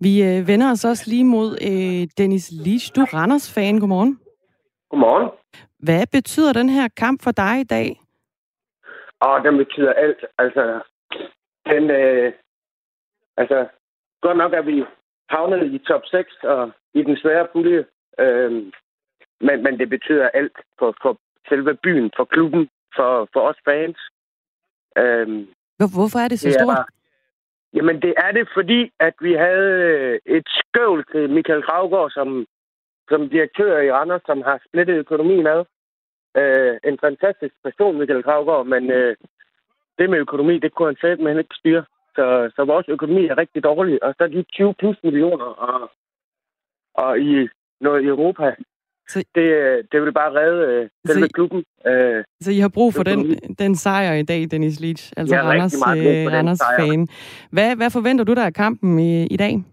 Vi 0.00 0.22
øh, 0.22 0.48
vender 0.48 0.70
os 0.70 0.84
også 0.84 1.04
lige 1.10 1.24
mod 1.24 1.48
øh, 1.70 2.08
Dennis 2.18 2.52
Lich. 2.64 2.96
Du 2.96 3.00
er 3.00 3.14
Randers-fan. 3.14 3.78
Godmorgen. 3.80 4.18
Godmorgen. 4.94 5.30
Hvad 5.78 6.06
betyder 6.12 6.52
den 6.52 6.68
her 6.68 6.88
kamp 6.96 7.22
for 7.22 7.30
dig 7.30 7.60
i 7.60 7.64
dag? 7.64 8.00
Og 9.20 9.44
den 9.44 9.56
betyder 9.56 9.92
alt. 9.92 10.24
Altså, 10.38 10.80
den, 11.66 11.90
øh, 11.90 12.32
altså, 13.36 13.68
Godt 14.24 14.36
nok 14.36 14.52
er 14.52 14.62
vi 14.62 14.84
havnet 15.28 15.72
i 15.74 15.78
top 15.78 16.02
6 16.04 16.32
og 16.42 16.70
i 16.94 17.02
den 17.02 17.16
svære 17.16 17.46
pulje. 17.52 17.84
Øhm, 18.18 18.72
men, 19.46 19.62
men 19.64 19.78
det 19.78 19.88
betyder 19.88 20.28
alt 20.28 20.56
for, 20.78 20.94
for 21.02 21.18
selve 21.48 21.74
byen, 21.74 22.10
for 22.16 22.24
klubben, 22.24 22.68
for, 22.96 23.28
for 23.32 23.40
os 23.40 23.60
fans. 23.64 23.98
Øhm, 24.98 25.46
Hvorfor 25.78 26.18
er 26.18 26.28
det 26.28 26.40
så 26.40 26.50
stort? 26.50 26.78
Er, 26.78 26.84
jamen, 27.74 28.02
det 28.02 28.14
er 28.16 28.32
det, 28.32 28.48
fordi 28.54 28.92
at 29.00 29.14
vi 29.20 29.32
havde 29.32 29.70
øh, 29.92 30.18
et 30.26 30.48
skøvl 30.58 31.04
til 31.12 31.30
Michael 31.30 31.62
Gravgaard 31.62 32.10
som, 32.10 32.46
som 33.08 33.28
direktør 33.28 33.80
i 33.80 33.92
Randers, 33.92 34.22
som 34.26 34.42
har 34.42 34.60
splittet 34.68 34.94
økonomien 35.04 35.46
ad. 35.46 35.64
Øh, 36.40 36.76
en 36.84 36.98
fantastisk 37.06 37.54
person, 37.64 37.98
Michael 37.98 38.22
Gravgaard, 38.22 38.66
men 38.66 38.90
øh, 38.90 39.16
det 39.98 40.10
med 40.10 40.18
økonomi, 40.18 40.58
det 40.58 40.74
kunne 40.74 40.88
han 40.88 40.96
selv 41.00 41.38
ikke 41.38 41.54
styre. 41.60 41.84
Så, 42.16 42.50
så 42.56 42.64
vores 42.64 42.88
økonomi 42.88 43.26
er 43.26 43.38
rigtig 43.38 43.64
dårlig. 43.64 44.02
Og 44.02 44.14
så 44.18 44.26
de 44.26 44.42
20 44.42 44.74
plus 44.74 44.98
millioner, 45.04 45.44
og, 45.44 45.90
og 46.94 47.18
i 47.18 47.48
noget 47.80 48.02
i 48.02 48.06
Europa, 48.06 48.54
Så, 49.08 49.18
det, 49.34 49.46
det 49.92 50.02
vil 50.02 50.12
bare 50.12 50.32
redde 50.40 50.60
øh, 50.72 50.88
selve 51.06 51.28
klubben. 51.28 51.64
Øh, 51.86 52.24
så 52.40 52.50
I 52.50 52.58
har 52.58 52.68
brug 52.68 52.94
for 52.94 53.02
den, 53.02 53.38
den 53.58 53.76
sejr 53.76 54.14
i 54.14 54.22
dag, 54.22 54.50
Dennis 54.50 54.80
Leach, 54.80 55.12
altså 55.16 55.36
ja, 55.36 55.42
Randers, 55.42 55.74
øh, 55.74 56.32
Randers 56.32 56.62
fan. 56.78 57.08
Hvad, 57.50 57.76
hvad 57.76 57.90
forventer 57.90 58.24
du 58.24 58.34
der 58.34 58.46
af 58.46 58.54
kampen 58.54 58.98
i, 58.98 59.26
i 59.26 59.36
dag? 59.36 59.64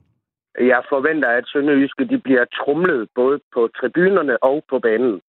Jeg 0.60 0.82
forventer, 0.90 1.30
at 1.30 1.44
Sønderjyske 1.48 2.08
de 2.08 2.18
bliver 2.18 2.46
trumlet 2.46 3.10
både 3.16 3.40
på 3.54 3.70
tribunerne 3.80 4.44
og 4.44 4.64
på 4.70 4.80
banen. 4.80 5.22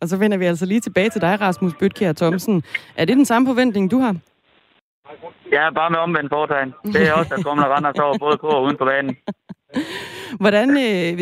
Og 0.00 0.08
så 0.08 0.16
vender 0.18 0.38
vi 0.38 0.44
altså 0.44 0.66
lige 0.66 0.80
tilbage 0.80 1.10
til 1.10 1.20
dig, 1.20 1.40
Rasmus 1.40 1.74
Bøtkjær 1.80 2.12
Thomsen. 2.12 2.62
Er 2.96 3.04
det 3.04 3.16
den 3.16 3.24
samme 3.24 3.48
forventning, 3.48 3.90
du 3.90 3.98
har? 3.98 4.16
Ja, 5.52 5.70
bare 5.70 5.90
med 5.90 5.98
omvendt 5.98 6.30
foretegn. 6.30 6.74
Det 6.84 7.08
er 7.08 7.12
også, 7.12 7.36
der 7.36 7.42
kommer 7.42 7.64
Randers 7.64 7.98
over 7.98 8.18
både 8.18 8.36
på 8.38 8.46
og 8.46 8.62
uden 8.62 8.76
på 8.76 8.84
banen. 8.84 9.16
Hvordan, 10.42 10.70
øh, 10.70 11.12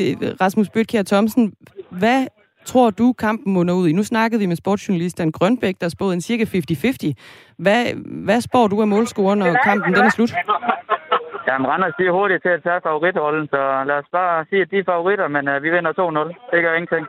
Rasmus 0.40 0.68
Bøtkjær 0.68 1.03
Thomsen, 1.03 1.55
hvad 1.90 2.27
tror 2.64 2.90
du, 2.90 3.12
kampen 3.12 3.53
munder 3.53 3.75
ud 3.75 3.88
i? 3.88 3.92
Nu 3.92 4.03
snakkede 4.03 4.40
vi 4.40 4.46
med 4.46 4.57
sportsjournalisten 4.57 5.33
Grønbæk, 5.33 5.75
der 5.81 5.88
spåede 5.88 6.14
en 6.14 6.20
cirka 6.20 6.44
50-50. 6.44 7.12
Hvad, 7.59 7.87
hvad 8.25 8.40
spår 8.40 8.68
du 8.68 8.81
af 8.81 8.88
målscoren, 8.88 9.38
når 9.38 9.57
kampen 9.64 9.94
den 9.94 10.05
er 10.05 10.11
slut? 10.11 10.33
Jamen, 11.48 11.66
Randers 11.70 11.94
de 11.98 12.07
er 12.07 12.16
hurtigt 12.18 12.42
til 12.42 12.48
at 12.57 12.62
tage 12.62 12.81
favoritrollen, 12.88 13.46
så 13.55 13.61
lad 13.88 13.96
os 14.02 14.11
bare 14.12 14.46
sige, 14.48 14.62
at 14.62 14.70
de 14.70 14.78
er 14.78 14.85
favoritter, 14.92 15.28
men 15.28 15.48
uh, 15.48 15.62
vi 15.62 15.70
vinder 15.70 15.92
2-0. 15.92 16.50
Det 16.50 16.62
gør 16.62 16.74
ingenting. 16.74 17.07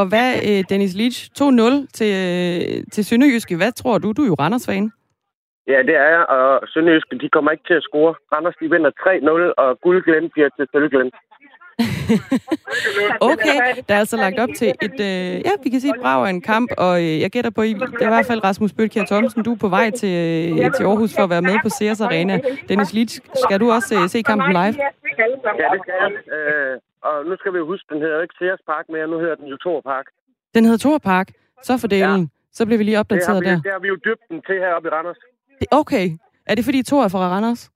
Og 0.00 0.04
hvad, 0.08 0.28
øh, 0.48 0.60
Dennis 0.70 0.94
Leach, 1.00 1.18
2-0 1.40 1.86
til, 1.98 2.12
øh, 2.22 2.84
til 2.92 3.02
Sønderjyske. 3.04 3.56
Hvad 3.56 3.72
tror 3.72 3.98
du? 3.98 4.12
Du 4.12 4.22
er 4.22 4.30
jo 4.32 4.36
Randers-fan. 4.42 4.86
Ja, 5.72 5.78
det 5.88 5.94
er 6.04 6.08
jeg, 6.14 6.24
og 6.36 6.68
Sønderjyske, 6.72 7.18
de 7.18 7.28
kommer 7.28 7.50
ikke 7.50 7.66
til 7.66 7.74
at 7.80 7.86
score. 7.88 8.14
Randers, 8.32 8.56
de 8.60 8.70
vinder 8.74 8.90
3-0, 8.90 9.54
og 9.62 9.80
guldglænd 9.80 10.30
bliver 10.30 10.48
til 10.56 10.66
sølvglænd. 10.72 11.10
okay, 13.30 13.56
der 13.88 13.94
er 13.94 13.98
altså 13.98 14.16
lagt 14.16 14.38
op 14.38 14.48
til 14.56 14.68
et, 14.86 14.98
øh, 15.08 15.34
ja, 15.48 15.52
vi 15.64 15.70
kan 15.70 15.80
sige 15.80 15.94
et 15.96 16.00
brag 16.00 16.26
af 16.26 16.30
en 16.30 16.40
kamp, 16.40 16.70
og 16.78 16.94
øh, 17.02 17.20
jeg 17.20 17.30
gætter 17.30 17.50
på, 17.50 17.62
det 17.62 18.02
er 18.06 18.10
i 18.10 18.14
hvert 18.16 18.26
fald 18.26 18.44
Rasmus 18.44 18.72
Bølkjær 18.72 19.04
Thomsen, 19.04 19.42
du 19.42 19.52
er 19.52 19.60
på 19.64 19.68
vej 19.68 19.90
til, 19.90 20.14
øh, 20.64 20.72
til 20.76 20.84
Aarhus 20.84 21.14
for 21.16 21.22
at 21.22 21.30
være 21.30 21.42
med 21.42 21.56
på 21.62 21.68
Sears 21.68 22.00
Arena. 22.00 22.40
Dennis 22.68 22.92
Litsch, 22.92 23.20
skal 23.44 23.60
du 23.60 23.70
også 23.70 23.94
øh, 23.94 24.08
se 24.08 24.22
kampen 24.22 24.52
live? 24.52 24.60
Ja, 24.62 25.68
det 25.74 25.80
skal 25.84 25.94
jeg. 26.02 26.12
Øh, 26.36 26.78
og 27.02 27.14
nu 27.28 27.36
skal 27.36 27.52
vi 27.52 27.58
jo 27.58 27.66
huske, 27.66 27.86
den 27.94 28.00
hedder 28.02 28.22
ikke 28.22 28.34
Sears 28.38 28.62
Park 28.66 28.84
mere, 28.88 29.06
nu 29.08 29.18
hedder 29.18 29.34
den 29.34 29.46
jo 29.46 29.56
Thor 29.56 29.80
Park. 29.80 30.06
Den 30.54 30.64
hedder 30.64 30.78
Thor 30.78 30.98
Park? 30.98 31.28
Så 31.62 31.78
for 31.78 31.88
delen. 31.88 32.20
Ja. 32.20 32.26
Så 32.52 32.66
bliver 32.66 32.78
vi 32.78 32.84
lige 32.84 32.98
opdateret 32.98 33.36
det 33.36 33.44
vi, 33.44 33.50
der. 33.50 33.60
Det 33.62 33.72
har 33.72 33.78
vi 33.78 33.88
jo 33.88 33.96
dybt 34.06 34.24
den 34.28 34.42
til 34.48 34.56
heroppe 34.64 34.88
i 34.88 34.90
Randers. 34.90 35.20
Okay. 35.70 36.06
Er 36.46 36.54
det 36.54 36.64
fordi 36.64 36.82
Thor 36.82 37.04
er 37.04 37.08
fra 37.08 37.18
Randers? 37.34 37.70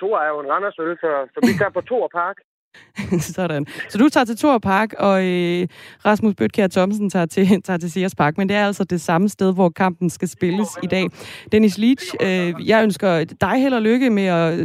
Thor 0.00 0.16
er 0.24 0.28
jo 0.28 0.38
en 0.44 0.48
Randersøl, 0.52 0.96
så, 1.02 1.10
så 1.34 1.38
vi 1.48 1.52
tager 1.60 1.74
på 1.78 1.82
Thor 1.90 2.08
Park. 2.18 2.36
Sådan. 3.34 3.66
Så 3.88 3.98
du 3.98 4.08
tager 4.08 4.24
til 4.24 4.36
Thor 4.36 4.58
Park, 4.58 4.92
og 4.98 5.24
øh, 5.24 5.68
Rasmus 6.04 6.34
Bøtkjær 6.34 6.66
Thomsen 6.66 7.10
tager 7.10 7.26
til, 7.26 7.48
tager 7.66 7.76
til 7.76 7.90
Sears 7.90 8.14
Park. 8.14 8.38
Men 8.38 8.48
det 8.48 8.56
er 8.56 8.66
altså 8.66 8.84
det 8.84 9.00
samme 9.00 9.28
sted, 9.28 9.54
hvor 9.54 9.68
kampen 9.68 10.10
skal 10.10 10.28
spilles 10.28 10.68
i 10.82 10.86
dag. 10.86 11.06
Dennis 11.52 11.78
Leach, 11.78 12.14
øh, 12.20 12.68
jeg 12.68 12.82
ønsker 12.82 13.24
dig 13.24 13.60
held 13.62 13.74
og 13.74 13.82
lykke 13.82 14.10
med, 14.10 14.24
at, 14.24 14.58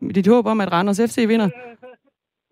med 0.00 0.14
dit 0.14 0.26
håb 0.26 0.46
om, 0.46 0.60
at 0.60 0.72
Randers 0.72 1.00
FC 1.00 1.24
vinder. 1.28 1.48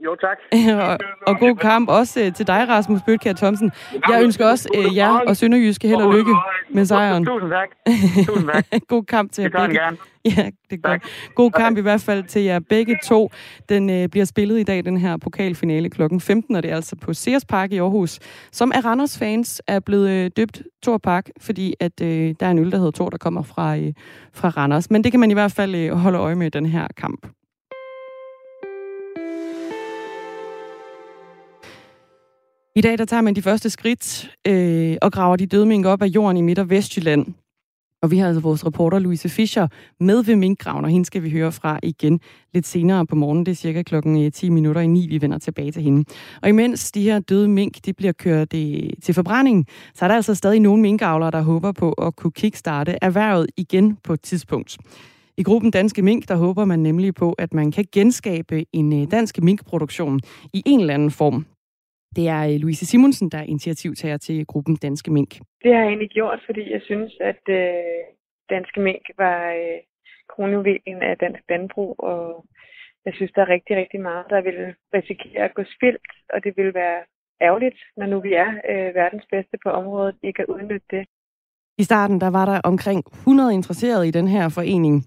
Jo, 0.05 0.17
tak. 0.21 0.39
og, 0.89 0.99
og 1.27 1.39
god 1.39 1.57
kamp 1.57 1.89
også 1.89 2.21
øh, 2.21 2.33
til 2.33 2.47
dig, 2.47 2.69
Rasmus 2.69 3.01
Bøtkær 3.07 3.33
Thomsen. 3.33 3.71
Jeg 4.09 4.23
ønsker 4.23 4.47
også 4.47 4.69
øh, 4.77 4.97
jer 4.97 5.21
og 5.29 5.37
Sønderjyske 5.37 5.89
held 5.89 6.01
og 6.01 6.15
lykke 6.15 6.35
med 6.71 6.85
sejren. 6.85 7.25
Tusind 7.25 7.51
tak. 7.51 7.69
Tusind 8.27 8.51
tak. 8.53 8.65
god 8.89 9.05
kamp 9.05 9.33
til 9.33 9.43
jer 9.43 9.51
begge. 9.51 9.81
gerne. 9.81 9.97
Ja, 10.25 10.51
det 10.71 10.85
er 10.85 10.89
godt. 10.89 11.03
God 11.35 11.51
kamp 11.51 11.79
i 11.79 11.81
hvert 11.81 12.01
fald 12.01 12.25
til 12.25 12.43
jer 12.43 12.59
begge 12.59 12.99
to. 13.05 13.31
Den 13.69 13.91
øh, 13.91 14.09
bliver 14.09 14.25
spillet 14.25 14.61
i 14.61 14.63
dag, 14.63 14.85
den 14.85 14.97
her 14.97 15.17
pokalfinale 15.17 15.91
kl. 15.91 16.03
15, 16.21 16.57
og 16.57 16.63
det 16.63 16.71
er 16.71 16.75
altså 16.77 16.97
på 16.97 17.15
Sears 17.15 17.45
Park 17.45 17.73
i 17.73 17.79
Aarhus, 17.79 18.19
som 18.53 18.73
er 18.75 18.85
Randers 18.85 19.19
fans 19.19 19.63
er 19.67 19.81
blevet 19.81 20.11
øh, 20.11 20.31
døbt 20.37 20.63
Tor 20.83 20.99
Park, 20.99 21.31
fordi 21.41 21.75
at 21.81 22.01
øh, 22.03 22.35
der 22.41 22.47
er 22.47 22.51
en 22.51 22.59
øl, 22.59 22.71
der 22.71 22.77
hedder 22.77 22.91
Tor, 22.91 23.11
der 23.11 23.19
kommer 23.19 23.43
fra, 23.43 23.77
øh, 23.77 23.93
fra 24.35 24.49
Randers. 24.49 24.91
Men 24.91 25.05
det 25.05 25.13
kan 25.13 25.21
man 25.21 25.31
i 25.31 25.35
hvert 25.35 25.53
fald 25.53 25.75
øh, 25.75 25.91
holde 25.91 26.19
øje 26.19 26.35
med 26.35 26.47
i 26.47 26.51
den 26.51 26.67
her 26.67 26.87
kamp. 26.97 27.27
I 32.79 32.81
dag 32.81 32.99
der 32.99 33.05
tager 33.05 33.21
man 33.21 33.35
de 33.35 33.43
første 33.43 33.71
skridt 33.71 34.31
øh, 34.49 34.97
og 35.03 35.13
graver 35.13 35.37
de 35.37 35.47
døde 35.47 35.67
mink 35.67 35.87
op 35.87 36.03
af 36.03 36.07
jorden 36.07 36.37
i 36.37 36.41
Midt- 36.41 36.59
og 36.59 36.71
Vestjylland. 36.71 37.27
Og 38.03 38.11
vi 38.11 38.19
har 38.19 38.27
altså 38.27 38.41
vores 38.41 38.67
reporter 38.67 38.99
Louise 38.99 39.29
Fischer 39.29 39.69
med 40.01 40.25
ved 40.25 40.37
minkgraven, 40.37 40.85
og 40.85 40.91
hende 40.91 41.07
skal 41.07 41.23
vi 41.23 41.31
høre 41.31 41.53
fra 41.53 41.81
igen 41.83 42.21
lidt 42.55 42.67
senere 42.67 43.07
på 43.07 43.17
morgen. 43.17 43.47
Det 43.47 43.53
er 43.53 43.57
cirka 43.57 43.83
klokken 43.83 44.25
øh, 44.25 44.33
10 44.33 44.49
minutter 44.49 44.81
i 44.81 44.87
9, 44.87 45.07
vi 45.09 45.23
vender 45.23 45.39
tilbage 45.39 45.73
til 45.73 45.83
hende. 45.83 46.05
Og 46.43 46.49
imens 46.49 46.93
de 46.93 47.03
her 47.03 47.19
døde 47.19 47.49
mink 47.49 47.85
de 47.85 47.93
bliver 47.93 48.13
kørt 48.13 48.55
øh, 48.55 48.91
til 49.03 49.15
forbrænding, 49.15 49.67
så 49.95 50.05
er 50.05 50.09
der 50.09 50.15
altså 50.15 50.35
stadig 50.35 50.61
nogle 50.61 50.83
minkavlere, 50.83 51.31
der 51.31 51.43
håber 51.43 51.73
på 51.73 51.93
at 51.93 52.17
kunne 52.17 52.33
kickstarte 52.33 52.99
erhvervet 53.03 53.47
igen 53.57 53.97
på 54.05 54.13
et 54.13 54.21
tidspunkt. 54.21 54.77
I 55.37 55.43
gruppen 55.43 55.71
Danske 55.71 56.03
Mink, 56.03 56.29
der 56.29 56.37
håber 56.37 56.65
man 56.65 56.79
nemlig 56.79 57.15
på, 57.15 57.33
at 57.33 57.55
man 57.55 57.73
kan 57.73 57.85
genskabe 57.93 58.65
en 58.73 59.03
øh, 59.03 59.11
dansk 59.11 59.43
minkproduktion 59.43 60.21
i 60.53 60.63
en 60.67 60.81
eller 60.81 60.95
anden 60.95 61.11
form. 61.11 61.47
Det 62.17 62.29
er 62.29 62.43
øh, 62.49 62.57
Louise 62.63 62.87
Simonsen, 62.87 63.31
der 63.31 63.39
er 63.39 63.43
initiativtager 63.55 64.17
til 64.17 64.47
gruppen 64.47 64.77
Danske 64.77 65.11
Mink. 65.11 65.31
Det 65.63 65.75
har 65.75 65.81
jeg 65.81 65.89
egentlig 65.89 66.11
gjort, 66.11 66.41
fordi 66.47 66.73
jeg 66.73 66.83
synes, 66.85 67.13
at 67.21 67.43
øh, 67.49 68.01
Danske 68.51 68.81
Mink 68.81 69.05
var 69.19 69.41
øh, 69.53 69.79
kronjuvelen 70.33 71.03
af 71.03 71.19
dansk 71.19 71.43
landbrug, 71.49 71.95
og 71.99 72.45
jeg 73.05 73.13
synes, 73.15 73.33
der 73.35 73.43
er 73.43 73.49
rigtig, 73.49 73.77
rigtig 73.77 74.01
meget, 74.01 74.25
der 74.31 74.41
vil 74.41 74.59
risikere 74.95 75.43
at 75.49 75.55
gå 75.55 75.63
spildt, 75.77 76.09
og 76.35 76.45
det 76.45 76.53
vil 76.57 76.75
være 76.75 77.01
ærgerligt, 77.41 77.79
når 77.97 78.07
nu 78.07 78.21
vi 78.21 78.33
er 78.45 78.51
øh, 78.71 78.95
verdens 78.95 79.27
bedste 79.31 79.57
på 79.65 79.69
området, 79.71 80.17
ikke 80.23 80.43
at 80.43 80.49
udnytte 80.49 80.87
det. 80.91 81.05
I 81.79 81.83
starten 81.83 82.21
der 82.21 82.31
var 82.31 82.47
der 82.47 82.61
omkring 82.65 83.01
100 83.13 83.55
interesserede 83.55 84.09
i 84.09 84.11
den 84.11 84.29
her 84.29 84.49
forening 84.49 85.05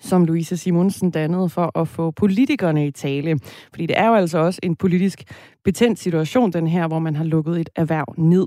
som 0.00 0.24
Louise 0.24 0.56
Simonsen 0.56 1.10
dannede 1.10 1.48
for 1.48 1.78
at 1.78 1.88
få 1.88 2.10
politikerne 2.10 2.86
i 2.86 2.90
tale. 2.90 3.38
Fordi 3.70 3.86
det 3.86 3.98
er 3.98 4.08
jo 4.08 4.14
altså 4.14 4.38
også 4.38 4.60
en 4.62 4.76
politisk 4.76 5.24
betændt 5.64 5.98
situation, 5.98 6.52
den 6.52 6.66
her, 6.66 6.88
hvor 6.88 6.98
man 6.98 7.16
har 7.16 7.24
lukket 7.24 7.60
et 7.60 7.68
erhverv 7.76 8.14
ned. 8.18 8.46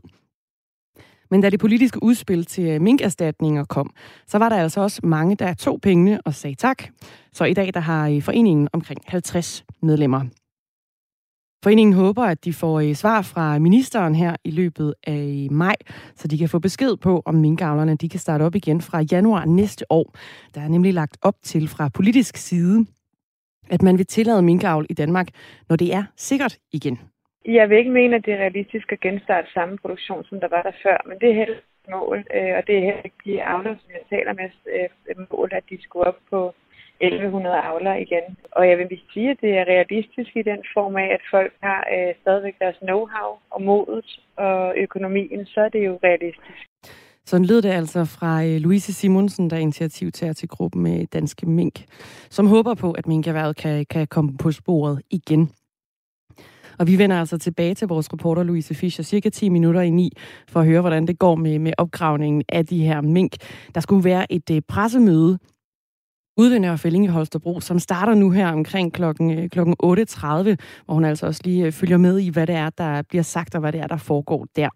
Men 1.32 1.42
da 1.42 1.50
det 1.50 1.60
politiske 1.60 2.04
udspil 2.04 2.46
til 2.46 2.64
øh, 2.64 2.82
minkerstatninger 2.82 3.64
kom, 3.66 3.94
så 4.28 4.38
var 4.38 4.50
der 4.50 4.56
altså 4.56 4.82
også 4.82 5.00
mange, 5.04 5.36
der 5.36 5.54
tog 5.54 5.82
pengene 5.82 6.22
og 6.26 6.34
sagde 6.34 6.56
tak. 6.56 6.84
Så 7.34 7.46
i 7.46 7.54
dag 7.54 7.74
der 7.74 7.80
har 7.80 8.10
øh, 8.10 8.22
foreningen 8.22 8.68
omkring 8.74 9.02
50 9.08 9.66
medlemmer. 9.82 10.26
Foreningen 11.64 11.94
håber, 11.94 12.24
at 12.24 12.46
de 12.46 12.54
får 12.54 12.80
øh, 12.80 12.94
svar 12.94 13.22
fra 13.22 13.60
ministeren 13.60 14.16
her 14.16 14.36
i 14.44 14.52
løbet 14.52 14.94
af 15.08 15.48
maj, 15.52 15.76
så 16.16 16.28
de 16.28 16.38
kan 16.38 16.50
få 16.50 16.60
besked 16.60 16.98
på, 16.98 17.22
om 17.26 17.36
minkavlerne 17.36 17.96
de 17.96 18.10
kan 18.10 18.20
starte 18.20 18.44
op 18.44 18.56
igen 18.56 18.82
fra 18.82 19.02
januar 19.12 19.46
næste 19.46 19.86
år. 19.90 20.16
Der 20.56 20.62
er 20.62 20.68
nemlig 20.68 20.94
lagt 20.94 21.18
op 21.22 21.36
til 21.44 21.68
fra 21.68 21.90
politisk 21.90 22.38
side, 22.38 22.86
at 23.70 23.82
man 23.82 23.98
vil 23.98 24.06
tillade 24.06 24.42
minkavl 24.42 24.86
i 24.90 24.94
Danmark, 24.94 25.28
når 25.70 25.76
det 25.76 25.94
er 25.94 26.04
sikkert 26.16 26.58
igen. 26.74 27.00
Jeg 27.46 27.70
vil 27.70 27.78
ikke 27.78 27.92
mene, 27.92 28.16
at 28.16 28.26
det 28.26 28.34
er 28.34 28.38
realistisk 28.38 28.92
at 28.92 29.00
genstarte 29.00 29.48
samme 29.54 29.78
produktion, 29.78 30.24
som 30.26 30.40
der 30.40 30.48
var 30.48 30.62
der 30.62 30.72
før, 30.84 30.98
men 31.08 31.20
det 31.22 31.30
er 31.30 31.34
heller 31.34 31.56
mål, 31.92 32.18
øh, 32.36 32.54
og 32.58 32.62
det 32.68 32.76
er 32.78 32.84
heller 32.88 33.06
ikke 33.06 33.22
de 33.26 33.44
avler, 33.44 33.76
som 33.82 33.90
jeg 33.98 34.18
taler 34.18 34.34
med, 34.34 34.50
øh, 34.76 35.26
mål, 35.32 35.50
at 35.52 35.64
de 35.70 35.78
skulle 35.84 36.08
op 36.08 36.20
på 36.30 36.54
1100 37.02 37.56
avler 37.56 37.96
igen. 37.96 38.26
Og 38.52 38.70
jeg 38.70 38.78
vil 38.78 39.00
sige, 39.14 39.30
at 39.32 39.38
det 39.42 39.52
er 39.58 39.66
realistisk 39.74 40.32
i 40.36 40.42
den 40.42 40.62
form 40.74 40.96
af, 40.96 41.08
at 41.18 41.22
folk 41.32 41.54
har 41.62 41.88
øh, 41.96 42.14
stadigvæk 42.22 42.56
deres 42.60 42.76
know-how 42.76 43.30
og 43.50 43.62
modet 43.62 44.20
og 44.36 44.74
økonomien, 44.78 45.46
så 45.46 45.62
er 45.62 45.70
det 45.70 45.86
jo 45.86 46.00
realistisk. 46.04 46.62
Sådan 47.26 47.46
lød 47.46 47.62
det 47.62 47.70
altså 47.70 48.06
fra 48.06 48.44
øh, 48.46 48.58
Louise 48.66 48.94
Simonsen, 48.94 49.50
der 49.50 49.56
er 49.56 49.62
initiativtager 49.62 50.34
til 50.34 50.50
gruppen 50.50 50.84
med 50.84 51.08
Danske 51.08 51.46
Mink, 51.46 51.76
som 52.30 52.48
håber 52.48 52.74
på, 52.74 52.92
at 52.92 53.08
minkerværet 53.08 53.56
kan, 53.56 53.86
kan 53.86 54.08
komme 54.08 54.38
på 54.38 54.52
sporet 54.52 55.02
igen. 55.10 55.52
Og 56.80 56.88
vi 56.88 56.98
vender 56.98 57.20
altså 57.20 57.38
tilbage 57.38 57.74
til 57.76 57.88
vores 57.88 58.14
reporter 58.14 58.44
Louise 58.44 58.76
Fischer 58.76 59.04
cirka 59.04 59.30
10 59.30 59.50
minutter 59.50 59.82
i 59.82 59.90
ni, 59.90 60.12
for 60.48 60.60
at 60.60 60.66
høre, 60.66 60.82
hvordan 60.82 61.08
det 61.08 61.20
går 61.20 61.36
med, 61.36 61.60
med 61.60 61.74
opgravningen 61.78 62.44
af 62.50 62.66
de 62.66 62.84
her 62.84 63.02
mink. 63.02 63.34
Der 63.76 63.82
skulle 63.82 64.04
være 64.04 64.32
et 64.32 64.52
øh, 64.52 64.62
pressemøde 64.68 65.40
udvinder 66.40 66.68
ved 66.68 66.70
Nørrefælling 66.70 67.06
i 67.06 67.08
Holstebro, 67.08 67.60
som 67.60 67.80
starter 67.80 68.14
nu 68.14 68.32
her 68.32 68.52
omkring 68.52 68.94
klokken, 68.94 69.40
øh, 69.40 69.50
klokken 69.50 69.76
8.30, 69.84 69.86
hvor 70.86 70.94
hun 70.94 71.06
altså 71.06 71.26
også 71.26 71.42
lige 71.44 71.66
øh, 71.66 71.72
følger 71.72 71.98
med 71.98 72.20
i, 72.20 72.30
hvad 72.30 72.48
det 72.48 72.56
er, 72.56 72.70
der 72.70 73.02
bliver 73.02 73.24
sagt, 73.24 73.56
og 73.56 73.62
hvad 73.62 73.72
det 73.72 73.82
er, 73.82 73.88
der 73.88 73.98
foregår 73.98 74.46
der. 74.56 74.70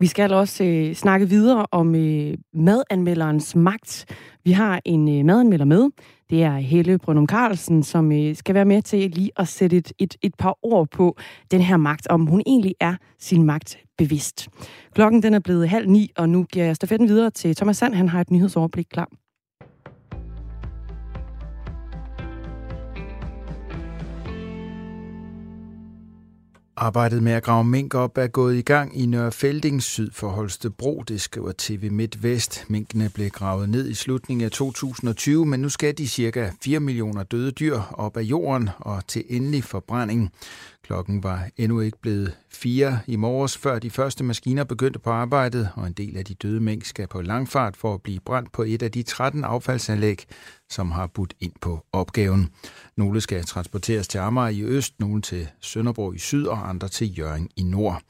Vi 0.00 0.06
skal 0.06 0.32
også 0.32 0.64
øh, 0.64 0.94
snakke 0.94 1.28
videre 1.28 1.66
om 1.70 1.94
øh, 1.94 2.34
madanmelderens 2.54 3.56
magt. 3.56 4.04
Vi 4.44 4.52
har 4.52 4.80
en 4.84 5.18
øh, 5.18 5.24
madanmelder 5.24 5.64
med. 5.64 5.90
Det 6.30 6.42
er 6.42 6.56
Helle 6.56 6.98
Brønum 6.98 7.26
Carlsen, 7.26 7.82
som 7.82 8.12
øh, 8.12 8.36
skal 8.36 8.54
være 8.54 8.64
med 8.64 8.82
til 8.82 9.10
lige 9.10 9.30
at 9.36 9.48
sætte 9.48 9.76
et, 9.76 9.92
et, 9.98 10.16
et 10.22 10.34
par 10.38 10.58
ord 10.62 10.88
på 10.90 11.16
den 11.50 11.60
her 11.60 11.76
magt, 11.76 12.06
om 12.08 12.26
hun 12.26 12.42
egentlig 12.46 12.74
er 12.80 12.94
sin 13.18 13.42
magt 13.42 13.78
bevidst. 13.98 14.48
Klokken 14.94 15.22
den 15.22 15.34
er 15.34 15.40
blevet 15.40 15.68
halv 15.68 15.88
ni, 15.88 16.10
og 16.16 16.28
nu 16.28 16.44
giver 16.44 16.64
jeg 16.64 16.76
stafetten 16.76 17.08
videre 17.08 17.30
til 17.30 17.56
Thomas 17.56 17.76
Sand. 17.76 17.94
Han 17.94 18.08
har 18.08 18.20
et 18.20 18.30
nyhedsoverblik 18.30 18.86
klar. 18.90 19.23
Arbejdet 26.76 27.22
med 27.22 27.32
at 27.32 27.42
grave 27.42 27.64
mink 27.64 27.94
op 27.94 28.18
er 28.18 28.26
gået 28.26 28.56
i 28.56 28.62
gang 28.62 29.00
i 29.00 29.06
Nørrefelding 29.06 29.82
syd 29.82 30.10
for 30.12 30.28
Holstebro, 30.28 31.02
det 31.08 31.20
skriver 31.20 31.52
TV 31.58 31.90
MidtVest. 31.92 32.64
Minkene 32.68 33.10
blev 33.14 33.30
gravet 33.30 33.68
ned 33.68 33.88
i 33.88 33.94
slutningen 33.94 34.44
af 34.44 34.50
2020, 34.50 35.46
men 35.46 35.60
nu 35.60 35.68
skal 35.68 35.98
de 35.98 36.08
cirka 36.08 36.50
4 36.62 36.80
millioner 36.80 37.22
døde 37.22 37.50
dyr 37.50 37.80
op 37.92 38.16
af 38.16 38.22
jorden 38.22 38.70
og 38.78 39.06
til 39.06 39.24
endelig 39.28 39.64
forbrænding. 39.64 40.32
Klokken 40.84 41.22
var 41.22 41.48
endnu 41.56 41.80
ikke 41.80 41.98
blevet 42.02 42.36
fire 42.50 42.98
i 43.06 43.16
morges, 43.16 43.58
før 43.58 43.78
de 43.78 43.90
første 43.90 44.24
maskiner 44.24 44.64
begyndte 44.64 44.98
på 44.98 45.10
arbejdet, 45.10 45.68
og 45.74 45.86
en 45.86 45.92
del 45.92 46.16
af 46.16 46.24
de 46.24 46.34
døde 46.34 46.60
mængder 46.60 46.86
skal 46.86 47.06
på 47.06 47.22
langfart 47.22 47.76
for 47.76 47.94
at 47.94 48.02
blive 48.02 48.20
brændt 48.20 48.52
på 48.52 48.62
et 48.62 48.82
af 48.82 48.92
de 48.92 49.02
13 49.02 49.44
affaldsanlæg, 49.44 50.24
som 50.70 50.90
har 50.90 51.06
budt 51.06 51.34
ind 51.40 51.52
på 51.60 51.86
opgaven. 51.92 52.50
Nogle 52.96 53.20
skal 53.20 53.44
transporteres 53.44 54.08
til 54.08 54.18
Amager 54.18 54.48
i 54.48 54.62
øst, 54.62 54.94
nogle 55.00 55.22
til 55.22 55.48
Sønderborg 55.60 56.14
i 56.14 56.18
syd 56.18 56.46
og 56.46 56.68
andre 56.68 56.88
til 56.88 57.18
Jørgen 57.18 57.48
i 57.56 57.62
nord. 57.62 58.02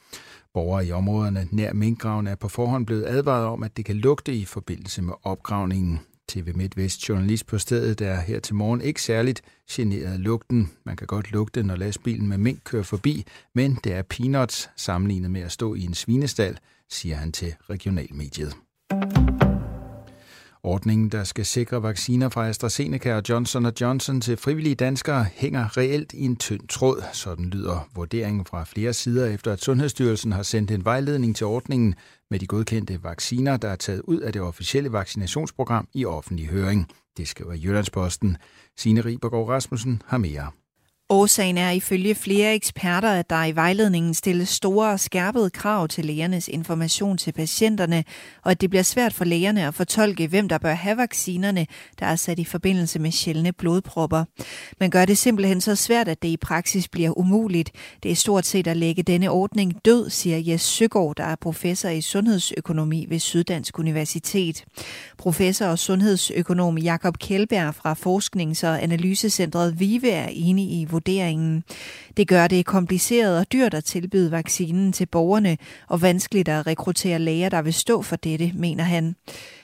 Borgere 0.54 0.86
i 0.86 0.92
områderne 0.92 1.48
nær 1.50 1.72
minkgraven 1.72 2.26
er 2.26 2.34
på 2.34 2.48
forhånd 2.48 2.86
blevet 2.86 3.06
advaret 3.06 3.46
om, 3.46 3.62
at 3.62 3.76
det 3.76 3.84
kan 3.84 3.96
lugte 3.96 4.34
i 4.34 4.44
forbindelse 4.44 5.02
med 5.02 5.14
opgravningen. 5.22 6.00
TV 6.34 6.52
MidtVest 6.54 7.08
journalist 7.08 7.46
på 7.46 7.58
stedet 7.58 8.00
er 8.00 8.20
her 8.20 8.40
til 8.40 8.54
morgen 8.54 8.80
ikke 8.80 9.02
særligt 9.02 9.42
generet 9.70 10.12
af 10.12 10.22
lugten. 10.22 10.70
Man 10.84 10.96
kan 10.96 11.06
godt 11.06 11.32
lugte, 11.32 11.62
når 11.62 11.76
lastbilen 11.76 12.28
med 12.28 12.38
mink 12.38 12.60
kører 12.64 12.82
forbi, 12.82 13.24
men 13.54 13.78
det 13.84 13.92
er 13.92 14.02
peanuts 14.02 14.70
sammenlignet 14.76 15.30
med 15.30 15.40
at 15.40 15.52
stå 15.52 15.74
i 15.74 15.82
en 15.82 15.94
svinestal, 15.94 16.58
siger 16.90 17.16
han 17.16 17.32
til 17.32 17.54
regionalmediet. 17.70 18.56
Ordningen, 20.64 21.08
der 21.08 21.24
skal 21.24 21.44
sikre 21.44 21.82
vacciner 21.82 22.28
fra 22.28 22.48
AstraZeneca 22.48 23.14
og 23.14 23.22
Johnson 23.28 23.66
Johnson 23.80 24.20
til 24.20 24.36
frivillige 24.36 24.74
danskere, 24.74 25.26
hænger 25.34 25.76
reelt 25.76 26.12
i 26.12 26.24
en 26.24 26.36
tynd 26.36 26.68
tråd. 26.68 27.02
Sådan 27.12 27.44
lyder 27.44 27.88
vurderingen 27.94 28.44
fra 28.44 28.64
flere 28.64 28.92
sider, 28.92 29.26
efter 29.26 29.52
at 29.52 29.60
Sundhedsstyrelsen 29.60 30.32
har 30.32 30.42
sendt 30.42 30.70
en 30.70 30.84
vejledning 30.84 31.36
til 31.36 31.46
ordningen 31.46 31.94
med 32.30 32.38
de 32.38 32.46
godkendte 32.46 33.02
vacciner, 33.02 33.56
der 33.56 33.68
er 33.68 33.76
taget 33.76 34.00
ud 34.00 34.20
af 34.20 34.32
det 34.32 34.42
officielle 34.42 34.92
vaccinationsprogram 34.92 35.88
i 35.94 36.04
offentlig 36.04 36.46
høring. 36.46 36.88
Det 37.16 37.28
skriver 37.28 37.54
Jyllandsposten. 37.54 38.36
Signe 38.78 39.00
Ribergaard 39.00 39.48
Rasmussen 39.48 40.02
har 40.06 40.18
mere. 40.18 40.50
Årsagen 41.14 41.58
er 41.58 41.70
ifølge 41.70 42.14
flere 42.14 42.54
eksperter, 42.54 43.08
at 43.08 43.30
der 43.30 43.44
i 43.44 43.54
vejledningen 43.54 44.14
stilles 44.14 44.48
store 44.48 44.90
og 44.90 45.00
skærpede 45.00 45.50
krav 45.50 45.88
til 45.88 46.04
lægernes 46.04 46.48
information 46.48 47.18
til 47.18 47.32
patienterne, 47.32 48.04
og 48.42 48.50
at 48.50 48.60
det 48.60 48.70
bliver 48.70 48.82
svært 48.82 49.12
for 49.12 49.24
lægerne 49.24 49.66
at 49.66 49.74
fortolke, 49.74 50.26
hvem 50.26 50.48
der 50.48 50.58
bør 50.58 50.74
have 50.74 50.96
vaccinerne, 50.96 51.66
der 52.00 52.06
er 52.06 52.16
sat 52.16 52.38
i 52.38 52.44
forbindelse 52.44 52.98
med 52.98 53.10
sjældne 53.10 53.52
blodpropper. 53.52 54.24
Man 54.80 54.90
gør 54.90 55.04
det 55.04 55.18
simpelthen 55.18 55.60
så 55.60 55.74
svært, 55.74 56.08
at 56.08 56.22
det 56.22 56.28
i 56.28 56.36
praksis 56.36 56.88
bliver 56.88 57.18
umuligt. 57.18 57.70
Det 58.02 58.10
er 58.10 58.14
stort 58.16 58.46
set 58.46 58.66
at 58.66 58.76
lægge 58.76 59.02
denne 59.02 59.30
ordning 59.30 59.84
død, 59.84 60.10
siger 60.10 60.38
Jes 60.38 60.62
Søgaard, 60.62 61.14
der 61.16 61.24
er 61.24 61.36
professor 61.40 61.88
i 61.88 62.00
sundhedsøkonomi 62.00 63.06
ved 63.08 63.18
Syddansk 63.18 63.78
Universitet. 63.78 64.64
Professor 65.18 65.66
og 65.66 65.78
sundhedsøkonom 65.78 66.78
Jakob 66.78 67.18
Kjellberg 67.18 67.74
fra 67.74 67.94
Forsknings- 67.94 68.66
og 68.66 68.82
Analysecentret 68.82 69.80
VIVE 69.80 70.10
er 70.10 70.28
enig 70.32 70.70
i 70.70 70.84
vurderingen. 71.04 71.64
Det 72.16 72.28
gør 72.28 72.46
det 72.46 72.66
kompliceret 72.66 73.38
og 73.38 73.52
dyrt 73.52 73.74
at 73.74 73.84
tilbyde 73.84 74.30
vaccinen 74.30 74.92
til 74.92 75.06
borgerne, 75.06 75.56
og 75.88 76.02
vanskeligt 76.02 76.48
at 76.48 76.66
rekruttere 76.66 77.18
læger, 77.18 77.48
der 77.48 77.62
vil 77.62 77.74
stå 77.74 78.02
for 78.02 78.16
dette, 78.16 78.52
mener 78.54 78.84
han. 78.84 79.16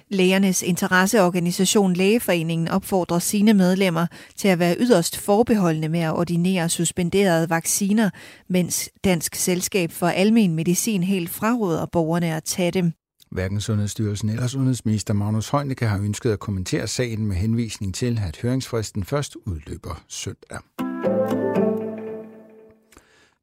Lægernes 0.09 0.63
interesseorganisation 0.63 1.93
Lægeforeningen 1.93 2.69
opfordrer 2.69 3.19
sine 3.19 3.55
medlemmer 3.55 4.07
til 4.37 4.49
at 4.49 4.59
være 4.59 4.77
yderst 4.79 5.17
forbeholdende 5.17 5.89
med 5.89 6.01
at 6.01 6.13
ordinere 6.13 6.69
suspenderede 6.69 7.51
vacciner, 7.51 8.11
mens 8.49 8.91
Dansk 9.05 9.35
Selskab 9.35 9.93
for 9.93 10.07
Almen 10.07 10.55
Medicin 10.55 11.03
helt 11.03 11.31
fraråder 11.31 11.87
borgerne 11.87 12.37
at 12.37 12.45
tage 12.45 12.71
dem. 12.71 12.93
Hverken 13.31 13.61
Sundhedsstyrelsen 13.61 14.29
eller 14.29 14.47
Sundhedsminister 14.47 15.15
Magnus 15.15 15.49
Heunicke 15.49 15.87
har 15.87 15.99
ønsket 15.99 16.33
at 16.33 16.39
kommentere 16.39 16.87
sagen 16.87 17.27
med 17.27 17.37
henvisning 17.37 17.95
til, 17.95 18.21
at 18.27 18.39
høringsfristen 18.43 19.05
først 19.05 19.37
udløber 19.47 20.03
søndag. 20.09 20.90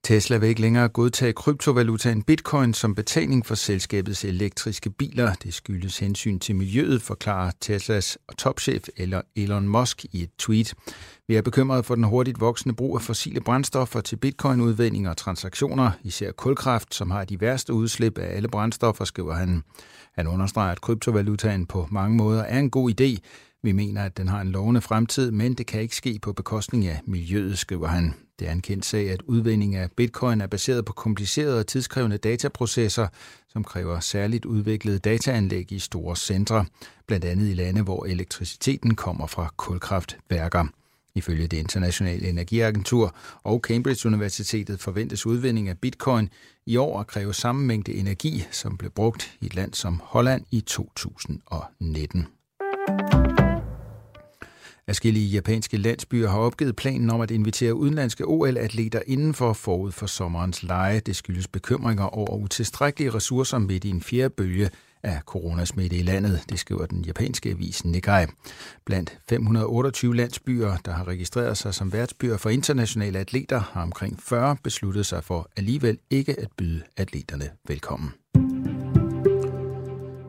Tesla 0.07 0.37
vil 0.37 0.49
ikke 0.49 0.61
længere 0.61 0.89
godtage 0.89 1.33
kryptovalutaen 1.33 2.23
bitcoin 2.23 2.73
som 2.73 2.95
betaling 2.95 3.45
for 3.45 3.55
selskabets 3.55 4.25
elektriske 4.25 4.89
biler. 4.89 5.33
Det 5.33 5.53
skyldes 5.53 5.99
hensyn 5.99 6.39
til 6.39 6.55
miljøet, 6.55 7.01
forklarer 7.01 7.51
Teslas 7.61 8.17
topchef 8.37 8.87
eller 8.97 9.21
Elon 9.35 9.67
Musk 9.67 10.05
i 10.11 10.23
et 10.23 10.29
tweet. 10.37 10.73
Vi 11.27 11.35
er 11.35 11.41
bekymrede 11.41 11.83
for 11.83 11.95
den 11.95 12.03
hurtigt 12.03 12.39
voksende 12.39 12.75
brug 12.75 12.95
af 12.95 13.01
fossile 13.01 13.41
brændstoffer 13.41 14.01
til 14.01 14.15
bitcoin-udvinding 14.15 15.09
og 15.09 15.17
transaktioner, 15.17 15.91
især 16.03 16.31
kulkraft, 16.31 16.95
som 16.95 17.11
har 17.11 17.25
de 17.25 17.41
værste 17.41 17.73
udslip 17.73 18.17
af 18.17 18.35
alle 18.35 18.47
brændstoffer, 18.47 19.05
skriver 19.05 19.33
han. 19.33 19.63
Han 20.15 20.27
understreger, 20.27 20.71
at 20.71 20.81
kryptovalutaen 20.81 21.65
på 21.65 21.87
mange 21.91 22.17
måder 22.17 22.43
er 22.43 22.59
en 22.59 22.69
god 22.69 22.91
idé, 22.91 23.17
vi 23.67 23.71
mener, 23.71 24.03
at 24.03 24.17
den 24.17 24.27
har 24.27 24.41
en 24.41 24.51
lovende 24.51 24.81
fremtid, 24.81 25.31
men 25.31 25.53
det 25.53 25.67
kan 25.67 25.81
ikke 25.81 25.95
ske 25.95 26.19
på 26.21 26.33
bekostning 26.33 26.87
af 26.87 27.01
miljøet, 27.05 27.57
skriver 27.57 27.87
han. 27.87 28.13
Det 28.39 28.47
er 28.47 28.51
en 28.51 28.61
kendt 28.61 28.85
sag, 28.85 29.11
at 29.11 29.21
udvinding 29.21 29.75
af 29.75 29.91
bitcoin 29.91 30.41
er 30.41 30.47
baseret 30.47 30.85
på 30.85 30.93
komplicerede 30.93 31.59
og 31.59 31.67
tidskrævende 31.67 32.17
dataprocesser, 32.17 33.07
som 33.49 33.63
kræver 33.63 33.99
særligt 33.99 34.45
udviklede 34.45 34.99
dataanlæg 34.99 35.71
i 35.71 35.79
store 35.79 36.15
centre, 36.15 36.65
blandt 37.07 37.25
andet 37.25 37.49
i 37.49 37.53
lande, 37.53 37.81
hvor 37.81 38.05
elektriciteten 38.05 38.95
kommer 38.95 39.27
fra 39.27 39.53
kulkraftværker. 39.57 40.65
Ifølge 41.15 41.47
det 41.47 41.57
internationale 41.57 42.29
energiagentur 42.29 43.15
og 43.43 43.59
Cambridge 43.59 44.07
Universitetet 44.07 44.79
forventes 44.79 45.25
udvinding 45.25 45.69
af 45.69 45.77
bitcoin 45.77 46.29
i 46.65 46.77
år 46.77 46.99
at 46.99 47.07
kræve 47.07 47.33
samme 47.33 47.65
mængde 47.65 47.93
energi, 47.93 48.43
som 48.51 48.77
blev 48.77 48.91
brugt 48.91 49.37
i 49.41 49.45
et 49.45 49.55
land 49.55 49.73
som 49.73 50.01
Holland 50.03 50.45
i 50.51 50.61
2019. 50.61 52.27
Afskillige 54.89 55.27
japanske 55.27 55.77
landsbyer 55.77 56.29
har 56.29 56.39
opgivet 56.39 56.75
planen 56.75 57.09
om 57.09 57.21
at 57.21 57.31
invitere 57.31 57.73
udenlandske 57.73 58.25
OL-atleter 58.25 59.01
indenfor 59.07 59.53
forud 59.53 59.91
for 59.91 60.05
sommerens 60.05 60.63
lege. 60.63 60.99
Det 60.99 61.15
skyldes 61.15 61.47
bekymringer 61.47 62.03
over 62.03 62.35
utilstrækkelige 62.35 63.13
ressourcer 63.13 63.57
midt 63.57 63.85
i 63.85 63.89
en 63.89 64.01
fjerde 64.01 64.29
bølge 64.29 64.69
af 65.03 65.21
coronasmitte 65.25 65.95
i 65.97 66.01
landet, 66.01 66.43
det 66.49 66.59
skriver 66.59 66.85
den 66.85 67.05
japanske 67.05 67.49
avis 67.49 67.85
Nikkei. 67.85 68.25
Blandt 68.85 69.17
528 69.29 70.15
landsbyer, 70.15 70.77
der 70.85 70.91
har 70.91 71.07
registreret 71.07 71.57
sig 71.57 71.73
som 71.73 71.93
værtsbyer 71.93 72.37
for 72.37 72.49
internationale 72.49 73.19
atleter, 73.19 73.59
har 73.59 73.81
omkring 73.83 74.19
40 74.23 74.57
besluttet 74.63 75.05
sig 75.05 75.23
for 75.23 75.49
alligevel 75.57 75.97
ikke 76.09 76.39
at 76.39 76.49
byde 76.57 76.83
atleterne 76.97 77.49
velkommen. 77.67 78.13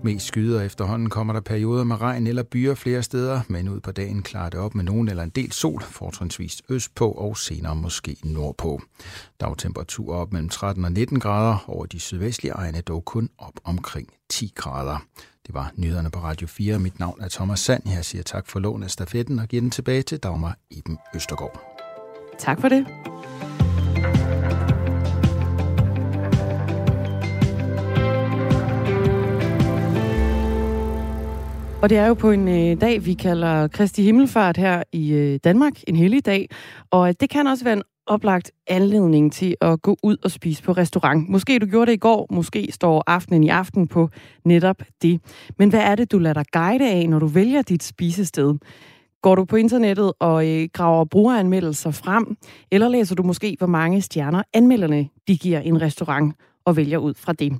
Mest 0.09 0.27
skyder 0.27 0.63
efterhånden 0.63 1.11
kommer 1.11 1.33
der 1.33 1.41
perioder 1.41 1.85
med 1.85 2.01
regn 2.01 2.27
eller 2.27 2.43
byer 2.43 2.75
flere 2.75 3.03
steder, 3.03 3.41
men 3.49 3.69
ud 3.69 3.81
på 3.81 3.93
dagen 3.93 4.23
klarer 4.23 4.51
det 4.51 4.61
op 4.61 4.75
med 4.75 4.85
nogen 4.85 5.09
eller 5.09 5.23
en 5.23 5.31
del 5.31 5.53
sol, 5.53 5.83
fortrinsvis 5.83 6.63
østpå 6.69 7.11
og 7.11 7.37
senere 7.37 7.77
måske 7.77 8.17
nordpå. 8.25 8.83
Dagtemperatur 9.41 10.15
op 10.15 10.33
mellem 10.33 10.49
13 10.49 10.85
og 10.85 10.93
19 10.93 11.21
grader, 11.21 11.65
over 11.67 11.87
de 11.87 12.01
sydvestlige 12.01 12.53
egne 12.53 12.81
dog 12.81 13.05
kun 13.05 13.29
op 13.39 13.53
omkring 13.65 14.09
10 14.29 14.53
grader. 14.55 14.99
Det 15.47 15.55
var 15.55 15.73
nyhederne 15.77 16.11
på 16.11 16.19
Radio 16.19 16.47
4. 16.47 16.79
Mit 16.79 16.99
navn 16.99 17.21
er 17.21 17.29
Thomas 17.29 17.61
Sand. 17.61 17.83
Jeg 17.87 18.05
siger 18.05 18.23
tak 18.23 18.47
for 18.47 18.61
lån 18.61 18.83
af 18.83 18.91
stafetten 18.91 19.39
og 19.39 19.49
giver 19.49 19.61
den 19.61 19.71
tilbage 19.71 20.03
til 20.03 20.19
Dagmar 20.19 20.57
Eben 20.71 20.99
Østergaard. 21.15 21.61
Tak 22.39 22.61
for 22.61 22.69
det. 22.69 22.87
Og 31.83 31.91
det 31.91 31.99
er 31.99 32.07
jo 32.07 32.15
på 32.15 32.31
en 32.31 32.49
øh, 32.49 32.81
dag, 32.81 33.07
vi 33.07 33.15
kalder 33.15 33.69
Kristi 33.69 34.03
Himmelfart 34.03 34.57
her 34.57 34.83
i 34.93 35.13
øh, 35.13 35.41
Danmark, 35.45 35.73
en 35.89 35.97
hellig 35.97 36.27
dag. 36.27 36.49
Og 36.91 37.09
øh, 37.09 37.15
det 37.21 37.31
kan 37.31 37.47
også 37.47 37.65
være 37.65 37.77
en 37.77 37.83
oplagt 38.07 38.51
anledning 38.67 39.33
til 39.33 39.57
at 39.61 39.83
gå 39.83 39.97
ud 40.03 40.17
og 40.25 40.31
spise 40.31 40.63
på 40.63 40.73
restaurant. 40.73 41.29
Måske 41.29 41.59
du 41.59 41.67
gjorde 41.67 41.87
det 41.87 41.93
i 41.93 42.01
går, 42.01 42.27
måske 42.31 42.69
står 42.73 43.05
aftenen 43.07 43.45
i 43.45 43.49
aften 43.49 43.87
på 43.87 44.09
netop 44.45 44.83
det. 45.03 45.21
Men 45.59 45.69
hvad 45.69 45.81
er 45.81 45.95
det, 45.95 46.13
du 46.13 46.19
lader 46.19 46.35
dig 46.35 46.45
guide 46.53 46.91
af, 46.91 47.09
når 47.09 47.19
du 47.19 47.27
vælger 47.27 47.63
dit 47.63 47.83
spisested? 47.83 48.55
Går 49.23 49.35
du 49.35 49.45
på 49.45 49.57
internettet 49.57 50.13
og 50.19 50.49
øh, 50.49 50.69
graver 50.73 51.05
brugeranmeldelser 51.05 51.91
frem, 51.91 52.37
eller 52.71 52.89
læser 52.89 53.15
du 53.15 53.23
måske, 53.23 53.55
hvor 53.59 53.67
mange 53.67 54.03
stjerner 54.03 54.43
anmelderne 54.55 55.09
de 55.29 55.37
giver 55.37 55.61
en 55.61 55.83
restaurant 55.83 56.35
og 56.65 56.77
vælger 56.77 56.99
ud 56.99 57.15
fra 57.15 57.33
det? 57.33 57.53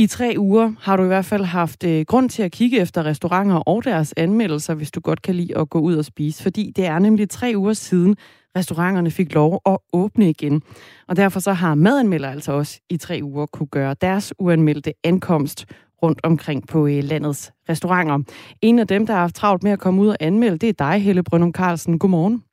I 0.00 0.06
tre 0.06 0.34
uger 0.38 0.72
har 0.80 0.96
du 0.96 1.02
i 1.02 1.06
hvert 1.06 1.24
fald 1.24 1.44
haft 1.44 1.84
øh, 1.84 2.04
grund 2.04 2.30
til 2.30 2.42
at 2.42 2.52
kigge 2.52 2.80
efter 2.80 3.06
restauranter 3.06 3.56
og 3.56 3.84
deres 3.84 4.14
anmeldelser, 4.16 4.74
hvis 4.74 4.90
du 4.90 5.00
godt 5.00 5.22
kan 5.22 5.34
lide 5.34 5.58
at 5.58 5.70
gå 5.70 5.78
ud 5.78 5.96
og 5.96 6.04
spise. 6.04 6.42
Fordi 6.42 6.72
det 6.76 6.86
er 6.86 6.98
nemlig 6.98 7.30
tre 7.30 7.52
uger 7.56 7.72
siden, 7.72 8.16
restauranterne 8.56 9.10
fik 9.10 9.34
lov 9.34 9.60
at 9.66 9.78
åbne 9.92 10.30
igen. 10.30 10.62
Og 11.08 11.16
derfor 11.16 11.40
så 11.40 11.52
har 11.52 11.74
madanmelder 11.74 12.30
altså 12.30 12.52
også 12.52 12.80
i 12.90 12.96
tre 12.96 13.20
uger 13.22 13.46
kunne 13.46 13.66
gøre 13.66 13.94
deres 14.00 14.34
uanmeldte 14.38 14.92
ankomst 15.04 15.66
rundt 16.02 16.20
omkring 16.22 16.68
på 16.68 16.86
øh, 16.86 17.04
landets 17.04 17.52
restauranter. 17.68 18.18
En 18.62 18.78
af 18.78 18.86
dem, 18.86 19.06
der 19.06 19.14
har 19.14 19.20
haft 19.20 19.34
travlt 19.34 19.62
med 19.62 19.72
at 19.72 19.78
komme 19.78 20.02
ud 20.02 20.08
og 20.08 20.16
anmelde, 20.20 20.58
det 20.58 20.68
er 20.68 20.90
dig, 20.90 21.02
Helle 21.02 21.22
Brønum 21.22 21.52
Carlsen. 21.52 21.98
Godmorgen. 21.98 22.44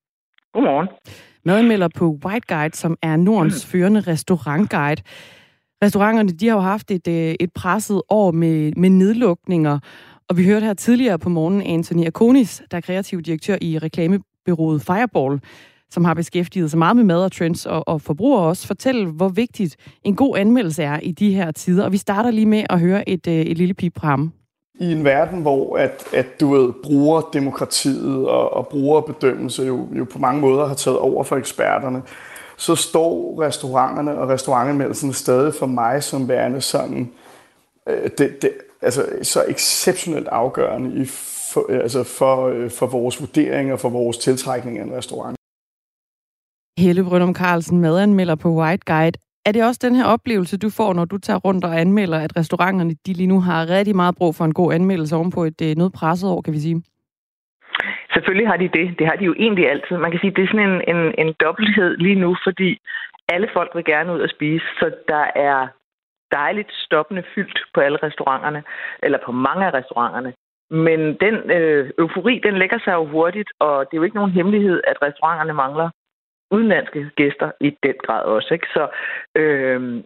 Godmorgen. 0.54 0.88
madanmelder 1.46 1.88
på 1.96 2.20
White 2.26 2.56
Guide, 2.56 2.78
som 2.78 2.98
er 3.02 3.16
Nordens 3.16 3.66
mm. 3.66 3.70
førende 3.72 4.00
restaurantguide. 4.00 5.02
Restauranterne 5.84 6.30
de 6.30 6.48
har 6.48 6.56
jo 6.56 6.62
haft 6.62 6.92
et, 6.92 7.08
øh, 7.08 7.36
et 7.40 7.54
presset 7.54 8.02
år 8.10 8.32
med, 8.32 8.72
med 8.72 8.90
nedlukninger, 8.90 9.80
og 10.30 10.38
vi 10.38 10.46
hørte 10.46 10.66
her 10.66 10.74
tidligere 10.74 11.20
på 11.20 11.30
morgenen 11.30 11.62
Anthony 11.62 12.06
Akonis, 12.06 12.64
der 12.72 12.78
er 12.78 12.82
kreativ 12.82 13.22
direktør 13.22 13.58
i 13.62 13.78
reklamebyrået 13.78 14.82
Fireball, 14.82 15.42
som 15.90 16.06
har 16.06 16.14
beskæftiget 16.14 16.72
sig 16.72 16.78
meget 16.78 16.96
med 16.96 17.04
mad 17.04 17.24
og 17.24 17.32
trends 17.32 17.66
og, 17.66 17.88
og 17.88 18.02
forbruger 18.02 18.40
også, 18.40 18.68
fortælle, 18.68 19.08
hvor 19.08 19.30
vigtigt 19.30 19.76
en 20.04 20.16
god 20.16 20.38
anmeldelse 20.38 20.84
er 20.84 21.00
i 21.00 21.12
de 21.12 21.34
her 21.34 21.52
tider. 21.52 21.86
Og 21.86 21.92
vi 21.92 21.98
starter 21.98 22.32
lige 22.32 22.46
med 22.46 22.64
at 22.70 22.80
høre 22.80 23.10
et, 23.10 23.28
øh, 23.28 23.34
et 23.34 23.58
lille 23.58 23.74
pip 23.74 24.00
fra 24.00 24.08
ham. 24.08 24.32
I 24.80 24.92
en 24.92 25.04
verden, 25.04 25.42
hvor 25.42 25.78
at, 25.78 26.04
at 26.14 26.40
du 26.40 26.54
ved, 26.54 26.74
bruger 26.84 27.22
demokratiet 27.34 28.28
og, 28.28 28.54
og 28.54 28.68
brugerbedømmelse 28.68 29.64
jo, 29.64 29.88
jo 29.98 30.06
på 30.14 30.20
mange 30.20 30.42
måder 30.42 30.68
har 30.68 30.76
taget 30.76 31.00
over 31.00 31.24
for 31.24 31.36
eksperterne, 31.36 32.02
så 32.58 32.76
står 32.76 33.42
restauranterne 33.42 34.18
og 34.18 34.30
restaurantanmeldelsen 34.30 35.14
stadig 35.14 35.54
for 35.54 35.66
mig 35.66 36.04
som 36.04 36.28
værende 36.28 36.62
sådan, 36.62 37.12
øh, 37.90 38.10
det, 38.18 38.42
det, 38.42 38.52
altså, 38.82 39.06
så 39.22 39.46
exceptionelt 39.48 40.28
afgørende 40.28 41.02
i 41.02 41.06
for, 41.54 41.66
øh, 41.70 41.80
altså 41.80 42.04
for, 42.04 42.48
øh, 42.48 42.72
for 42.72 42.88
vores 42.88 43.20
vurdering 43.22 43.74
og 43.74 43.80
for 43.80 43.90
vores 43.90 44.18
tiltrækning 44.18 44.78
af 44.78 44.84
en 44.84 44.94
restaurant. 44.94 45.38
Helle 46.80 47.04
Brøndum 47.04 47.36
Carlsen, 47.36 47.82
madanmelder 47.82 48.36
på 48.36 48.50
White 48.50 48.84
Guide. 48.86 49.20
Er 49.46 49.52
det 49.52 49.64
også 49.64 49.80
den 49.84 49.96
her 49.96 50.06
oplevelse, 50.06 50.58
du 50.58 50.70
får, 50.70 50.94
når 50.94 51.06
du 51.06 51.18
tager 51.18 51.40
rundt 51.40 51.66
og 51.66 51.80
anmelder, 51.80 52.20
at 52.20 52.38
restauranterne 52.38 52.96
de 53.06 53.14
lige 53.14 53.28
nu 53.28 53.40
har 53.40 53.70
rigtig 53.70 53.96
meget 53.96 54.16
brug 54.16 54.36
for 54.36 54.46
en 54.46 54.54
god 54.54 54.74
anmeldelse 54.74 55.16
ovenpå 55.16 55.44
et 55.44 55.62
øh, 55.62 55.76
noget 55.76 55.94
presset 55.94 56.30
år, 56.30 56.42
kan 56.42 56.54
vi 56.54 56.60
sige? 56.60 56.84
Selvfølgelig 58.18 58.48
har 58.48 58.58
de 58.58 58.76
det. 58.80 59.00
Det 59.00 59.08
har 59.08 59.16
de 59.16 59.26
jo 59.26 59.36
egentlig 59.38 59.70
altid. 59.70 59.98
Man 59.98 60.12
kan 60.12 60.20
sige, 60.20 60.32
at 60.32 60.38
det 60.38 60.44
er 60.44 60.52
sådan 60.54 60.70
en, 60.70 60.82
en, 60.96 61.02
en 61.18 61.34
dobbelthed 61.44 61.98
lige 61.98 62.20
nu, 62.26 62.38
fordi 62.44 62.70
alle 63.30 63.50
folk 63.54 63.72
vil 63.76 63.86
gerne 63.86 64.14
ud 64.14 64.20
og 64.20 64.30
spise, 64.30 64.66
så 64.80 64.92
der 65.08 65.26
er 65.36 65.68
dejligt 66.32 66.72
stoppende 66.74 67.24
fyldt 67.36 67.60
på 67.74 67.80
alle 67.82 67.98
restauranterne, 68.04 68.64
eller 69.04 69.20
på 69.26 69.32
mange 69.32 69.66
af 69.66 69.74
restauranterne. 69.74 70.34
Men 70.70 71.00
den 71.24 71.36
øh, 71.58 71.92
eufori, 71.98 72.42
den 72.44 72.58
lægger 72.58 72.80
sig 72.80 72.94
jo 72.94 73.06
hurtigt, 73.06 73.50
og 73.60 73.86
det 73.86 73.94
er 73.94 74.02
jo 74.02 74.04
ikke 74.04 74.16
nogen 74.16 74.38
hemmelighed, 74.38 74.82
at 74.88 75.02
restauranterne 75.02 75.54
mangler 75.54 75.90
udenlandske 76.52 77.12
gæster 77.16 77.52
i 77.62 77.70
den 77.84 77.96
grad 78.06 78.24
også. 78.24 78.54
Ikke? 78.54 78.68
Så 78.68 78.88
øh, 79.36 80.04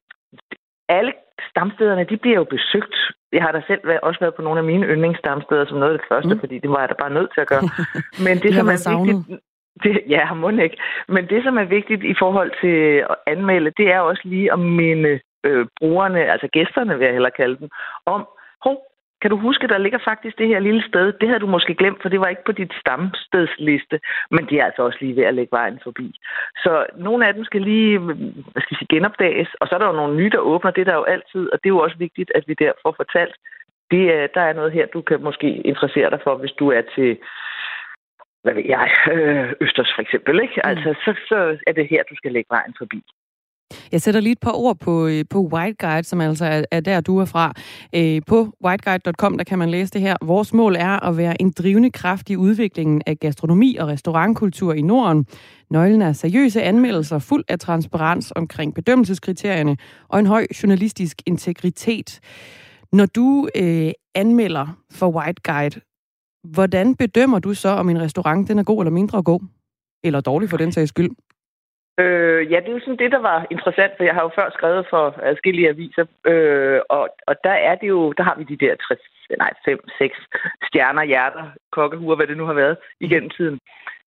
alle 0.90 1.14
stamstederne, 1.50 2.04
de 2.04 2.18
bliver 2.18 2.38
jo 2.38 2.44
besøgt. 2.44 2.96
Jeg 3.32 3.44
har 3.44 3.52
da 3.52 3.62
selv 3.68 3.82
været, 3.84 4.00
også 4.02 4.20
været 4.20 4.36
på 4.36 4.42
nogle 4.42 4.60
af 4.60 4.66
mine 4.66 4.86
yndlingsstamsteder 4.88 5.66
som 5.66 5.78
noget 5.78 5.94
af 5.94 6.00
det 6.00 6.08
første, 6.12 6.34
mm. 6.34 6.40
fordi 6.40 6.60
det 6.60 6.70
var 6.70 6.80
jeg 6.80 6.90
da 6.90 6.96
bare 7.00 7.14
nødt 7.18 7.32
til 7.34 7.42
at 7.42 7.48
gøre. 7.48 7.64
Men 8.26 8.36
det, 8.38 8.44
det 8.44 8.56
som 8.56 8.68
er 8.68 8.80
vigtigt... 8.96 9.42
Det, 9.84 10.02
ja, 10.10 10.34
må 10.34 10.50
ikke. 10.50 10.78
Men 11.08 11.28
det, 11.30 11.44
som 11.44 11.58
er 11.58 11.64
vigtigt 11.64 12.04
i 12.04 12.16
forhold 12.20 12.52
til 12.62 12.78
at 13.10 13.16
anmelde, 13.28 13.72
det 13.78 13.88
er 13.92 14.00
også 14.00 14.22
lige 14.26 14.54
at 14.54 14.60
minde 14.60 15.20
øh, 15.44 15.66
brugerne, 15.80 16.32
altså 16.34 16.48
gæsterne 16.48 16.98
vil 16.98 17.06
jeg 17.06 17.14
hellere 17.14 17.40
kalde 17.42 17.58
dem, 17.58 17.70
om, 18.06 18.28
hov, 18.64 18.78
kan 19.22 19.30
du 19.32 19.38
huske, 19.38 19.68
der 19.68 19.78
ligger 19.78 20.00
faktisk 20.10 20.38
det 20.38 20.48
her 20.48 20.60
lille 20.60 20.84
sted? 20.90 21.14
Det 21.14 21.28
havde 21.28 21.40
du 21.40 21.48
måske 21.48 21.76
glemt, 21.76 22.02
for 22.02 22.10
det 22.10 22.20
var 22.20 22.28
ikke 22.28 22.46
på 22.46 22.52
dit 22.52 22.74
stamstedsliste, 22.82 24.00
men 24.32 24.50
de 24.50 24.60
er 24.60 24.66
altså 24.66 24.82
også 24.82 24.98
lige 25.02 25.16
ved 25.16 25.24
at 25.24 25.34
lægge 25.34 25.52
vejen 25.52 25.80
forbi. 25.84 26.08
Så 26.64 26.86
nogle 26.98 27.28
af 27.28 27.34
dem 27.34 27.44
skal 27.44 27.62
lige 27.62 28.00
hvad 28.00 28.62
skal 28.62 28.74
jeg 28.76 28.78
sige, 28.80 28.96
genopdages, 28.96 29.50
og 29.60 29.68
så 29.68 29.76
er 29.76 29.80
der 29.80 29.88
jo 29.88 30.00
nogle 30.02 30.18
nye, 30.18 30.30
der 30.30 30.48
åbner. 30.52 30.72
Det 30.72 30.82
er 30.82 30.92
der 30.92 31.02
jo 31.02 31.04
altid, 31.04 31.44
og 31.54 31.60
det 31.60 31.66
er 31.68 31.76
jo 31.76 31.84
også 31.86 31.98
vigtigt, 31.98 32.32
at 32.36 32.44
vi 32.48 32.54
der 32.54 32.72
får 32.84 32.94
fortalt, 32.98 33.36
det 33.92 34.04
er, 34.16 34.28
der 34.36 34.42
er 34.42 34.54
noget 34.54 34.72
her, 34.72 34.86
du 34.86 35.02
kan 35.02 35.24
måske 35.24 35.48
interessere 35.72 36.10
dig 36.10 36.20
for, 36.24 36.36
hvis 36.36 36.52
du 36.60 36.72
er 36.72 36.82
til 36.96 37.18
hvad 38.44 38.54
ved 38.54 38.66
jeg, 38.66 38.90
øh, 39.14 39.54
Østers 39.62 39.92
for 39.96 40.02
eksempel, 40.02 40.42
ikke? 40.42 40.62
Mm. 40.64 40.70
Altså, 40.70 40.90
så, 41.06 41.12
så 41.30 41.58
er 41.68 41.72
det 41.72 41.88
her, 41.88 42.04
du 42.10 42.16
skal 42.16 42.32
lægge 42.32 42.48
vejen 42.50 42.74
forbi. 42.78 43.04
Jeg 43.92 44.02
sætter 44.02 44.22
lige 44.22 44.32
et 44.32 44.40
par 44.40 44.52
ord 44.52 44.78
på, 44.80 45.08
øh, 45.08 45.26
på 45.30 45.42
White 45.54 45.88
Guide, 45.88 46.04
som 46.04 46.22
altså 46.22 46.46
er, 46.46 46.64
er 46.72 46.80
der, 46.80 47.02
du 47.02 47.18
er 47.18 47.26
fra. 47.26 47.54
Øh, 47.96 48.22
på 48.28 48.54
whiteguide.com, 48.66 49.38
der 49.38 49.44
kan 49.44 49.60
man 49.60 49.70
læse 49.70 49.92
det 49.92 50.02
her. 50.02 50.16
Vores 50.22 50.54
mål 50.54 50.76
er 50.76 51.06
at 51.08 51.18
være 51.18 51.42
en 51.42 51.52
drivende 51.52 51.92
kraft 51.92 52.30
i 52.30 52.38
udviklingen 52.38 53.02
af 53.06 53.20
gastronomi 53.20 53.76
og 53.76 53.88
restaurantkultur 53.88 54.74
i 54.74 54.82
Norden. 54.82 55.26
Nøglen 55.70 56.02
er 56.02 56.14
seriøse 56.14 56.62
anmeldelser, 56.62 57.20
fuld 57.20 57.44
af 57.48 57.60
transparens 57.60 58.34
omkring 58.36 58.76
bedømmelseskriterierne 58.76 59.78
og 60.10 60.20
en 60.20 60.26
høj 60.26 60.48
journalistisk 60.64 61.22
integritet. 61.26 62.20
Når 62.94 63.06
du 63.06 63.50
øh, 63.56 63.92
anmelder 64.16 64.78
for 64.92 65.10
White 65.10 65.42
Guide, 65.44 65.82
hvordan 66.44 66.96
bedømmer 66.96 67.40
du 67.40 67.54
så, 67.54 67.70
om 67.70 67.90
en 67.90 68.02
restaurant 68.02 68.48
den 68.48 68.60
er 68.60 68.64
god 68.64 68.82
eller 68.82 68.92
mindre 68.92 69.24
god? 69.24 69.40
Eller 70.04 70.22
dårlig 70.22 70.50
for 70.50 70.58
den 70.58 70.72
sags 70.72 70.90
skyld? 70.90 71.10
Øh, 72.02 72.52
ja, 72.52 72.58
det 72.60 72.70
er 72.70 72.78
jo 72.78 72.80
sådan 72.80 73.02
det, 73.04 73.12
der 73.12 73.24
var 73.32 73.48
interessant, 73.52 73.94
for 73.98 74.04
jeg 74.04 74.14
har 74.14 74.24
jo 74.24 74.32
før 74.36 74.50
skrevet 74.50 74.86
for 74.90 75.20
adskillige 75.24 75.70
aviser, 75.70 76.06
øh, 76.26 76.80
og, 76.90 77.10
og 77.28 77.36
der 77.44 77.56
er 77.70 77.76
det 77.76 77.88
jo, 77.88 78.12
der 78.18 78.24
har 78.24 78.36
vi 78.38 78.44
de 78.44 78.66
der 78.66 78.76
60, 78.76 79.00
nej, 79.38 79.52
5, 79.66 79.80
6 79.98 80.18
stjerner, 80.68 81.04
hjerter, 81.04 81.46
kokkehuer, 81.72 82.16
hvad 82.16 82.28
det 82.28 82.38
nu 82.38 82.46
har 82.46 82.54
været 82.54 82.78
igennem 83.00 83.30
tiden. 83.30 83.60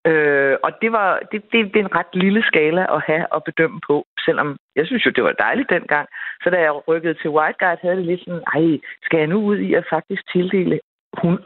Øh, 0.06 0.56
og 0.62 0.70
det, 0.82 0.92
var, 0.92 1.08
det, 1.32 1.42
det, 1.52 1.58
det 1.72 1.76
er 1.80 1.84
en 1.84 1.94
ret 1.94 2.12
lille 2.14 2.42
skala 2.42 2.96
at 2.96 3.02
have 3.06 3.32
og 3.32 3.44
bedømme 3.44 3.80
på, 3.88 4.06
selvom 4.24 4.56
jeg 4.76 4.86
synes 4.86 5.06
jo, 5.06 5.10
det 5.10 5.24
var 5.24 5.32
dejligt 5.32 5.70
dengang. 5.70 6.08
Så 6.42 6.50
da 6.50 6.60
jeg 6.60 6.88
rykkede 6.88 7.14
til 7.14 7.30
White 7.30 7.58
Guide, 7.60 7.82
havde 7.82 7.96
det 7.96 8.06
lidt 8.06 8.24
sådan, 8.24 8.44
ej, 8.54 8.78
skal 9.02 9.18
jeg 9.18 9.26
nu 9.26 9.38
ud 9.50 9.58
i 9.58 9.74
at 9.74 9.84
faktisk 9.90 10.22
tildele 10.32 10.80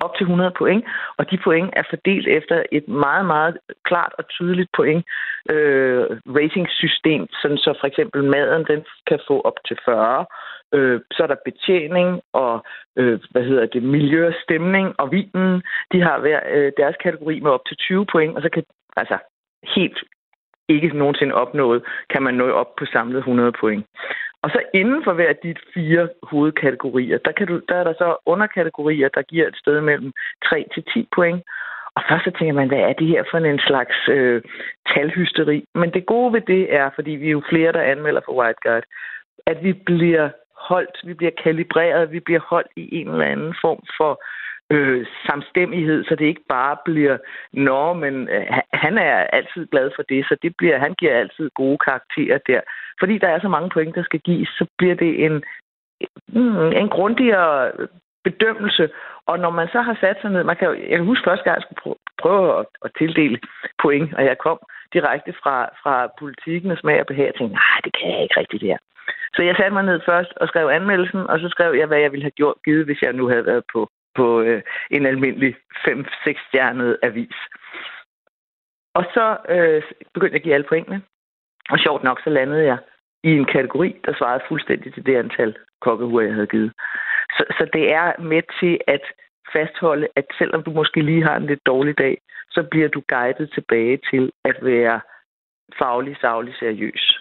op 0.00 0.14
til 0.16 0.24
100 0.24 0.52
point, 0.58 0.84
og 1.18 1.30
de 1.30 1.38
point 1.44 1.70
er 1.76 1.82
fordelt 1.90 2.28
efter 2.28 2.62
et 2.72 2.88
meget, 2.88 3.26
meget 3.26 3.58
klart 3.84 4.12
og 4.18 4.28
tydeligt 4.28 4.70
point 4.76 5.04
øh, 5.50 6.02
ratingsystem, 6.38 7.26
sådan 7.42 7.58
så 7.58 7.70
for 7.80 7.86
eksempel 7.86 8.24
maden 8.24 8.64
den 8.66 8.80
kan 9.06 9.20
få 9.28 9.40
op 9.40 9.58
til 9.66 9.76
40, 9.84 10.26
øh, 10.74 11.00
så 11.10 11.22
er 11.22 11.26
der 11.26 11.44
betjening 11.44 12.20
og 12.32 12.64
øh, 12.96 13.20
hvad 13.30 13.42
hedder 13.42 13.66
det, 13.66 13.82
miljø, 13.82 14.32
stemning 14.44 14.94
og 14.98 15.10
vinen. 15.12 15.62
De 15.92 16.00
har 16.00 16.18
hver 16.18 16.40
øh, 16.54 16.72
deres 16.76 16.96
kategori 17.02 17.40
med 17.40 17.50
op 17.50 17.64
til 17.66 17.76
20 17.76 18.06
point, 18.06 18.36
og 18.36 18.42
så 18.42 18.48
kan 18.48 18.64
altså 18.96 19.18
helt 19.76 19.98
ikke 20.68 20.98
nogensinde 20.98 21.34
opnået, 21.34 21.82
kan 22.10 22.22
man 22.22 22.34
nå 22.34 22.50
op 22.50 22.76
på 22.76 22.84
samlet 22.92 23.18
100 23.18 23.52
point. 23.60 23.86
Og 24.42 24.50
så 24.50 24.60
inden 24.74 25.04
for 25.04 25.12
hver 25.12 25.28
af 25.28 25.36
de 25.36 25.54
fire 25.74 26.08
hovedkategorier, 26.22 27.18
der, 27.18 27.32
kan 27.32 27.46
du, 27.46 27.60
der 27.68 27.74
er 27.74 27.84
der 27.84 27.92
så 27.92 28.16
underkategorier, 28.26 29.08
der 29.08 29.22
giver 29.22 29.46
et 29.48 29.56
sted 29.56 29.80
mellem 29.80 30.12
3 30.44 30.66
til 30.74 30.84
10 30.94 31.08
point. 31.14 31.42
Og 31.96 32.02
først 32.08 32.24
så 32.24 32.30
tænker 32.38 32.54
man, 32.54 32.68
hvad 32.68 32.78
er 32.78 32.92
det 32.92 33.06
her 33.06 33.24
for 33.30 33.38
en 33.38 33.58
slags 33.58 33.96
øh, 34.08 34.42
talhysteri? 34.94 35.64
Men 35.74 35.90
det 35.94 36.06
gode 36.06 36.32
ved 36.32 36.40
det 36.40 36.74
er, 36.74 36.90
fordi 36.94 37.10
vi 37.10 37.26
er 37.26 37.36
jo 37.38 37.42
flere, 37.48 37.72
der 37.72 37.82
anmelder 37.82 38.20
for 38.24 38.32
White 38.32 38.82
at 39.46 39.58
vi 39.62 39.72
bliver 39.72 40.30
holdt, 40.70 40.96
vi 41.04 41.14
bliver 41.14 41.32
kalibreret, 41.44 42.12
vi 42.12 42.20
bliver 42.20 42.40
holdt 42.40 42.72
i 42.76 42.84
en 43.00 43.08
eller 43.08 43.24
anden 43.24 43.54
form 43.60 43.82
for 43.96 44.12
øh, 44.70 45.06
samstemmighed, 45.26 46.04
så 46.04 46.14
det 46.14 46.26
ikke 46.26 46.44
bare 46.48 46.76
bliver, 46.84 47.18
nå, 47.52 47.92
men 47.92 48.28
øh, 48.28 48.46
han 48.72 48.98
er 48.98 49.16
altid 49.38 49.66
glad 49.66 49.90
for 49.96 50.02
det, 50.02 50.24
så 50.28 50.36
det 50.42 50.56
bliver, 50.58 50.78
han 50.78 50.94
giver 50.94 51.18
altid 51.18 51.50
gode 51.54 51.78
karakterer 51.78 52.38
der. 52.46 52.60
Fordi 53.00 53.18
der 53.18 53.28
er 53.28 53.40
så 53.40 53.48
mange 53.48 53.70
point, 53.70 53.94
der 53.94 54.02
skal 54.02 54.20
gives, 54.20 54.48
så 54.48 54.66
bliver 54.78 54.94
det 54.94 55.24
en, 55.24 55.44
mm, 56.28 56.72
en 56.72 56.88
grundigere 56.88 57.72
bedømmelse. 58.24 58.90
Og 59.26 59.38
når 59.38 59.50
man 59.50 59.68
så 59.68 59.80
har 59.80 59.96
sat 60.00 60.16
sig 60.20 60.30
ned, 60.30 60.44
man 60.44 60.56
kan, 60.56 60.68
jeg 60.90 60.96
kan 60.98 61.10
huske 61.10 61.28
første 61.28 61.44
gang, 61.44 61.56
jeg 61.56 61.62
skulle 61.62 61.96
prøve 62.22 62.58
at, 62.58 62.66
at 62.84 62.90
tildele 62.98 63.38
point, 63.82 64.14
og 64.14 64.24
jeg 64.24 64.38
kom 64.38 64.58
direkte 64.92 65.32
fra, 65.42 65.56
fra 65.82 66.08
politikken 66.18 66.70
og 66.70 66.78
smag 66.78 67.00
og 67.00 67.06
behag, 67.06 67.28
og 67.28 67.34
tænkte, 67.34 67.54
nej, 67.54 67.78
det 67.84 67.92
kan 67.98 68.10
jeg 68.12 68.22
ikke 68.22 68.40
rigtigt 68.40 68.60
det 68.60 68.68
her. 68.68 68.78
Så 69.34 69.42
jeg 69.42 69.56
satte 69.56 69.72
mig 69.76 69.84
ned 69.84 70.00
først 70.06 70.32
og 70.36 70.48
skrev 70.48 70.68
anmeldelsen, 70.68 71.20
og 71.30 71.38
så 71.40 71.48
skrev 71.48 71.74
jeg, 71.74 71.86
hvad 71.86 71.98
jeg 71.98 72.12
ville 72.12 72.24
have 72.24 72.38
gjort, 72.40 72.54
givet, 72.64 72.84
hvis 72.84 73.02
jeg 73.02 73.12
nu 73.12 73.28
havde 73.28 73.46
været 73.46 73.64
på 73.72 73.88
på 74.18 74.40
øh, 74.40 74.62
en 74.90 75.06
almindelig 75.06 75.56
5-6 75.86 76.48
stjernet 76.48 76.98
avis. 77.02 77.38
Og 78.98 79.04
så 79.14 79.26
øh, 79.48 79.82
begyndte 80.14 80.34
jeg 80.34 80.40
at 80.40 80.42
give 80.42 80.54
alle 80.54 80.70
pointene. 80.72 81.02
Og 81.70 81.78
sjovt 81.78 82.02
nok, 82.02 82.18
så 82.24 82.30
landede 82.30 82.64
jeg 82.64 82.78
i 83.24 83.30
en 83.40 83.44
kategori, 83.44 83.90
der 84.04 84.12
svarede 84.18 84.44
fuldstændig 84.48 84.94
til 84.94 85.06
det 85.06 85.16
antal 85.16 85.56
kokkehuer, 85.80 86.22
jeg 86.22 86.34
havde 86.34 86.46
givet. 86.46 86.72
Så, 87.36 87.44
så 87.58 87.68
det 87.72 87.92
er 87.92 88.22
med 88.32 88.42
til 88.60 88.80
at 88.86 89.04
fastholde, 89.52 90.08
at 90.16 90.26
selvom 90.38 90.62
du 90.62 90.70
måske 90.70 91.00
lige 91.00 91.24
har 91.24 91.36
en 91.36 91.46
lidt 91.46 91.66
dårlig 91.66 91.98
dag, 91.98 92.18
så 92.50 92.62
bliver 92.70 92.88
du 92.88 93.02
guidet 93.08 93.50
tilbage 93.54 93.98
til 94.10 94.32
at 94.44 94.56
være 94.62 95.00
faglig, 95.78 96.16
savlig, 96.20 96.54
seriøs. 96.54 97.17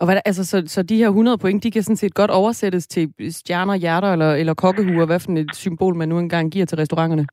Og 0.00 0.06
hvad, 0.06 0.16
altså, 0.24 0.44
så, 0.44 0.62
så 0.66 0.82
de 0.82 0.96
her 0.96 1.08
100 1.08 1.38
point, 1.38 1.62
de 1.62 1.70
kan 1.70 1.82
sådan 1.82 1.96
set 1.96 2.14
godt 2.14 2.30
oversættes 2.30 2.86
til 2.86 3.12
stjerner, 3.30 3.74
hjerter 3.74 4.12
eller, 4.12 4.34
eller 4.34 4.54
kokkehuer, 4.54 5.06
hvad 5.06 5.20
for 5.20 5.32
et 5.32 5.54
symbol 5.54 5.94
man 5.94 6.08
nu 6.08 6.18
engang 6.18 6.52
giver 6.52 6.66
til 6.66 6.78
restauranterne? 6.78 7.26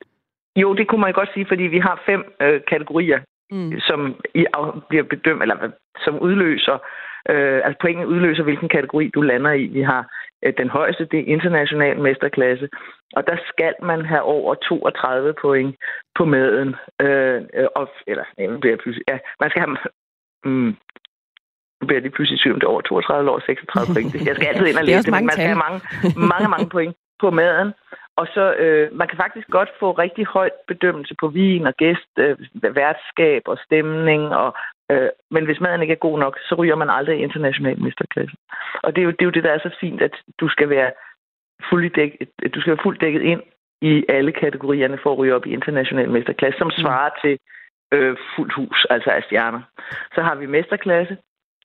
Jo, 0.56 0.74
det 0.74 0.88
kunne 0.88 1.00
man 1.00 1.12
godt 1.12 1.30
sige, 1.34 1.46
fordi 1.48 1.62
vi 1.62 1.78
har 1.78 2.02
fem 2.06 2.24
øh, 2.40 2.60
kategorier, 2.68 3.20
mm. 3.50 3.80
som 3.80 4.14
i, 4.34 4.44
bliver 4.88 5.04
bedømt, 5.04 5.42
eller 5.42 5.56
som 6.04 6.18
udløser, 6.18 6.78
øh, 7.30 7.60
altså 7.64 7.78
pointen 7.80 8.06
udløser, 8.06 8.42
hvilken 8.42 8.68
kategori 8.68 9.10
du 9.14 9.20
lander 9.20 9.52
i. 9.52 9.66
Vi 9.66 9.82
har 9.82 10.02
øh, 10.44 10.52
den 10.58 10.68
højeste, 10.68 11.04
det 11.04 11.20
er 11.20 11.32
international 11.36 12.00
mesterklasse, 12.00 12.68
og 13.16 13.26
der 13.26 13.36
skal 13.48 13.74
man 13.82 14.04
have 14.04 14.22
over 14.22 14.54
32 14.54 15.34
point 15.42 15.76
på 16.18 16.24
maden. 16.24 16.74
Øh, 17.00 17.42
og, 17.76 17.88
eller, 18.06 18.24
nej, 18.38 18.60
bliver 18.60 18.76
pludselig, 18.76 19.04
ja, 19.08 19.18
man 19.40 19.50
skal 19.50 19.62
have 19.62 19.76
mm, 20.44 20.76
nu 21.84 21.88
bliver 21.88 22.00
jeg 22.00 22.06
lige 22.06 22.16
pludselig 22.16 22.40
syv, 22.40 22.54
det 22.54 22.62
er 22.66 22.74
over 22.74 22.80
32 22.80 23.30
år, 23.30 23.40
36 23.46 23.94
point. 23.94 24.14
Jeg 24.28 24.34
skal 24.36 24.46
altid 24.50 24.66
ind 24.66 24.80
og 24.82 24.84
læse 24.84 25.02
det, 25.06 25.12
men 25.14 25.26
man 25.26 25.36
skal 25.36 25.50
have 25.52 25.64
mange, 25.66 25.80
mange, 26.32 26.48
mange 26.54 26.68
point 26.74 26.94
på 27.22 27.28
maden. 27.40 27.70
Og 28.20 28.26
så, 28.34 28.44
øh, 28.64 28.86
man 29.00 29.08
kan 29.08 29.18
faktisk 29.24 29.48
godt 29.58 29.70
få 29.80 29.88
rigtig 30.04 30.24
højt 30.36 30.56
bedømmelse 30.70 31.14
på 31.20 31.26
vin 31.28 31.66
og 31.70 31.74
gæst, 31.82 32.12
øh, 32.24 32.34
værtskab 32.80 33.42
og 33.52 33.58
stemning. 33.66 34.22
Og, 34.42 34.50
øh, 34.90 35.08
men 35.30 35.44
hvis 35.44 35.60
maden 35.60 35.82
ikke 35.82 35.96
er 35.96 36.06
god 36.08 36.18
nok, 36.18 36.34
så 36.48 36.54
ryger 36.54 36.76
man 36.76 36.90
aldrig 36.90 37.16
i 37.18 37.22
international 37.22 37.82
mesterklasse. 37.82 38.36
Og 38.84 38.88
det 38.92 39.00
er, 39.00 39.06
jo, 39.08 39.10
det 39.10 39.22
er 39.22 39.30
jo 39.30 39.36
det, 39.36 39.44
der 39.44 39.52
er 39.52 39.58
så 39.58 39.72
fint, 39.80 40.02
at 40.02 40.14
du 40.40 40.48
skal 40.48 40.68
være 40.68 40.90
fuldt 41.70 41.96
dækket, 41.96 42.28
du 42.54 42.60
skal 42.60 42.72
være 42.74 42.84
fuldt 42.86 43.00
dækket 43.00 43.22
ind 43.22 43.42
i 43.82 44.04
alle 44.08 44.32
kategorierne 44.32 44.98
for 45.02 45.12
at 45.12 45.18
ryge 45.18 45.34
op 45.34 45.46
i 45.46 45.52
international 45.52 46.10
mesterklasse, 46.10 46.58
som 46.58 46.70
svarer 46.70 47.10
mm. 47.10 47.18
til 47.22 47.34
øh, 47.94 48.16
fuldt 48.36 48.54
hus, 48.54 48.86
altså 48.90 49.10
af 49.10 49.22
stjerner. 49.22 49.60
Så 50.14 50.22
har 50.22 50.34
vi 50.34 50.46
mesterklasse, 50.46 51.16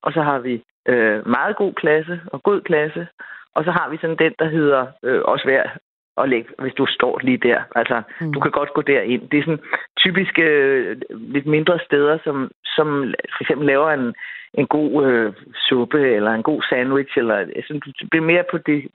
og 0.02 0.12
så 0.12 0.22
har 0.22 0.38
vi 0.38 0.62
øh, 0.88 1.28
meget 1.28 1.56
god 1.56 1.72
klasse 1.72 2.20
og 2.26 2.42
god 2.42 2.60
klasse, 2.60 3.06
og 3.54 3.64
så 3.64 3.70
har 3.70 3.90
vi 3.90 3.96
sådan 3.96 4.16
den, 4.16 4.34
der 4.38 4.48
hedder 4.48 4.86
øh, 5.02 5.22
også 5.24 5.46
værd 5.46 5.70
at 6.16 6.28
lægge, 6.28 6.50
hvis 6.58 6.74
du 6.74 6.86
står 6.86 7.20
lige 7.22 7.38
der. 7.48 7.60
Altså, 7.74 8.02
mm. 8.20 8.32
du 8.32 8.40
kan 8.40 8.50
godt 8.50 8.74
gå 8.74 8.82
derind. 8.82 9.28
Det 9.28 9.38
er 9.38 9.42
sådan 9.42 9.64
typiske 9.98 10.42
øh, 10.42 11.00
lidt 11.12 11.46
mindre 11.46 11.78
steder, 11.86 12.18
som, 12.24 12.50
som 12.64 13.14
for 13.36 13.42
eksempel 13.44 13.66
laver 13.66 13.90
en, 13.90 14.14
en 14.54 14.66
god 14.66 15.06
øh, 15.06 15.32
suppe 15.68 16.14
eller 16.16 16.32
en 16.32 16.42
god 16.42 16.62
sandwich, 16.62 17.18
eller 17.18 17.36
sådan, 17.66 17.82
det 18.00 18.10
bliver 18.10 18.24
mere 18.24 18.44
på 18.50 18.58
det 18.58 18.88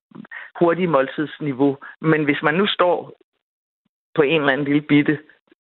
hurtige 0.60 0.88
måltidsniveau. 0.88 1.78
Men 2.02 2.24
hvis 2.24 2.42
man 2.44 2.54
nu 2.54 2.68
står 2.68 3.12
på 4.16 4.22
en 4.22 4.42
eller 4.42 4.54
anden 4.54 4.68
lille 4.68 4.82
bitte 4.82 5.18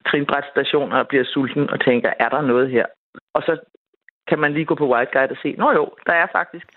trinbrætstation 0.07 0.91
og 0.91 1.07
bliver 1.07 1.23
sulten 1.23 1.69
og 1.69 1.85
tænker, 1.85 2.13
er 2.19 2.29
der 2.29 2.41
noget 2.41 2.69
her? 2.69 2.85
Og 3.33 3.41
så 3.41 3.57
kan 4.30 4.39
man 4.39 4.53
lige 4.53 4.65
gå 4.65 4.76
på 4.76 4.88
White 4.93 5.11
Guide 5.13 5.32
og 5.32 5.38
se, 5.43 5.55
nå 5.57 5.71
jo, 5.71 5.86
der 6.05 6.13
er 6.13 6.28
faktisk 6.32 6.67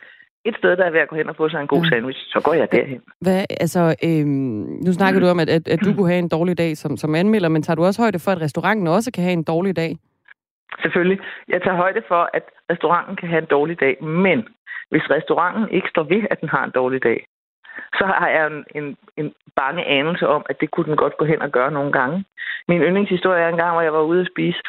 et 0.44 0.56
sted, 0.58 0.76
der 0.76 0.84
er 0.84 0.90
ved 0.90 1.00
at 1.00 1.08
gå 1.08 1.16
hen 1.16 1.28
og 1.28 1.36
få 1.36 1.48
sig 1.48 1.60
en 1.60 1.66
god 1.66 1.84
sandwich, 1.90 2.20
så 2.32 2.40
går 2.44 2.54
jeg 2.54 2.72
derhen. 2.72 3.02
Hvad, 3.20 3.44
altså, 3.60 3.96
øhm, 4.04 4.66
nu 4.86 4.92
snakker 4.92 5.20
mm. 5.20 5.24
du 5.24 5.30
om, 5.30 5.40
at, 5.40 5.48
at, 5.48 5.68
at 5.68 5.80
du 5.84 5.94
kunne 5.94 6.08
have 6.08 6.18
en 6.18 6.28
dårlig 6.28 6.58
dag 6.58 6.76
som, 6.76 6.96
som 6.96 7.14
anmelder, 7.14 7.48
men 7.48 7.62
tager 7.62 7.74
du 7.74 7.84
også 7.84 8.02
højde 8.02 8.18
for, 8.18 8.30
at 8.30 8.40
restauranten 8.40 8.86
også 8.86 9.12
kan 9.12 9.24
have 9.24 9.32
en 9.32 9.42
dårlig 9.42 9.76
dag? 9.76 9.96
Selvfølgelig. 10.82 11.18
Jeg 11.48 11.62
tager 11.62 11.76
højde 11.76 12.02
for, 12.08 12.30
at 12.34 12.44
restauranten 12.70 13.16
kan 13.16 13.28
have 13.28 13.42
en 13.42 13.50
dårlig 13.50 13.80
dag, 13.80 14.04
men 14.04 14.38
hvis 14.90 15.10
restauranten 15.10 15.68
ikke 15.70 15.88
står 15.88 16.02
ved, 16.02 16.22
at 16.30 16.40
den 16.40 16.48
har 16.48 16.64
en 16.64 16.72
dårlig 16.74 17.02
dag, 17.02 17.26
så 17.98 18.04
har 18.06 18.28
jeg 18.28 18.46
en, 18.46 18.64
en, 18.74 18.96
en 19.16 19.34
bange 19.56 19.84
anelse 19.84 20.28
om, 20.28 20.42
at 20.50 20.60
det 20.60 20.70
kunne 20.70 20.86
den 20.86 20.96
godt 20.96 21.16
gå 21.16 21.24
hen 21.24 21.42
og 21.42 21.50
gøre 21.50 21.70
nogle 21.70 21.92
gange. 21.92 22.24
Min 22.68 22.82
yndlingshistorie 22.82 23.42
er 23.42 23.48
en 23.48 23.56
gang, 23.56 23.72
hvor 23.72 23.82
jeg 23.82 23.92
var 23.92 24.02
ude 24.02 24.20
at 24.20 24.30
spise, 24.32 24.60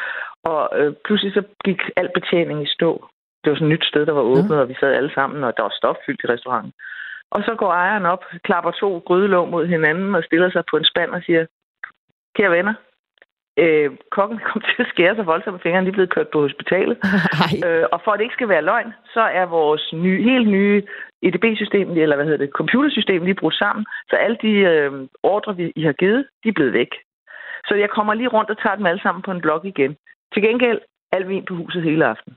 og 0.44 0.68
øh, 0.78 0.94
pludselig 1.04 1.32
så 1.34 1.42
gik 1.64 1.80
al 1.96 2.10
betjening 2.14 2.62
i 2.62 2.72
stå. 2.76 3.08
Det 3.44 3.50
var 3.50 3.56
sådan 3.56 3.66
et 3.66 3.72
nyt 3.72 3.84
sted, 3.84 4.06
der 4.06 4.12
var 4.12 4.20
åbnet, 4.20 4.56
ja. 4.56 4.60
og 4.60 4.68
vi 4.68 4.76
sad 4.80 4.94
alle 4.94 5.14
sammen, 5.14 5.44
og 5.44 5.56
der 5.56 5.62
var 5.62 5.74
stoffyldt 5.80 6.24
i 6.24 6.26
restauranten. 6.32 6.72
Og 7.30 7.42
så 7.42 7.54
går 7.54 7.72
ejeren 7.72 8.06
op, 8.06 8.24
klapper 8.42 8.70
to 8.70 8.98
grydelåg 8.98 9.48
mod 9.48 9.66
hinanden 9.66 10.14
og 10.14 10.24
stiller 10.24 10.50
sig 10.50 10.62
på 10.70 10.76
en 10.76 10.84
spand 10.84 11.10
og 11.10 11.22
siger, 11.22 11.46
kære 12.36 12.50
venner, 12.50 12.74
øh, 13.58 13.90
kokken 14.10 14.38
kom 14.48 14.60
til 14.60 14.82
at 14.82 14.90
skære 14.92 15.16
sig 15.16 15.26
voldsomt 15.26 15.54
med 15.54 15.60
fingrene, 15.60 15.86
de 15.86 15.92
er 15.92 15.98
blevet 15.98 16.14
kørt 16.14 16.28
på 16.28 16.40
hospitalet. 16.40 16.96
øh, 17.66 17.84
og 17.92 18.00
for 18.04 18.10
at 18.10 18.18
det 18.18 18.24
ikke 18.24 18.38
skal 18.38 18.48
være 18.48 18.68
løgn, 18.70 18.92
så 19.14 19.20
er 19.20 19.46
vores 19.46 19.84
nye, 19.92 20.22
helt 20.30 20.48
nye 20.48 20.82
EDB-system, 21.22 21.90
eller 21.90 22.16
hvad 22.16 22.26
hedder 22.26 22.44
det, 22.44 22.56
computersystem 22.60 23.24
lige 23.24 23.40
brudt 23.40 23.54
sammen, 23.54 23.86
så 24.10 24.16
alle 24.16 24.38
de 24.42 24.52
øh, 24.72 24.92
ordre, 25.22 25.56
vi 25.56 25.72
I 25.76 25.82
har 25.82 25.92
givet, 25.92 26.26
de 26.42 26.48
er 26.48 26.52
blevet 26.52 26.72
væk. 26.72 26.92
Så 27.68 27.74
jeg 27.74 27.90
kommer 27.90 28.14
lige 28.14 28.28
rundt 28.28 28.50
og 28.50 28.58
tager 28.62 28.76
dem 28.76 28.86
alle 28.86 29.02
sammen 29.02 29.22
på 29.22 29.30
en 29.30 29.40
blok 29.40 29.64
igen. 29.64 29.96
Til 30.32 30.42
gengæld, 30.42 30.80
al 31.12 31.28
vin 31.28 31.44
på 31.48 31.54
huset 31.54 31.82
hele 31.82 32.04
aften. 32.06 32.32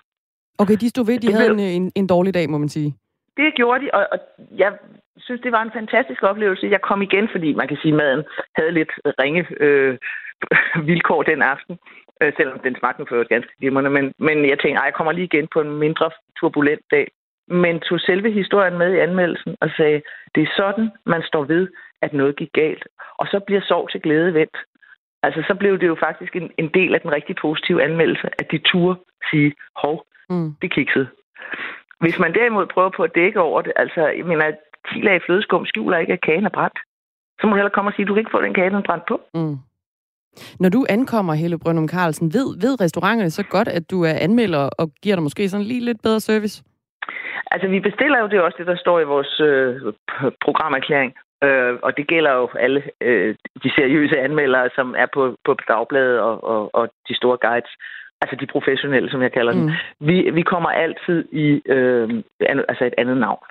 Okay, 0.58 0.76
de 0.82 0.90
stod 0.90 1.06
ved, 1.06 1.20
de 1.20 1.34
havde 1.34 1.50
en, 1.52 1.60
en, 1.60 1.92
en 1.96 2.08
dårlig 2.08 2.34
dag, 2.34 2.50
må 2.50 2.58
man 2.58 2.70
sige. 2.70 2.96
Det 3.38 3.56
gjorde 3.56 3.86
de, 3.86 3.90
og, 3.94 4.08
og 4.12 4.20
jeg 4.58 4.72
synes, 5.18 5.42
det 5.42 5.52
var 5.52 5.62
en 5.62 5.78
fantastisk 5.80 6.24
oplevelse. 6.24 6.68
Jeg 6.68 6.82
kom 6.82 7.02
igen, 7.02 7.30
fordi 7.32 7.54
man 7.54 7.68
kan 7.68 7.78
sige, 7.82 7.94
at 7.94 7.98
maden 7.98 8.24
havde 8.56 8.72
lidt 8.72 8.92
ringe 9.22 9.48
øh, 9.60 9.98
vilkår 10.90 11.24
den 11.24 11.42
aften, 11.42 11.78
øh, 12.22 12.34
selvom 12.38 12.60
den 12.60 12.76
smagte 12.80 13.06
for 13.10 13.28
ganske 13.28 13.52
glimrende. 13.60 13.90
Men, 13.90 14.14
men 14.18 14.50
jeg 14.50 14.60
tænkte, 14.60 14.82
at 14.82 14.86
jeg 14.86 14.94
kommer 14.94 15.12
lige 15.14 15.30
igen 15.32 15.48
på 15.54 15.62
en 15.62 15.72
mindre 15.72 16.10
turbulent 16.40 16.86
dag. 16.92 17.08
Men 17.48 17.80
tog 17.80 18.00
selve 18.00 18.32
historien 18.32 18.78
med 18.78 18.94
i 18.94 19.00
anmeldelsen 19.00 19.56
og 19.62 19.70
sagde, 19.78 20.02
det 20.36 20.44
er 20.44 20.54
sådan, 20.58 20.92
man 21.06 21.24
står 21.24 21.44
ved, 21.44 21.68
at 22.02 22.14
noget 22.14 22.36
gik 22.36 22.50
galt. 22.54 22.88
Og 23.18 23.28
så 23.28 23.40
bliver 23.40 23.62
sorg 23.62 23.92
til 23.92 24.02
glæde 24.02 24.34
vendt. 24.34 24.58
Altså, 25.24 25.44
så 25.48 25.56
blev 25.56 25.80
det 25.80 25.88
jo 25.88 25.96
faktisk 25.96 26.36
en, 26.36 26.52
en 26.58 26.70
del 26.74 26.94
af 26.94 27.02
den 27.02 27.12
rigtig 27.12 27.36
positive 27.36 27.84
anmeldelse, 27.84 28.30
at 28.40 28.52
de 28.52 28.58
turde 28.58 29.00
sige, 29.32 29.54
hov, 29.76 30.06
mm. 30.30 30.54
det 30.62 30.74
kiksede. 30.74 31.08
Hvis 32.04 32.20
man 32.20 32.34
derimod 32.34 32.66
prøver 32.66 32.90
på 32.98 33.04
at 33.04 33.16
dække 33.16 33.40
over 33.42 33.62
det, 33.62 33.74
altså, 33.76 34.02
jeg 34.08 34.26
mener, 34.26 34.52
10 34.94 35.02
lag 35.08 35.22
flødeskum 35.26 35.66
skjuler 35.66 35.98
ikke, 35.98 36.14
at 36.14 36.22
kagen 36.22 36.46
er 36.46 36.56
brændt. 36.58 36.80
Så 37.40 37.48
må 37.48 37.50
du 37.50 37.56
heller 37.56 37.76
komme 37.76 37.90
og 37.90 37.94
sige, 37.94 38.04
at 38.04 38.08
du 38.08 38.14
kan 38.14 38.22
ikke 38.22 38.36
få 38.36 38.42
den 38.42 38.54
kage, 38.54 38.70
den 38.70 38.84
brændt 38.84 39.06
på. 39.08 39.22
Mm. 39.34 39.58
Når 40.60 40.70
du 40.70 40.86
ankommer, 40.90 41.34
Helle 41.34 41.60
Brøndum 41.60 41.88
Carlsen, 41.88 42.34
ved, 42.34 42.48
ved 42.64 42.82
restauranterne 42.82 43.32
så 43.32 43.44
godt, 43.44 43.68
at 43.68 43.92
du 43.92 44.04
er 44.04 44.16
anmelder 44.26 44.70
og 44.80 44.92
giver 45.04 45.16
dig 45.16 45.24
måske 45.24 45.50
sådan 45.50 45.66
lige 45.66 45.86
lidt 45.86 46.02
bedre 46.04 46.20
service? 46.20 46.64
Altså, 47.52 47.68
vi 47.68 47.80
bestiller 47.80 48.20
jo 48.20 48.28
det 48.28 48.42
også 48.42 48.58
det, 48.60 48.68
der 48.68 48.76
står 48.76 49.00
i 49.00 49.12
vores 49.14 49.40
øh, 49.40 49.94
programerklæring. 50.46 51.14
Øh, 51.44 51.74
og 51.86 51.98
det 51.98 52.08
gælder 52.08 52.34
jo 52.34 52.50
alle 52.60 52.84
øh, 53.02 53.36
de 53.64 53.70
seriøse 53.78 54.20
anmeldere, 54.20 54.70
som 54.76 54.96
er 54.98 55.08
på, 55.14 55.36
på 55.46 55.56
dagbladet 55.68 56.20
og, 56.20 56.44
og, 56.44 56.76
og 56.76 56.90
de 57.08 57.16
store 57.16 57.38
guides. 57.38 57.74
Altså 58.24 58.36
de 58.42 58.48
professionelle, 58.56 59.10
som 59.12 59.22
jeg 59.22 59.32
kalder 59.32 59.54
dem. 59.54 59.62
Mm. 59.62 60.08
Vi, 60.08 60.16
vi 60.34 60.42
kommer 60.42 60.70
altid 60.70 61.20
i 61.32 61.48
øh, 61.76 62.10
altså 62.70 62.84
et 62.86 62.94
andet 62.98 63.18
navn 63.18 63.44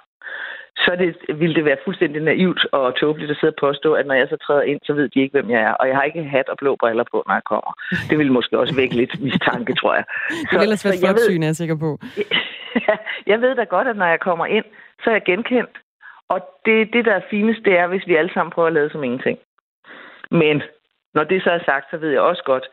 så 0.77 0.97
det, 0.99 1.39
ville 1.41 1.55
det 1.55 1.65
være 1.65 1.85
fuldstændig 1.85 2.23
naivt 2.23 2.67
og 2.73 2.97
tåbeligt 2.97 3.31
at 3.31 3.37
sidde 3.37 3.55
og 3.57 3.61
påstå, 3.61 3.95
at 3.95 4.07
når 4.07 4.15
jeg 4.15 4.29
så 4.29 4.37
træder 4.37 4.63
ind, 4.63 4.81
så 4.85 4.93
ved 4.93 5.09
de 5.09 5.21
ikke, 5.21 5.33
hvem 5.33 5.51
jeg 5.51 5.61
er. 5.61 5.73
Og 5.73 5.89
jeg 5.89 5.97
har 5.97 6.03
ikke 6.03 6.25
hat 6.25 6.49
og 6.49 6.57
blå 6.59 6.77
briller 6.77 7.05
på, 7.13 7.23
når 7.27 7.35
jeg 7.35 7.45
kommer. 7.45 7.73
Det 8.11 8.19
ville 8.19 8.33
måske 8.33 8.59
også 8.59 8.75
vække 8.77 8.97
lidt 8.97 9.21
mistanke, 9.21 9.75
tror 9.75 9.95
jeg. 9.95 10.05
Så, 10.31 10.47
det 10.51 10.57
er 10.57 10.63
ellers 10.63 10.85
været 10.85 11.21
syn, 11.21 11.43
er 11.43 11.47
jeg 11.47 11.57
sikker 11.57 11.77
på. 11.77 11.99
jeg 13.33 13.41
ved 13.41 13.55
da 13.55 13.65
godt, 13.65 13.89
at 13.89 13.97
når 13.97 14.07
jeg 14.07 14.21
kommer 14.21 14.47
ind, 14.47 14.65
så 15.05 15.11
er 15.11 15.15
jeg 15.15 15.23
genkendt. 15.27 15.77
Og 16.29 16.41
det, 16.67 16.93
det 16.93 17.05
der 17.05 17.15
er 17.15 17.29
finest, 17.31 17.61
det 17.65 17.79
er, 17.79 17.87
hvis 17.87 18.07
vi 18.07 18.17
alle 18.17 18.33
sammen 18.35 18.53
prøver 18.53 18.69
at 18.69 18.75
lade 18.75 18.91
som 18.91 19.05
ingenting. 19.05 19.39
Men 20.31 20.63
når 21.15 21.25
det 21.25 21.43
så 21.43 21.51
er 21.51 21.63
sagt, 21.65 21.87
så 21.91 21.97
ved 21.97 22.11
jeg 22.11 22.21
også 22.21 22.43
godt, 22.45 22.67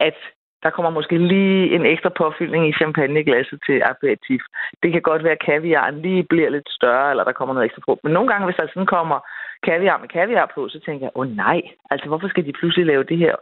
at 0.00 0.16
der 0.62 0.70
kommer 0.70 0.90
måske 0.90 1.18
lige 1.18 1.74
en 1.74 1.86
ekstra 1.86 2.08
påfyldning 2.08 2.68
i 2.68 2.78
champagneglasset 2.80 3.58
til 3.66 3.82
aperitif. 3.92 4.42
Det 4.82 4.92
kan 4.92 5.02
godt 5.02 5.24
være, 5.24 5.38
at 5.38 5.46
kaviaren 5.50 6.02
lige 6.02 6.22
bliver 6.22 6.50
lidt 6.50 6.68
større, 6.70 7.10
eller 7.10 7.24
der 7.24 7.32
kommer 7.32 7.54
noget 7.54 7.66
ekstra 7.66 7.82
på. 7.86 8.00
Men 8.02 8.12
nogle 8.12 8.28
gange, 8.28 8.44
hvis 8.46 8.56
der 8.56 8.66
sådan 8.66 8.94
kommer 8.96 9.18
kaviar 9.62 9.98
med 9.98 10.08
kaviar 10.08 10.52
på, 10.54 10.68
så 10.68 10.80
tænker 10.86 11.06
jeg, 11.06 11.12
åh 11.14 11.20
oh, 11.20 11.36
nej, 11.36 11.62
altså 11.90 12.06
hvorfor 12.08 12.28
skal 12.28 12.46
de 12.46 12.52
pludselig 12.52 12.86
lave 12.86 13.04
det 13.04 13.18
her 13.18 13.34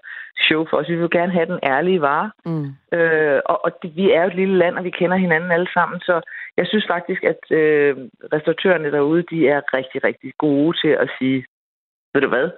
show 0.47 0.67
for 0.71 0.77
os? 0.77 0.89
Vi 0.89 0.97
vil 0.97 1.11
gerne 1.11 1.33
have 1.33 1.47
den 1.47 1.61
ærlige 1.63 2.01
vare. 2.01 2.31
Mm. 2.45 2.69
Øh, 2.99 3.41
og 3.45 3.65
og 3.65 3.71
det, 3.83 3.97
vi 3.97 4.13
er 4.13 4.23
jo 4.23 4.29
et 4.29 4.35
lille 4.35 4.59
land, 4.59 4.79
og 4.79 4.85
vi 4.85 4.91
kender 4.91 5.17
hinanden 5.17 5.51
alle 5.51 5.71
sammen, 5.75 6.01
så 6.01 6.21
jeg 6.57 6.67
synes 6.67 6.87
faktisk, 6.89 7.25
at 7.25 7.43
øh, 7.51 7.97
restauratørerne 8.33 8.93
derude, 8.93 9.23
de 9.23 9.49
er 9.49 9.61
rigtig, 9.77 10.05
rigtig 10.05 10.33
gode 10.39 10.77
til 10.83 10.89
at 10.89 11.09
sige, 11.19 11.45
ved 12.15 12.21
du 12.23 12.29
hvad, 12.29 12.51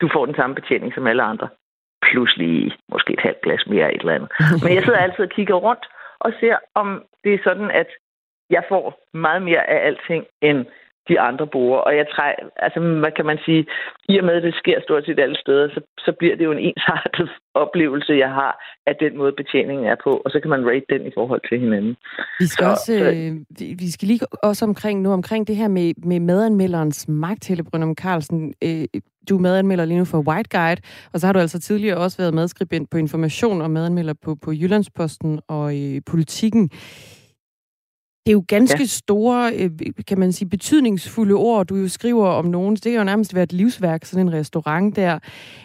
du 0.00 0.08
får 0.12 0.26
den 0.26 0.34
samme 0.34 0.54
betjening 0.54 0.94
som 0.94 1.06
alle 1.06 1.22
andre 1.22 1.48
pludselig 2.12 2.72
måske 2.92 3.12
et 3.12 3.24
halvt 3.26 3.42
glas 3.44 3.66
mere 3.66 3.94
et 3.94 4.00
eller 4.00 4.14
andet. 4.16 4.30
Men 4.64 4.74
jeg 4.74 4.82
sidder 4.82 4.98
altid 4.98 5.24
og 5.24 5.34
kigger 5.36 5.54
rundt 5.66 5.84
og 6.24 6.30
ser, 6.40 6.56
om 6.74 6.88
det 7.24 7.34
er 7.34 7.44
sådan, 7.44 7.70
at 7.70 7.90
jeg 8.50 8.62
får 8.68 8.84
meget 9.14 9.42
mere 9.42 9.70
af 9.70 9.86
alting, 9.86 10.24
end 10.48 10.66
de 11.08 11.20
andre 11.20 11.46
bruger. 11.46 11.78
Og 11.78 11.96
jeg 11.96 12.06
træ, 12.14 12.26
altså, 12.56 12.80
hvad 12.80 13.12
kan 13.16 13.26
man 13.26 13.38
sige, 13.44 13.66
i 14.08 14.18
og 14.18 14.24
med, 14.24 14.34
at 14.34 14.42
det 14.42 14.54
sker 14.54 14.78
stort 14.82 15.04
set 15.06 15.20
alle 15.20 15.38
steder, 15.44 15.68
så, 15.74 15.80
så 15.98 16.12
bliver 16.18 16.36
det 16.36 16.44
jo 16.44 16.52
en 16.52 16.64
ensartet 16.68 17.30
oplevelse, 17.64 18.12
jeg 18.12 18.32
har 18.40 18.52
af 18.86 18.96
den 19.00 19.16
måde, 19.16 19.32
betjeningen 19.32 19.86
er 19.86 19.96
på, 20.04 20.22
og 20.24 20.30
så 20.30 20.40
kan 20.40 20.50
man 20.50 20.66
rate 20.70 20.86
den 20.90 21.06
i 21.06 21.12
forhold 21.14 21.40
til 21.48 21.60
hinanden. 21.60 21.96
Vi 22.38 22.46
skal, 22.46 22.64
så, 22.64 22.70
også, 22.70 22.98
så, 22.98 23.10
øh, 23.14 23.32
vi 23.82 23.90
skal 23.90 24.08
lige 24.08 24.20
også 24.42 24.64
omkring 24.64 25.00
nu 25.02 25.12
omkring 25.12 25.46
det 25.46 25.56
her 25.56 25.68
med, 25.68 25.92
med 25.96 26.20
medanmelderens 26.20 27.08
magt, 27.08 27.48
Helle 27.48 27.64
Brøndum 27.64 27.94
Carlsen. 27.94 28.54
Øh, 28.64 28.84
du 29.28 29.36
er 29.36 29.40
medanmelder 29.40 29.84
lige 29.84 29.98
nu 29.98 30.04
for 30.04 30.18
White 30.28 30.58
Guide, 30.58 30.80
og 31.12 31.20
så 31.20 31.26
har 31.26 31.32
du 31.32 31.38
altså 31.38 31.60
tidligere 31.60 31.96
også 31.96 32.18
været 32.18 32.34
medskribent 32.34 32.90
på 32.90 32.98
Information 32.98 33.62
og 33.62 33.70
medanmelder 33.70 34.14
på, 34.22 34.34
på 34.42 34.52
Jyllandsposten 34.52 35.40
og 35.48 35.74
i 35.74 36.00
Politikken. 36.00 36.70
Det 38.26 38.32
er 38.32 38.38
jo 38.40 38.44
ganske 38.48 38.82
ja. 38.82 38.86
store, 39.02 39.52
øh, 39.60 39.70
kan 40.08 40.18
man 40.18 40.32
sige, 40.32 40.48
betydningsfulde 40.48 41.34
ord, 41.34 41.66
du 41.66 41.74
jo 41.76 41.88
skriver 41.88 42.28
om 42.28 42.44
nogen. 42.44 42.74
Det 42.74 42.90
kan 42.92 42.98
jo 42.98 43.04
nærmest 43.04 43.34
være 43.34 43.42
et 43.42 43.52
livsværk, 43.52 44.04
sådan 44.04 44.26
en 44.26 44.32
restaurant 44.32 44.96
der. 44.96 45.18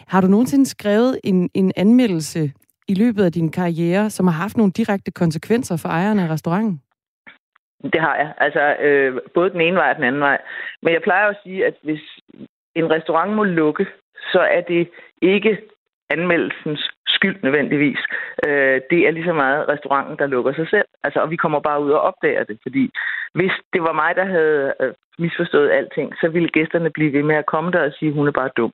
Har 0.08 0.20
du 0.20 0.26
nogensinde 0.26 0.66
skrevet 0.66 1.20
en, 1.24 1.50
en 1.54 1.72
anmeldelse 1.76 2.52
i 2.88 2.94
løbet 2.94 3.24
af 3.24 3.32
din 3.32 3.50
karriere, 3.50 4.10
som 4.10 4.26
har 4.26 4.34
haft 4.42 4.56
nogle 4.56 4.72
direkte 4.72 5.10
konsekvenser 5.10 5.76
for 5.82 5.88
ejerne 5.88 6.22
af 6.22 6.28
restauranten? 6.28 6.80
Det 7.92 8.00
har 8.00 8.16
jeg. 8.16 8.34
Altså, 8.38 8.76
øh, 8.86 9.20
både 9.34 9.50
den 9.50 9.60
ene 9.60 9.76
vej 9.76 9.90
og 9.90 9.96
den 9.96 10.04
anden 10.04 10.20
vej. 10.20 10.38
Men 10.82 10.92
jeg 10.94 11.02
plejer 11.02 11.26
at 11.28 11.36
sige, 11.42 11.66
at 11.66 11.74
hvis 11.82 12.00
en 12.74 12.90
restaurant 12.90 13.32
må 13.32 13.44
lukke, 13.44 13.86
så 14.32 14.40
er 14.40 14.60
det 14.60 14.88
ikke 15.22 15.58
anmeldelsens 16.10 16.90
skyld 17.06 17.38
nødvendigvis. 17.42 18.00
Øh, 18.46 18.80
det 18.90 19.00
er 19.06 19.10
lige 19.10 19.30
så 19.30 19.32
meget 19.32 19.68
restauranten, 19.68 20.16
der 20.18 20.26
lukker 20.26 20.52
sig 20.52 20.68
selv. 20.70 20.88
Altså, 21.04 21.18
og 21.20 21.30
vi 21.30 21.36
kommer 21.36 21.60
bare 21.60 21.82
ud 21.84 21.90
og 21.90 22.00
opdager 22.00 22.44
det, 22.44 22.58
fordi 22.62 22.90
hvis 23.34 23.52
det 23.72 23.82
var 23.82 23.92
mig, 23.92 24.16
der 24.16 24.24
havde 24.24 24.74
øh, 24.80 24.92
misforstået 25.18 25.70
alting, 25.70 26.14
så 26.20 26.28
ville 26.28 26.48
gæsterne 26.48 26.90
blive 26.90 27.12
ved 27.12 27.22
med 27.22 27.36
at 27.36 27.46
komme 27.46 27.70
der 27.70 27.82
og 27.86 27.92
sige, 27.98 28.12
hun 28.12 28.28
er 28.28 28.32
bare 28.40 28.50
dum. 28.56 28.72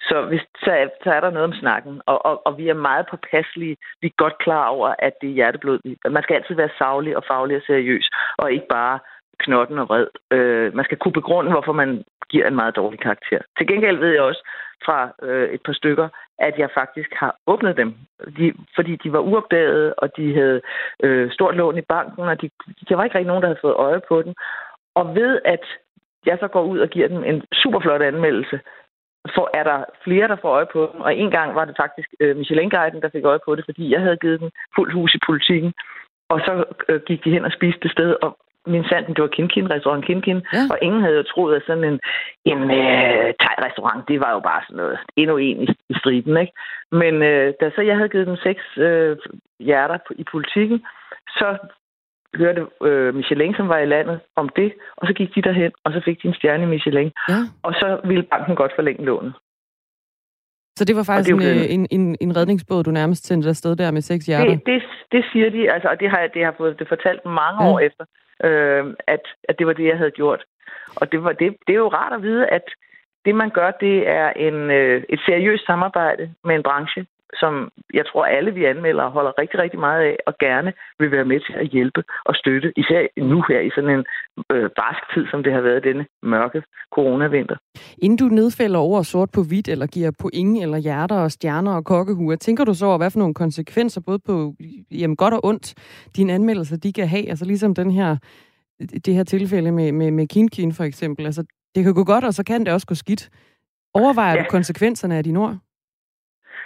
Så, 0.00 0.16
hvis, 0.28 0.44
så, 0.64 0.70
er, 0.70 0.86
så 1.04 1.10
er 1.10 1.20
der 1.20 1.30
noget 1.30 1.48
om 1.50 1.58
snakken, 1.62 2.00
og, 2.06 2.26
og, 2.26 2.46
og 2.46 2.58
vi 2.58 2.68
er 2.68 2.74
meget 2.74 3.06
påpasselige. 3.10 3.76
Vi 4.00 4.06
er 4.06 4.22
godt 4.22 4.38
klar 4.38 4.66
over, 4.66 4.94
at 4.98 5.12
det 5.20 5.28
er 5.28 5.34
hjerteblod. 5.34 5.78
Man 6.10 6.22
skal 6.22 6.34
altid 6.36 6.54
være 6.54 6.78
savlig 6.78 7.16
og 7.16 7.24
faglig 7.28 7.56
og 7.56 7.62
seriøs, 7.66 8.10
og 8.38 8.52
ikke 8.52 8.66
bare 8.70 8.98
knotten 9.38 9.78
og 9.78 9.88
vred. 9.88 10.06
Øh, 10.30 10.74
man 10.74 10.84
skal 10.84 10.98
kunne 10.98 11.18
begrunde, 11.20 11.50
hvorfor 11.50 11.72
man 11.72 12.04
giver 12.28 12.46
en 12.46 12.54
meget 12.54 12.76
dårlig 12.76 13.00
karakter. 13.00 13.38
Til 13.58 13.66
gengæld 13.66 13.98
ved 13.98 14.12
jeg 14.12 14.22
også 14.22 14.42
fra 14.84 15.14
øh, 15.22 15.48
et 15.54 15.62
par 15.64 15.72
stykker, 15.72 16.08
at 16.38 16.54
jeg 16.58 16.68
faktisk 16.74 17.10
har 17.12 17.36
åbnet 17.46 17.76
dem, 17.76 17.94
de, 18.38 18.54
fordi 18.74 18.96
de 18.96 19.12
var 19.12 19.18
uopdagede, 19.18 19.94
og 19.94 20.16
de 20.16 20.34
havde 20.34 20.60
øh, 21.02 21.30
stort 21.32 21.56
lån 21.56 21.78
i 21.78 21.80
banken, 21.80 22.22
og 22.22 22.40
de, 22.40 22.50
der 22.88 22.96
var 22.96 23.04
ikke 23.04 23.14
rigtig 23.14 23.26
nogen, 23.26 23.42
der 23.42 23.48
havde 23.48 23.64
fået 23.64 23.74
øje 23.74 24.00
på 24.08 24.22
dem. 24.22 24.34
Og 24.94 25.14
ved 25.14 25.40
at 25.44 25.64
jeg 26.26 26.36
så 26.40 26.48
går 26.48 26.62
ud 26.62 26.78
og 26.78 26.88
giver 26.88 27.08
dem 27.08 27.24
en 27.24 27.42
super 27.52 27.80
flot 27.80 28.02
anmeldelse, 28.02 28.60
for 29.34 29.50
er 29.54 29.64
der 29.64 29.84
flere, 30.04 30.28
der 30.28 30.36
får 30.42 30.48
øje 30.48 30.66
på 30.72 30.90
dem. 30.92 31.00
Og 31.00 31.16
en 31.16 31.30
gang 31.30 31.54
var 31.54 31.64
det 31.64 31.76
faktisk 31.76 32.08
øh, 32.20 32.36
Michelin-guiden, 32.36 33.02
der 33.02 33.08
fik 33.08 33.24
øje 33.24 33.44
på 33.44 33.54
det, 33.54 33.64
fordi 33.64 33.92
jeg 33.92 34.00
havde 34.00 34.16
givet 34.16 34.40
dem 34.40 34.50
fuldt 34.76 34.94
hus 34.94 35.14
i 35.14 35.18
politikken. 35.26 35.72
Og 36.28 36.40
så 36.40 36.64
øh, 36.88 37.00
gik 37.06 37.24
de 37.24 37.30
hen 37.30 37.44
og 37.44 37.52
spiste 37.52 37.80
det 37.82 37.90
sted, 37.90 38.16
og 38.22 38.38
min 38.66 38.84
sanden, 38.88 39.14
det 39.14 39.22
var 39.22 39.36
Kinkin, 39.36 39.70
restaurant 39.70 40.04
Kinkin, 40.04 40.40
ja. 40.52 40.62
og 40.70 40.78
ingen 40.82 41.00
havde 41.02 41.16
jo 41.16 41.22
troet, 41.22 41.56
at 41.56 41.62
sådan 41.66 41.84
en, 41.84 42.00
en 42.44 42.60
øh, 42.70 43.28
thai-restaurant, 43.42 44.08
det 44.08 44.20
var 44.20 44.32
jo 44.32 44.40
bare 44.40 44.62
sådan 44.64 44.76
noget, 44.76 44.98
endnu 45.16 45.36
en 45.36 45.62
i, 45.62 45.68
i 45.88 45.94
striben, 46.00 46.36
ikke? 46.36 46.52
Men 46.92 47.14
øh, 47.22 47.54
da 47.60 47.70
så 47.70 47.80
jeg 47.82 47.96
havde 47.96 48.08
givet 48.08 48.26
dem 48.26 48.36
seks 48.36 48.62
øh, 48.76 49.16
hjerter 49.60 49.98
i 50.10 50.24
politikken, 50.32 50.78
så 51.28 51.56
hørte 52.36 52.66
øh, 52.82 53.14
Michelin, 53.14 53.54
som 53.54 53.68
var 53.68 53.78
i 53.78 53.86
landet, 53.86 54.20
om 54.36 54.48
det, 54.48 54.72
og 54.96 55.06
så 55.06 55.12
gik 55.12 55.34
de 55.34 55.42
derhen, 55.42 55.72
og 55.84 55.92
så 55.92 56.00
fik 56.04 56.22
de 56.22 56.28
en 56.28 56.34
stjerne 56.34 56.62
i 56.62 56.66
Michelin. 56.66 57.10
Ja. 57.28 57.40
Og 57.62 57.72
så 57.72 58.00
ville 58.04 58.22
banken 58.22 58.56
godt 58.56 58.72
forlænge 58.76 59.04
lånet. 59.04 59.34
Så 60.78 60.84
det 60.84 60.96
var 60.96 61.04
faktisk 61.10 61.30
det 61.36 61.74
en, 61.74 61.80
en, 61.80 61.86
en, 62.00 62.16
en 62.20 62.36
redningsbåd, 62.36 62.82
du 62.84 62.90
nærmest 62.90 63.26
sendte 63.26 63.48
afsted 63.48 63.76
der 63.76 63.90
med 63.90 64.00
seks 64.00 64.26
hjerter? 64.26 64.54
Det, 64.54 64.66
det, 64.66 64.82
det 65.12 65.24
siger 65.32 65.50
de, 65.50 65.72
altså, 65.72 65.88
og 65.88 66.00
det 66.00 66.10
har, 66.10 66.26
det 66.34 66.44
har 66.44 66.54
fået 66.58 66.78
det 66.78 66.88
fortalt 66.88 67.24
mange 67.24 67.64
ja. 67.64 67.70
år 67.70 67.78
efter, 67.78 68.04
øh, 68.44 68.94
at, 69.06 69.20
at 69.48 69.58
det 69.58 69.66
var 69.66 69.72
det, 69.72 69.84
jeg 69.84 69.98
havde 69.98 70.10
gjort. 70.10 70.44
Og 70.96 71.12
det, 71.12 71.24
var, 71.24 71.32
det, 71.32 71.56
det 71.66 71.72
er 71.72 71.78
jo 71.78 71.88
rart 71.88 72.12
at 72.12 72.22
vide, 72.22 72.46
at 72.46 72.64
det, 73.24 73.34
man 73.34 73.50
gør, 73.50 73.70
det 73.70 74.08
er 74.08 74.30
en, 74.30 74.70
øh, 74.70 75.02
et 75.08 75.20
seriøst 75.26 75.66
samarbejde 75.66 76.34
med 76.44 76.54
en 76.54 76.62
branche, 76.62 77.06
som 77.42 77.68
jeg 77.94 78.04
tror 78.06 78.24
alle 78.24 78.50
vi 78.50 78.64
anmelder 78.64 79.10
holder 79.10 79.32
rigtig, 79.38 79.60
rigtig 79.60 79.80
meget 79.80 80.02
af, 80.02 80.16
og 80.26 80.34
gerne 80.38 80.72
vil 80.98 81.10
være 81.10 81.24
med 81.24 81.40
til 81.40 81.54
at 81.62 81.66
hjælpe 81.66 82.02
og 82.24 82.34
støtte, 82.34 82.72
især 82.76 83.06
nu 83.16 83.44
her 83.48 83.60
i 83.60 83.70
sådan 83.74 83.90
en 83.90 84.04
øh, 84.52 84.70
barsk 84.80 85.02
tid, 85.14 85.26
som 85.30 85.42
det 85.42 85.52
har 85.52 85.60
været 85.60 85.84
denne 85.84 86.06
mørke 86.22 86.62
coronavinter. 86.94 87.56
Inden 87.98 88.18
du 88.18 88.24
nedfælder 88.24 88.78
over 88.78 89.02
sort 89.02 89.30
på 89.34 89.40
hvidt, 89.48 89.68
eller 89.68 89.86
giver 89.86 90.10
point 90.22 90.62
eller 90.62 90.78
hjerter 90.78 91.16
og 91.16 91.30
stjerner 91.30 91.74
og 91.76 91.84
kokkehuer, 91.84 92.36
tænker 92.36 92.64
du 92.64 92.74
så 92.74 92.86
over, 92.86 92.98
hvad 92.98 93.10
for 93.10 93.18
nogle 93.18 93.34
konsekvenser, 93.34 94.00
både 94.06 94.18
på 94.26 94.54
jamen, 94.90 95.16
godt 95.16 95.34
og 95.34 95.44
ondt, 95.44 95.74
dine 96.16 96.32
anmeldelser 96.32 96.76
de 96.76 96.92
kan 96.92 97.08
have? 97.08 97.28
Altså 97.28 97.44
ligesom 97.44 97.74
den 97.74 97.90
her, 97.90 98.16
det 99.06 99.14
her 99.14 99.24
tilfælde 99.24 99.72
med, 99.72 99.92
med, 99.92 100.10
med 100.10 100.26
Kinkin 100.28 100.72
for 100.72 100.84
eksempel. 100.84 101.26
Altså, 101.26 101.44
det 101.74 101.84
kan 101.84 101.94
gå 101.94 102.04
godt, 102.04 102.24
og 102.24 102.34
så 102.34 102.44
kan 102.44 102.60
det 102.64 102.72
også 102.72 102.86
gå 102.86 102.94
skidt. 102.94 103.30
Overvejer 103.94 104.36
ja. 104.36 104.42
du 104.42 104.46
konsekvenserne 104.50 105.16
af 105.16 105.24
din 105.24 105.36
ord? 105.36 105.56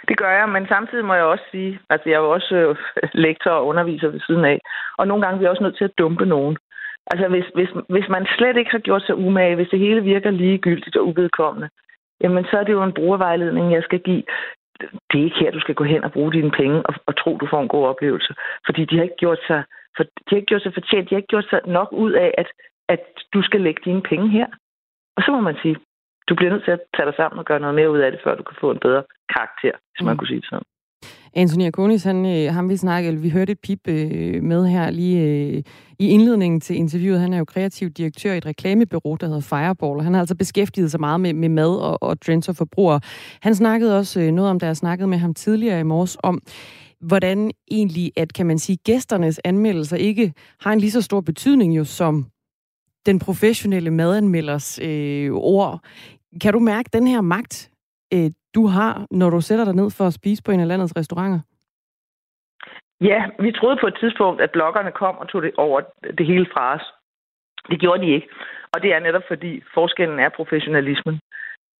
Det 0.09 0.17
gør 0.17 0.31
jeg, 0.39 0.49
men 0.49 0.67
samtidig 0.67 1.05
må 1.05 1.13
jeg 1.13 1.23
også 1.23 1.43
sige, 1.51 1.79
altså 1.89 2.09
jeg 2.09 2.15
er 2.15 2.19
jo 2.19 2.31
også 2.31 2.55
øh, 2.55 2.75
lektor 3.13 3.51
og 3.51 3.67
underviser 3.67 4.07
ved 4.07 4.19
siden 4.27 4.45
af, 4.45 4.59
og 4.97 5.07
nogle 5.07 5.23
gange 5.23 5.35
er 5.35 5.39
vi 5.39 5.47
også 5.47 5.63
nødt 5.63 5.77
til 5.77 5.83
at 5.83 5.97
dumpe 5.97 6.25
nogen. 6.25 6.57
Altså 7.11 7.27
hvis, 7.27 7.45
hvis, 7.55 7.69
hvis 7.89 8.09
man 8.09 8.25
slet 8.37 8.57
ikke 8.57 8.71
har 8.71 8.79
gjort 8.87 9.03
sig 9.05 9.15
umage, 9.15 9.55
hvis 9.55 9.69
det 9.71 9.79
hele 9.79 10.03
virker 10.03 10.31
ligegyldigt 10.31 10.97
og 10.97 11.07
uvedkommende, 11.07 11.69
jamen 12.21 12.45
så 12.45 12.57
er 12.57 12.63
det 12.63 12.71
jo 12.71 12.83
en 12.83 12.93
brugervejledning, 12.93 13.73
jeg 13.73 13.83
skal 13.83 13.99
give. 13.99 14.23
Det 15.11 15.19
er 15.19 15.23
ikke 15.23 15.39
her, 15.39 15.51
du 15.51 15.59
skal 15.59 15.75
gå 15.75 15.83
hen 15.83 16.03
og 16.03 16.11
bruge 16.11 16.31
dine 16.31 16.51
penge 16.51 16.85
og, 16.85 16.93
og 17.05 17.17
tro, 17.17 17.37
du 17.37 17.47
får 17.47 17.61
en 17.61 17.67
god 17.67 17.85
oplevelse. 17.87 18.33
Fordi 18.65 18.85
de 18.85 18.95
har 18.95 19.03
ikke 19.03 19.21
gjort 19.25 19.39
sig, 19.47 19.63
for, 19.97 20.03
de 20.03 20.29
har 20.29 20.35
ikke 20.37 20.51
gjort 20.51 20.61
sig 20.61 20.73
fortjent, 20.73 21.09
de 21.09 21.15
har 21.15 21.21
ikke 21.21 21.33
gjort 21.35 21.49
sig 21.49 21.61
nok 21.65 21.89
ud 21.91 22.11
af, 22.11 22.33
at, 22.37 22.47
at 22.89 22.99
du 23.33 23.41
skal 23.41 23.61
lægge 23.61 23.81
dine 23.85 24.01
penge 24.01 24.29
her. 24.29 24.47
Og 25.17 25.23
så 25.23 25.31
må 25.31 25.39
man 25.41 25.57
sige, 25.61 25.75
du 26.29 26.35
bliver 26.35 26.51
nødt 26.51 26.63
til 26.65 26.71
at 26.77 26.81
tage 26.95 27.07
dig 27.09 27.15
sammen 27.17 27.39
og 27.39 27.45
gøre 27.45 27.59
noget 27.59 27.75
mere 27.75 27.91
ud 27.91 27.99
af 28.05 28.11
det, 28.11 28.19
før 28.23 28.35
du 28.35 28.43
kan 28.43 28.57
få 28.61 28.71
en 28.71 28.81
bedre 28.85 29.03
karakter, 29.35 29.73
hvis 29.91 30.01
mm. 30.01 30.05
man 30.05 30.17
kunne 30.17 30.27
sige 30.27 30.41
det 30.41 30.49
sådan. 30.49 30.69
Anthony 31.35 31.65
Akonis, 31.65 32.03
han, 32.03 32.25
øh, 32.25 32.53
ham 32.53 32.69
vi 32.69 32.77
snakkede, 32.77 33.21
vi 33.21 33.29
hørte 33.29 33.51
et 33.51 33.59
pip 33.59 33.87
øh, 33.87 34.43
med 34.43 34.67
her 34.67 34.89
lige 34.89 35.19
øh, 35.23 35.63
i 35.99 36.09
indledningen 36.09 36.61
til 36.61 36.75
interviewet. 36.75 37.19
Han 37.19 37.33
er 37.33 37.37
jo 37.37 37.45
kreativ 37.45 37.89
direktør 37.89 38.33
i 38.33 38.37
et 38.37 38.45
reklamebureau, 38.45 39.15
der 39.15 39.27
hedder 39.27 39.41
Fireball, 39.41 39.97
og 39.97 40.03
han 40.03 40.13
har 40.13 40.19
altså 40.19 40.35
beskæftiget 40.35 40.91
sig 40.91 40.99
meget 40.99 41.19
med, 41.21 41.33
med 41.33 41.49
mad 41.49 41.81
og, 41.81 42.03
og 42.03 42.21
trends 42.21 42.49
og 42.49 42.55
forbrugere. 42.55 42.99
Han 43.41 43.55
snakkede 43.55 43.97
også 43.97 44.21
øh, 44.21 44.31
noget 44.31 44.51
om, 44.51 44.59
da 44.59 44.65
jeg 44.65 44.77
snakkede 44.77 45.07
med 45.07 45.17
ham 45.17 45.33
tidligere 45.33 45.79
i 45.79 45.83
morges, 45.83 46.17
om 46.23 46.41
hvordan 47.01 47.51
egentlig, 47.71 48.11
at 48.17 48.33
kan 48.33 48.45
man 48.45 48.59
sige, 48.59 48.77
gæsternes 48.77 49.39
anmeldelser 49.43 49.97
ikke 49.97 50.33
har 50.61 50.73
en 50.73 50.79
lige 50.79 50.91
så 50.91 51.01
stor 51.01 51.21
betydning 51.21 51.77
jo 51.77 51.83
som 51.83 52.25
den 53.05 53.19
professionelle 53.19 53.91
madanmelders 53.91 54.79
øh, 54.83 55.31
ord. 55.31 55.79
Kan 56.41 56.53
du 56.53 56.59
mærke 56.59 56.89
den 56.93 57.07
her 57.07 57.21
magt, 57.21 57.69
øh, 58.13 58.29
du 58.55 58.67
har, 58.67 59.07
når 59.11 59.29
du 59.29 59.41
sætter 59.41 59.65
dig 59.65 59.75
ned 59.75 59.89
for 59.97 60.05
at 60.05 60.13
spise 60.13 60.43
på 60.43 60.51
en 60.51 60.59
af 60.59 60.67
landets 60.67 60.95
restauranter? 60.95 61.39
Ja, 63.01 63.19
vi 63.39 63.51
troede 63.51 63.77
på 63.81 63.87
et 63.87 63.97
tidspunkt, 63.99 64.41
at 64.41 64.51
bloggerne 64.51 64.91
kom 64.91 65.17
og 65.17 65.29
tog 65.29 65.41
det 65.41 65.51
over 65.57 65.81
det 66.17 66.25
hele 66.25 66.47
fra 66.53 66.75
os. 66.75 66.85
Det 67.69 67.79
gjorde 67.79 68.01
de 68.05 68.11
ikke. 68.11 68.27
Og 68.73 68.81
det 68.81 68.93
er 68.93 68.99
netop 68.99 69.23
fordi 69.27 69.63
forskellen 69.73 70.19
er 70.19 70.29
professionalismen. 70.29 71.19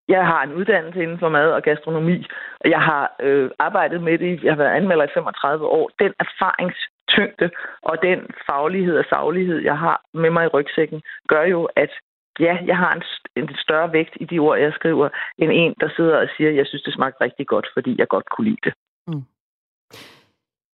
Jeg 0.08 0.26
har 0.26 0.44
en 0.44 0.54
uddannelse 0.54 1.04
inden 1.04 1.20
for 1.20 1.30
mad 1.30 1.52
og 1.52 1.62
gastronomi, 1.62 2.26
og 2.60 2.70
jeg 2.70 2.82
har 2.82 3.16
øh, 3.22 3.52
arbejdet 3.60 4.02
med 4.04 4.18
det. 4.18 4.44
Jeg 4.44 4.52
har 4.52 4.58
været 4.58 4.76
anmelder 4.76 5.06
i 5.06 5.14
35 5.14 5.66
år. 5.66 5.90
Den 6.00 6.14
erfaringstyngde 6.20 7.50
og 7.82 8.02
den 8.02 8.20
faglighed 8.50 8.98
og 8.98 9.06
saglighed, 9.10 9.58
jeg 9.60 9.78
har 9.78 10.02
med 10.14 10.30
mig 10.30 10.46
i 10.46 10.54
rygsækken, 10.56 11.02
gør 11.28 11.44
jo, 11.44 11.70
at 11.76 11.92
ja, 12.40 12.58
jeg 12.66 12.78
har 12.78 12.92
en, 12.94 13.04
en 13.44 13.50
større 13.56 13.94
vægt 13.94 14.18
i 14.20 14.26
de 14.26 14.40
ord, 14.40 14.60
jeg 14.60 14.74
skriver, 14.74 15.10
end 15.38 15.52
en, 15.54 15.74
der 15.80 15.90
sidder 15.96 16.18
og 16.18 16.28
siger, 16.38 16.50
at 16.50 16.56
jeg 16.56 16.66
synes, 16.68 16.84
det 16.84 16.94
smagte 16.94 17.24
rigtig 17.24 17.48
godt, 17.48 17.68
fordi 17.74 17.96
jeg 17.98 18.08
godt 18.08 18.30
kunne 18.30 18.50
lide 18.50 18.64
det. 18.64 18.74
Mm. 19.08 19.24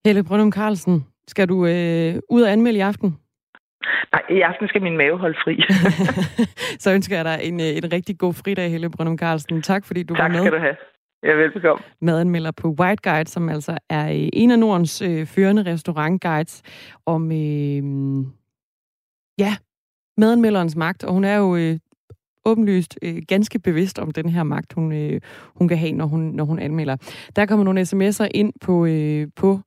Helle 0.05 0.23
Brøndum 0.23 0.51
Carlsen, 0.51 1.05
skal 1.27 1.49
du 1.49 1.65
øh, 1.65 2.13
ud 2.29 2.41
og 2.41 2.51
anmelde 2.51 2.79
i 2.79 2.81
aften? 2.81 3.17
Nej, 4.13 4.23
i 4.29 4.41
aften 4.41 4.67
skal 4.67 4.81
min 4.81 4.97
mave 4.97 5.17
holde 5.17 5.37
fri. 5.43 5.55
Så 6.83 6.93
ønsker 6.93 7.15
jeg 7.15 7.25
dig 7.25 7.37
en, 7.41 7.59
øh, 7.59 7.77
en 7.79 7.93
rigtig 7.93 8.19
god 8.19 8.33
fridag, 8.33 8.71
Helle 8.71 8.89
Brøndum 8.89 9.17
Carlsen. 9.17 9.61
Tak, 9.61 9.85
fordi 9.85 10.03
du 10.03 10.15
tak 10.15 10.23
var 10.23 10.27
med. 10.27 10.35
Tak 10.35 10.45
skal 10.45 10.59
du 10.59 10.63
have. 10.63 10.75
Ja, 11.23 11.33
velbekomme. 11.33 11.83
Madanmelder 12.01 12.51
på 12.51 12.75
White 12.79 13.09
Guide, 13.09 13.29
som 13.29 13.49
altså 13.49 13.77
er 13.89 14.07
øh, 14.09 14.29
en 14.33 14.51
af 14.51 14.59
Nordens 14.59 15.01
øh, 15.01 15.25
førende 15.25 15.63
restaurantguides 15.71 16.63
om 17.05 17.31
øh, 17.31 17.83
ja, 19.39 19.53
medanmelderens 20.17 20.75
magt, 20.75 21.03
og 21.03 21.13
hun 21.13 21.23
er 21.23 21.35
jo 21.35 21.55
øh, 21.55 21.77
åbenlyst 22.45 22.97
øh, 23.01 23.21
ganske 23.27 23.59
bevidst 23.59 23.99
om 23.99 24.11
den 24.11 24.29
her 24.29 24.43
magt, 24.43 24.73
hun, 24.73 24.91
øh, 24.91 25.21
hun 25.55 25.67
kan 25.67 25.77
have, 25.77 25.91
når 25.91 26.05
hun, 26.05 26.21
når 26.21 26.43
hun 26.43 26.59
anmelder. 26.59 26.95
Der 27.35 27.45
kommer 27.45 27.63
nogle 27.63 27.81
sms'er 27.81 28.27
ind 28.31 28.53
på, 28.61 28.85
øh, 28.85 29.27
på 29.35 29.59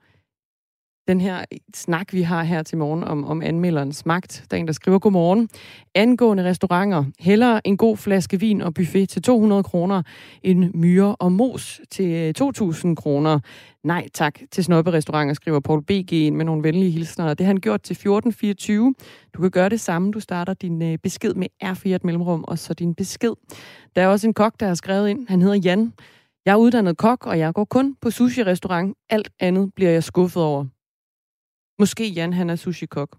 den 1.09 1.21
her 1.21 1.45
snak, 1.75 2.13
vi 2.13 2.23
har 2.23 2.43
her 2.43 2.63
til 2.63 2.79
morgen 2.79 3.05
om, 3.05 3.25
om 3.25 3.43
anmelderens 3.43 4.07
magt. 4.07 4.45
Der 4.51 4.57
er 4.57 4.61
en, 4.61 4.67
der 4.67 4.73
skriver, 4.73 4.99
godmorgen. 4.99 5.49
Angående 5.95 6.45
restauranter, 6.45 7.05
heller 7.19 7.61
en 7.65 7.77
god 7.77 7.97
flaske 7.97 8.41
vin 8.41 8.61
og 8.61 8.75
buffet 8.75 9.09
til 9.09 9.23
200 9.23 9.63
kroner, 9.63 10.03
en 10.43 10.71
myre 10.75 11.17
og 11.17 11.33
mos 11.33 11.81
til 11.91 12.11
øh, 12.11 12.35
2.000 12.41 12.95
kroner. 12.95 13.41
Nej 13.85 14.09
tak 14.15 14.39
til 14.51 14.65
snobberestauranter, 14.65 15.35
skriver 15.35 15.61
Paul 15.61 15.85
B.G. 15.85 16.13
ind 16.13 16.37
med 16.37 16.45
nogle 16.45 16.63
venlige 16.63 16.91
hilsner. 16.91 17.35
Det 17.35 17.47
har 17.47 17.53
han 17.53 17.61
gjort 17.61 17.83
til 17.83 17.95
1424. 17.95 18.95
Du 19.35 19.43
kan 19.43 19.51
gøre 19.51 19.69
det 19.69 19.81
samme. 19.81 20.13
Du 20.13 20.21
starter 20.21 20.55
din 20.55 20.83
øh, 20.83 20.99
besked 20.99 21.35
med 21.35 21.47
R4 21.65 21.99
mellemrum, 22.05 22.45
og 22.49 22.59
så 22.59 22.75
din 22.75 22.95
besked. 22.95 23.33
Der 23.97 24.03
er 24.03 24.07
også 24.07 24.27
en 24.27 24.35
kok, 24.35 24.61
der 24.61 24.67
har 24.67 24.75
skrevet 24.75 25.09
ind. 25.09 25.29
Han 25.29 25.43
hedder 25.43 25.57
Jan. 25.57 25.93
Jeg 26.45 26.53
er 26.53 26.57
uddannet 26.57 26.97
kok, 26.97 27.27
og 27.27 27.39
jeg 27.39 27.55
går 27.55 27.65
kun 27.65 27.97
på 28.01 28.11
sushi-restaurant. 28.11 28.97
Alt 29.11 29.31
andet 29.41 29.75
bliver 29.75 29.91
jeg 29.91 30.05
skuffet 30.05 30.43
over. 30.43 30.67
Måske 31.79 32.09
Jan, 32.09 32.33
han 32.33 32.51
er 32.51 32.57
sushi-kok. 32.57 33.19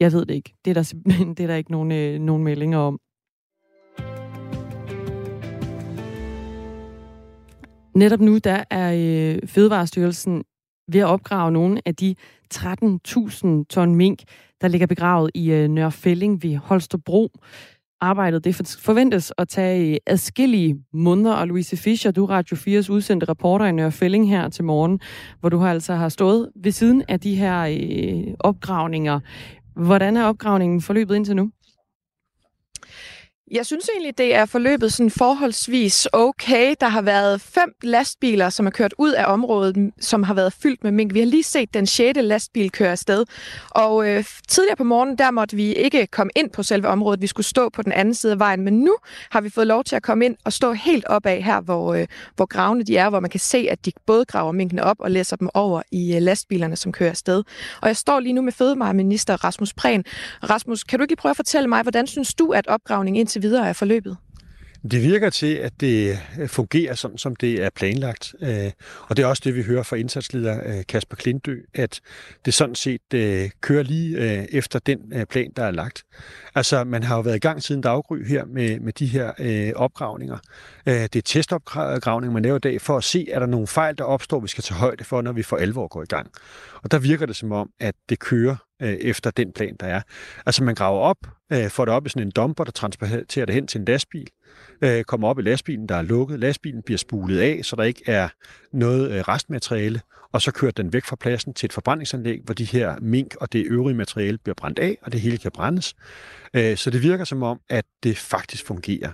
Jeg 0.00 0.12
ved 0.12 0.26
det 0.26 0.34
ikke. 0.34 0.54
Det 0.64 0.70
er 0.70 0.74
der 0.74 0.82
simpelthen 0.82 1.28
det 1.34 1.42
er 1.42 1.46
der 1.46 1.54
ikke 1.54 1.70
nogen, 1.70 1.92
øh, 1.92 2.18
nogen 2.20 2.44
meldinger 2.44 2.78
om. 2.78 3.00
Netop 7.94 8.20
nu, 8.20 8.38
der 8.38 8.64
er 8.70 8.92
øh, 8.94 9.48
Fødevarestyrelsen 9.48 10.44
ved 10.92 11.00
at 11.00 11.06
opgrave 11.06 11.52
nogle 11.52 11.80
af 11.86 11.96
de 11.96 12.14
13.000 12.54 13.64
ton 13.70 13.94
mink, 13.94 14.22
der 14.60 14.68
ligger 14.68 14.86
begravet 14.86 15.30
i 15.34 15.50
øh, 15.50 15.68
Nørrefælling 15.68 16.42
ved 16.42 16.56
Holstebro 16.56 17.30
arbejdet 18.00 18.44
det 18.44 18.76
forventes 18.80 19.32
at 19.38 19.48
tage 19.48 19.98
adskillige 20.06 20.76
måneder, 20.92 21.32
og 21.32 21.46
Louise 21.48 21.76
Fischer, 21.76 22.10
du 22.10 22.24
er 22.24 22.30
Radio 22.30 22.56
4's 22.56 22.90
udsendte 22.90 23.26
reporter 23.28 23.66
i 23.66 23.72
Nørre 23.72 23.92
Fælling 23.92 24.28
her 24.28 24.48
til 24.48 24.64
morgen, 24.64 25.00
hvor 25.40 25.48
du 25.48 25.58
har 25.58 25.70
altså 25.70 25.94
har 25.94 26.08
stået 26.08 26.48
ved 26.62 26.72
siden 26.72 27.02
af 27.08 27.20
de 27.20 27.34
her 27.34 27.62
øh, 27.62 28.34
opgravninger. 28.40 29.20
Hvordan 29.76 30.16
er 30.16 30.24
opgravningen 30.24 30.80
forløbet 30.80 31.16
indtil 31.16 31.36
nu? 31.36 31.50
Jeg 33.50 33.66
synes 33.66 33.88
egentlig, 33.94 34.18
det 34.18 34.34
er 34.34 34.46
forløbet 34.46 34.92
sådan 34.92 35.10
forholdsvis 35.10 36.08
okay. 36.12 36.74
Der 36.80 36.88
har 36.88 37.02
været 37.02 37.40
fem 37.40 37.74
lastbiler, 37.82 38.50
som 38.50 38.66
er 38.66 38.70
kørt 38.70 38.94
ud 38.98 39.12
af 39.12 39.32
området, 39.32 39.90
som 40.00 40.22
har 40.22 40.34
været 40.34 40.52
fyldt 40.52 40.84
med 40.84 40.92
mink. 40.92 41.14
Vi 41.14 41.18
har 41.18 41.26
lige 41.26 41.42
set 41.42 41.74
den 41.74 41.86
sjette 41.86 42.22
lastbil 42.22 42.70
køre 42.70 42.90
afsted. 42.90 43.24
Og 43.70 44.08
øh, 44.08 44.24
tidligere 44.48 44.76
på 44.76 44.84
morgenen, 44.84 45.18
der 45.18 45.30
måtte 45.30 45.56
vi 45.56 45.74
ikke 45.74 46.06
komme 46.06 46.30
ind 46.36 46.50
på 46.50 46.62
selve 46.62 46.88
området. 46.88 47.22
Vi 47.22 47.26
skulle 47.26 47.46
stå 47.46 47.68
på 47.68 47.82
den 47.82 47.92
anden 47.92 48.14
side 48.14 48.32
af 48.32 48.38
vejen. 48.38 48.60
Men 48.60 48.80
nu 48.80 48.96
har 49.30 49.40
vi 49.40 49.50
fået 49.50 49.66
lov 49.66 49.84
til 49.84 49.96
at 49.96 50.02
komme 50.02 50.24
ind 50.24 50.36
og 50.44 50.52
stå 50.52 50.72
helt 50.72 51.04
opad 51.04 51.42
her, 51.42 51.60
hvor, 51.60 51.94
øh, 51.94 52.06
hvor 52.36 52.46
gravene 52.46 52.84
de 52.84 52.96
er, 52.96 53.10
hvor 53.10 53.20
man 53.20 53.30
kan 53.30 53.40
se, 53.40 53.66
at 53.70 53.86
de 53.86 53.92
både 54.06 54.24
graver 54.24 54.52
minkene 54.52 54.84
op 54.84 54.96
og 55.00 55.10
læser 55.10 55.36
dem 55.36 55.48
over 55.54 55.82
i 55.92 56.14
øh, 56.16 56.22
lastbilerne, 56.22 56.76
som 56.76 56.92
kører 56.92 57.10
afsted. 57.10 57.44
Og 57.82 57.88
jeg 57.88 57.96
står 57.96 58.20
lige 58.20 58.32
nu 58.32 58.42
med 58.42 58.52
fødevareminister 58.52 59.44
Rasmus 59.44 59.74
Prehn. 59.74 60.04
Rasmus, 60.50 60.84
kan 60.84 60.98
du 60.98 61.02
ikke 61.02 61.10
lige 61.10 61.20
prøve 61.20 61.30
at 61.30 61.36
fortælle 61.36 61.68
mig, 61.68 61.82
hvordan 61.82 62.06
synes 62.06 62.34
du, 62.34 62.50
at 62.50 62.66
opgravningen 62.66 63.20
indtil 63.20 63.37
indtil 63.38 63.50
videre 63.50 63.68
er 63.68 63.72
forløbet? 63.72 64.16
Det 64.90 65.02
virker 65.02 65.30
til, 65.30 65.54
at 65.54 65.72
det 65.80 66.18
øh, 66.40 66.48
fungerer 66.48 66.94
sådan, 66.94 67.18
som 67.18 67.36
det 67.36 67.64
er 67.64 67.70
planlagt. 67.70 68.34
Øh, 68.40 68.70
og 69.02 69.16
det 69.16 69.22
er 69.22 69.26
også 69.26 69.42
det, 69.44 69.54
vi 69.54 69.62
hører 69.62 69.82
fra 69.82 69.96
indsatsleder 69.96 70.60
øh, 70.66 70.86
Kasper 70.88 71.16
Klintø, 71.16 71.56
at 71.74 72.00
det 72.44 72.54
sådan 72.54 72.74
set 72.74 73.00
kører 73.60 73.82
lige 73.82 74.18
efter 74.54 74.78
den 74.78 74.98
plan, 75.30 75.52
der 75.56 75.64
er 75.64 75.70
lagt. 75.70 76.02
Altså, 76.54 76.84
man 76.84 77.02
har 77.02 77.16
jo 77.16 77.20
været 77.20 77.36
i 77.36 77.38
gang 77.38 77.62
siden 77.62 77.80
daggry 77.80 78.26
her 78.26 78.44
med, 78.44 78.80
med 78.80 78.92
de 78.92 79.06
her 79.06 79.72
opgravninger. 79.76 80.38
Det 80.86 81.16
er 81.16 81.22
testopgravninger, 81.24 82.32
man 82.32 82.42
laver 82.42 82.56
i 82.56 82.60
dag, 82.60 82.80
for 82.80 82.96
at 82.96 83.04
se, 83.04 83.30
er 83.30 83.38
der 83.38 83.46
nogle 83.46 83.66
fejl, 83.66 83.98
der 83.98 84.04
opstår, 84.04 84.40
vi 84.40 84.48
skal 84.48 84.64
tage 84.64 84.78
højde 84.78 85.04
for, 85.04 85.22
når 85.22 85.32
vi 85.32 85.42
for 85.42 85.56
alvor 85.56 85.88
går 85.88 86.02
i 86.02 86.06
gang. 86.06 86.30
Og 86.82 86.90
der 86.90 86.98
virker 86.98 87.26
det 87.26 87.36
som 87.36 87.52
om, 87.52 87.70
at 87.80 87.94
det 88.08 88.18
kører 88.18 88.56
øh, 88.82 88.92
efter 88.92 89.30
den 89.30 89.52
plan, 89.52 89.76
der 89.80 89.86
er. 89.86 90.00
Altså 90.46 90.64
man 90.64 90.74
graver 90.74 91.00
op, 91.00 91.16
øh, 91.52 91.70
får 91.70 91.84
det 91.84 91.94
op 91.94 92.06
i 92.06 92.08
sådan 92.08 92.26
en 92.26 92.30
dumper, 92.30 92.64
der 92.64 92.72
transporterer 92.72 93.46
det 93.46 93.54
hen 93.54 93.66
til 93.66 93.78
en 93.78 93.84
lastbil, 93.84 94.28
øh, 94.82 95.04
kommer 95.04 95.28
op 95.28 95.38
i 95.38 95.42
lastbilen, 95.42 95.88
der 95.88 95.94
er 95.96 96.02
lukket, 96.02 96.40
lastbilen 96.40 96.82
bliver 96.82 96.98
spulet 96.98 97.40
af, 97.40 97.60
så 97.62 97.76
der 97.76 97.82
ikke 97.82 98.02
er 98.06 98.28
noget 98.72 99.10
øh, 99.10 99.20
restmateriale, 99.20 100.00
og 100.32 100.42
så 100.42 100.52
kører 100.52 100.72
den 100.72 100.92
væk 100.92 101.04
fra 101.04 101.16
pladsen 101.16 101.54
til 101.54 101.66
et 101.66 101.72
forbrændingsanlæg, 101.72 102.40
hvor 102.44 102.54
de 102.54 102.64
her 102.64 102.96
mink 103.00 103.34
og 103.40 103.52
det 103.52 103.66
øvrige 103.66 103.96
materiale 103.96 104.38
bliver 104.38 104.54
brændt 104.54 104.78
af, 104.78 104.98
og 105.02 105.12
det 105.12 105.20
hele 105.20 105.38
kan 105.38 105.50
brændes. 105.50 105.94
Øh, 106.54 106.76
så 106.76 106.90
det 106.90 107.02
virker 107.02 107.24
som 107.24 107.42
om, 107.42 107.60
at 107.68 107.84
det 108.02 108.18
faktisk 108.18 108.66
fungerer. 108.66 109.12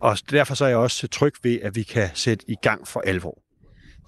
Og 0.00 0.18
derfor 0.30 0.54
så 0.54 0.64
er 0.64 0.68
jeg 0.68 0.78
også 0.78 1.08
tryg 1.08 1.32
ved, 1.42 1.58
at 1.62 1.76
vi 1.76 1.82
kan 1.82 2.08
sætte 2.14 2.44
i 2.48 2.54
gang 2.62 2.88
for 2.88 3.00
alvor. 3.00 3.42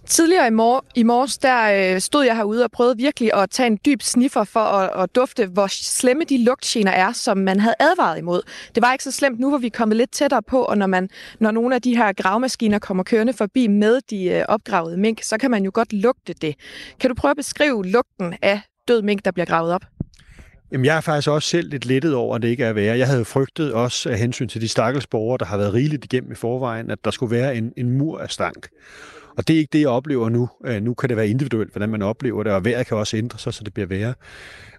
Tidligere 0.07 0.47
i, 0.47 0.51
mor- 0.51 0.85
i 0.95 1.03
morges, 1.03 1.39
der 1.39 1.95
øh, 1.95 2.01
stod 2.01 2.25
jeg 2.25 2.37
herude 2.37 2.65
og 2.65 2.71
prøvede 2.71 2.97
virkelig 2.97 3.35
at 3.35 3.51
tage 3.51 3.67
en 3.67 3.79
dyb 3.87 4.03
sniffer 4.03 4.45
for 4.45 4.61
at, 4.61 5.03
at 5.03 5.15
dufte, 5.15 5.47
hvor 5.47 5.67
slemme 5.71 6.25
de 6.25 6.45
lugtgener 6.45 6.91
er, 6.91 7.13
som 7.13 7.39
man 7.39 7.61
havde 7.61 7.75
advaret 7.81 8.19
imod. 8.19 8.43
Det 8.75 8.83
var 8.83 8.93
ikke 8.93 9.05
så 9.05 9.11
slemt 9.11 9.41
nu, 9.41 9.49
hvor 9.49 9.59
vi 9.59 9.67
er 9.67 9.71
kommet 9.71 9.97
lidt 9.97 10.13
tættere 10.13 10.43
på, 10.43 10.63
og 10.63 10.79
når, 10.79 10.87
man, 10.87 11.09
når 11.41 11.51
nogle 11.51 11.75
af 11.75 11.83
de 11.83 11.97
her 11.97 12.13
gravmaskiner 12.13 12.79
kommer 12.79 13.03
kørende 13.05 13.33
forbi 13.33 13.67
med 13.67 14.01
de 14.11 14.25
øh, 14.25 14.45
opgravede 14.49 14.97
mink, 14.97 15.23
så 15.23 15.39
kan 15.39 15.51
man 15.51 15.65
jo 15.65 15.71
godt 15.75 15.93
lugte 15.93 16.33
det. 16.33 16.55
Kan 17.01 17.11
du 17.11 17.15
prøve 17.15 17.31
at 17.31 17.37
beskrive 17.37 17.87
lugten 17.87 18.35
af 18.43 18.61
død 18.89 19.03
mink, 19.03 19.25
der 19.25 19.31
bliver 19.31 19.47
gravet 19.47 19.73
op? 19.73 19.83
Jamen, 20.73 20.85
jeg 20.85 20.97
er 20.97 21.01
faktisk 21.01 21.29
også 21.29 21.49
selv 21.49 21.71
lidt 21.71 21.87
lettet 21.87 22.15
over, 22.15 22.37
at 22.37 22.43
det 22.43 22.49
ikke 22.49 22.65
er 22.65 22.73
værre. 22.73 22.99
Jeg 22.99 23.07
havde 23.07 23.25
frygtet 23.25 23.73
også 23.73 24.11
af 24.11 24.19
hensyn 24.19 24.49
til 24.49 24.61
de 24.61 24.69
stakkels 24.69 25.07
borgere, 25.07 25.39
der 25.39 25.45
har 25.45 25.57
været 25.57 25.75
rigeligt 25.75 26.05
igennem 26.05 26.33
i 26.33 26.35
forvejen, 26.35 26.91
at 26.91 26.99
der 27.05 27.11
skulle 27.11 27.37
være 27.37 27.57
en, 27.57 27.73
en 27.77 27.91
mur 27.91 28.19
af 28.19 28.31
stank. 28.31 28.69
Og 29.37 29.49
det 29.49 29.55
er 29.55 29.59
ikke 29.59 29.73
det, 29.73 29.81
jeg 29.81 29.89
oplever 29.89 30.29
nu. 30.29 30.49
Øh, 30.67 30.83
nu 30.83 30.95
kan 30.95 31.09
det 31.09 31.17
være 31.17 31.29
individuelt, 31.29 31.73
hvordan 31.73 31.89
man 31.89 32.03
oplever 32.03 32.43
det, 32.43 32.53
og 32.53 32.65
vejret 32.65 32.87
kan 32.87 32.97
også 32.97 33.17
ændre 33.17 33.39
sig, 33.39 33.55
så 33.55 33.65
det 33.65 33.75
bliver 33.75 33.87
værre. 33.87 34.15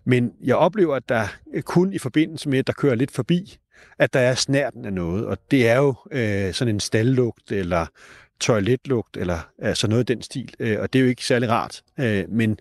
Men 0.06 0.32
jeg 0.44 0.56
oplever, 0.56 0.96
at 0.96 1.10
der 1.10 1.28
kun 1.66 1.94
i 1.94 1.98
forbindelse 1.98 2.50
med, 2.50 2.60
at 2.60 2.68
der 2.68 2.74
kører 2.74 2.96
lidt 2.96 3.12
forbi, 3.12 3.58
at 4.00 4.14
der 4.14 4.20
er 4.20 4.36
snærten 4.36 4.86
af 4.86 4.94
noget. 4.94 5.26
Og 5.26 5.38
det 5.52 5.70
er 5.70 5.78
jo 5.78 5.96
øh, 6.12 6.54
sådan 6.54 6.74
en 6.74 6.80
stallugt, 6.80 7.52
eller 7.52 7.86
toiletlugt, 8.40 9.18
eller 9.18 9.40
altså 9.60 9.88
noget 9.88 10.10
i 10.10 10.14
den 10.14 10.22
stil. 10.22 10.54
Øh, 10.60 10.80
og 10.80 10.94
det 10.94 11.00
er 11.00 11.04
jo 11.04 11.10
ikke 11.10 11.26
særlig 11.26 11.50
rart. 11.50 11.82
Øh, 12.00 12.24
men 12.30 12.58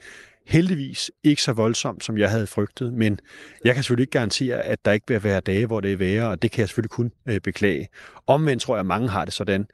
heldigvis 0.47 1.11
ikke 1.25 1.43
så 1.43 1.53
voldsomt, 1.53 2.05
som 2.05 2.19
jeg 2.19 2.31
havde 2.31 2.47
frygtet, 2.47 2.93
men 2.93 3.19
jeg 3.65 3.75
kan 3.75 3.83
selvfølgelig 3.83 4.03
ikke 4.03 4.19
garantere, 4.19 4.63
at 4.63 4.85
der 4.85 4.93
ikke 4.93 5.07
vil 5.09 5.25
være 5.25 5.41
dage, 5.41 5.67
hvor 5.67 5.81
det 5.81 5.93
er 5.93 5.97
værre, 5.97 6.29
og 6.29 6.43
det 6.43 6.51
kan 6.51 6.61
jeg 6.61 6.69
selvfølgelig 6.69 6.91
kun 6.91 7.13
øh, 7.29 7.41
beklage. 7.41 7.89
Omvendt 8.27 8.63
tror 8.63 8.75
jeg, 8.75 8.81
at 8.81 8.87
mange 8.87 9.09
har 9.09 9.25
det 9.25 9.35
sådan. 9.35 9.67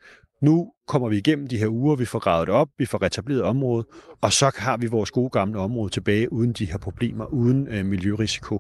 Nu 0.43 0.73
kommer 0.87 1.09
vi 1.09 1.19
igennem 1.19 1.47
de 1.47 1.59
her 1.59 1.69
uger, 1.69 1.97
vi 1.97 2.05
får 2.05 2.19
gravet 2.19 2.47
det 2.47 2.55
op, 2.55 2.69
vi 2.79 2.87
får 2.87 3.03
retableret 3.03 3.43
området, 3.43 3.87
og 4.21 4.33
så 4.33 4.51
har 4.57 4.77
vi 4.77 4.87
vores 4.87 5.11
gode 5.11 5.31
gamle 5.31 5.59
område 5.61 5.91
tilbage 5.91 6.33
uden 6.33 6.53
de 6.53 6.65
her 6.65 6.79
problemer, 6.79 7.25
uden 7.25 7.69
øh, 7.69 7.87
miljørisiko. 7.87 8.55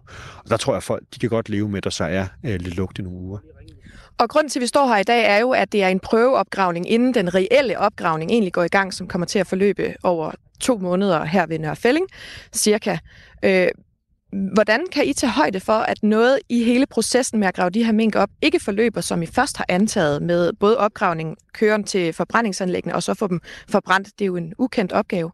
Og 0.45 0.51
der 0.51 0.57
tror 0.57 0.73
jeg, 0.73 0.77
at 0.77 0.83
folk 0.83 1.05
de 1.15 1.19
kan 1.19 1.29
godt 1.29 1.49
leve 1.49 1.69
med, 1.69 1.79
at 1.79 1.85
der 1.85 1.91
så 1.91 2.05
er 2.05 2.27
øh, 2.45 2.61
lidt 2.61 2.77
lugt 2.77 2.99
i 2.99 3.03
nogle 3.03 3.19
uger. 3.19 3.39
Og 4.19 4.29
grunden 4.29 4.51
til, 4.51 4.59
at 4.59 4.63
vi 4.63 4.67
står 4.67 4.87
her 4.87 4.97
i 4.97 5.03
dag, 5.03 5.25
er 5.25 5.39
jo, 5.39 5.51
at 5.51 5.73
det 5.73 5.83
er 5.83 5.89
en 5.89 6.01
prøveopgravning, 6.01 6.91
inden 6.91 7.15
den 7.15 7.35
reelle 7.35 7.79
opgravning 7.79 8.31
egentlig 8.31 8.53
går 8.53 8.63
i 8.63 8.69
gang, 8.69 8.95
som 8.95 9.09
kommer 9.09 9.27
til 9.27 9.39
at 9.39 9.47
forløbe 9.47 9.95
over 10.03 10.33
to 10.61 10.79
måneder 10.79 11.25
her 11.25 11.47
ved 11.47 11.59
Nørrefælling, 11.59 12.07
cirka. 12.53 12.99
Øh, 13.43 13.69
Hvordan 14.33 14.81
kan 14.93 15.07
I 15.07 15.13
tage 15.13 15.31
højde 15.31 15.61
for, 15.61 15.73
at 15.73 16.03
noget 16.03 16.39
i 16.49 16.65
hele 16.65 16.87
processen 16.87 17.39
med 17.39 17.49
at 17.49 17.55
grave 17.55 17.71
de 17.71 17.85
her 17.85 17.93
mink 17.93 18.17
op, 18.17 18.31
ikke 18.43 18.61
forløber, 18.61 19.01
som 19.01 19.23
I 19.23 19.27
først 19.27 19.57
har 19.57 19.67
antaget, 19.69 20.23
med 20.23 20.53
både 20.53 20.79
opgravning, 20.79 21.37
køren 21.53 21.85
til 21.85 22.13
forbrændingsanlæggene 22.13 22.95
og 22.95 23.03
så 23.03 23.15
få 23.15 23.27
dem 23.27 23.41
forbrændt? 23.69 24.09
Det 24.19 24.25
er 24.25 24.27
jo 24.27 24.37
en 24.37 24.53
ukendt 24.59 24.93
opgave. 24.93 25.31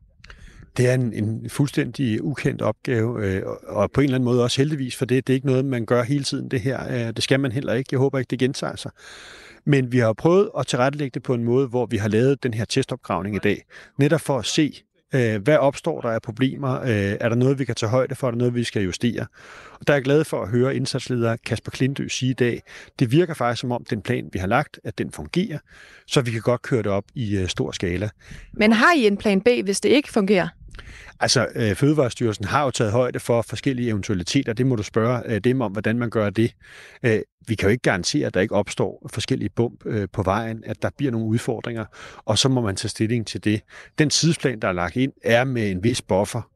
Det 0.76 0.88
er 0.88 0.94
en, 0.94 1.12
en 1.12 1.50
fuldstændig 1.50 2.24
ukendt 2.24 2.62
opgave, 2.62 3.26
øh, 3.26 3.42
og 3.66 3.90
på 3.90 4.00
en 4.00 4.04
eller 4.04 4.14
anden 4.14 4.24
måde 4.24 4.42
også 4.42 4.60
heldigvis, 4.60 4.96
for 4.96 5.04
det, 5.04 5.26
det 5.26 5.32
er 5.32 5.34
ikke 5.34 5.46
noget, 5.46 5.64
man 5.64 5.86
gør 5.86 6.02
hele 6.02 6.24
tiden 6.24 6.48
det 6.48 6.60
her. 6.60 6.84
Øh, 6.90 7.12
det 7.12 7.22
skal 7.22 7.40
man 7.40 7.52
heller 7.52 7.72
ikke. 7.72 7.88
Jeg 7.92 7.98
håber 7.98 8.18
ikke, 8.18 8.30
det 8.30 8.38
gentager 8.38 8.76
sig. 8.76 8.90
Men 9.64 9.92
vi 9.92 9.98
har 9.98 10.12
prøvet 10.12 10.50
at 10.58 10.66
tilrettelægge 10.66 11.14
det 11.14 11.22
på 11.22 11.34
en 11.34 11.44
måde, 11.44 11.66
hvor 11.66 11.86
vi 11.86 11.96
har 11.96 12.08
lavet 12.08 12.42
den 12.42 12.54
her 12.54 12.64
testopgravning 12.64 13.36
i 13.36 13.38
dag, 13.38 13.64
netop 13.98 14.20
for 14.20 14.38
at 14.38 14.46
se, 14.46 14.82
Øh, 15.14 15.42
hvad 15.42 15.56
opstår 15.56 16.00
der 16.00 16.08
af 16.08 16.22
problemer? 16.22 16.80
Øh, 16.80 17.16
er 17.20 17.28
der 17.28 17.36
noget, 17.36 17.58
vi 17.58 17.64
kan 17.64 17.74
tage 17.74 17.90
højde 17.90 18.14
for? 18.14 18.26
Er 18.26 18.30
der 18.30 18.38
noget, 18.38 18.54
vi 18.54 18.64
skal 18.64 18.82
justere? 18.82 19.26
Og 19.80 19.86
der 19.86 19.92
er 19.92 19.96
jeg 19.96 20.04
glad 20.04 20.24
for 20.24 20.42
at 20.42 20.48
høre 20.48 20.76
indsatsleder 20.76 21.36
Kasper 21.36 21.70
Klindø 21.70 22.08
sige 22.08 22.30
i 22.30 22.34
dag, 22.34 22.62
det 22.98 23.12
virker 23.12 23.34
faktisk 23.34 23.60
som 23.60 23.72
om 23.72 23.84
den 23.90 24.02
plan, 24.02 24.28
vi 24.32 24.38
har 24.38 24.46
lagt, 24.46 24.80
at 24.84 24.98
den 24.98 25.12
fungerer, 25.12 25.58
så 26.06 26.20
vi 26.20 26.30
kan 26.30 26.40
godt 26.40 26.62
køre 26.62 26.82
det 26.82 26.92
op 26.92 27.04
i 27.14 27.36
øh, 27.36 27.48
stor 27.48 27.70
skala. 27.70 28.08
Men 28.52 28.72
har 28.72 28.94
I 28.96 29.06
en 29.06 29.16
plan 29.16 29.40
B, 29.40 29.48
hvis 29.64 29.80
det 29.80 29.88
ikke 29.88 30.12
fungerer? 30.12 30.48
Altså, 31.20 31.48
øh, 31.54 31.74
Fødevarestyrelsen 31.74 32.44
har 32.44 32.64
jo 32.64 32.70
taget 32.70 32.92
højde 32.92 33.20
for 33.20 33.42
forskellige 33.42 33.88
eventualiteter. 33.88 34.52
Det 34.52 34.66
må 34.66 34.76
du 34.76 34.82
spørge 34.82 35.22
øh, 35.26 35.40
dem 35.40 35.60
om, 35.60 35.72
hvordan 35.72 35.98
man 35.98 36.10
gør 36.10 36.30
det. 36.30 36.54
Øh, 37.02 37.20
vi 37.48 37.54
kan 37.54 37.66
jo 37.66 37.70
ikke 37.70 37.82
garantere, 37.82 38.26
at 38.26 38.34
der 38.34 38.40
ikke 38.40 38.54
opstår 38.54 39.08
forskellige 39.12 39.50
bump 39.56 39.86
øh, 39.86 40.08
på 40.12 40.22
vejen, 40.22 40.62
at 40.66 40.82
der 40.82 40.90
bliver 40.96 41.12
nogle 41.12 41.26
udfordringer, 41.26 41.84
og 42.24 42.38
så 42.38 42.48
må 42.48 42.60
man 42.60 42.76
tage 42.76 42.88
stilling 42.88 43.26
til 43.26 43.44
det. 43.44 43.60
Den 43.98 44.10
tidsplan, 44.10 44.60
der 44.60 44.68
er 44.68 44.72
lagt 44.72 44.96
ind, 44.96 45.12
er 45.24 45.44
med 45.44 45.70
en 45.70 45.84
vis 45.84 46.02
buffer, 46.02 46.50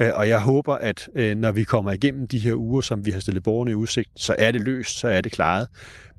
øh, 0.00 0.10
og 0.14 0.28
jeg 0.28 0.40
håber, 0.40 0.74
at 0.74 1.08
øh, 1.14 1.36
når 1.36 1.52
vi 1.52 1.64
kommer 1.64 1.92
igennem 1.92 2.28
de 2.28 2.38
her 2.38 2.54
uger, 2.54 2.80
som 2.80 3.06
vi 3.06 3.10
har 3.10 3.20
stillet 3.20 3.42
borgerne 3.42 3.70
i 3.70 3.74
udsigt, 3.74 4.10
så 4.16 4.36
er 4.38 4.50
det 4.52 4.60
løst, 4.60 4.98
så 4.98 5.08
er 5.08 5.20
det 5.20 5.32
klaret. 5.32 5.68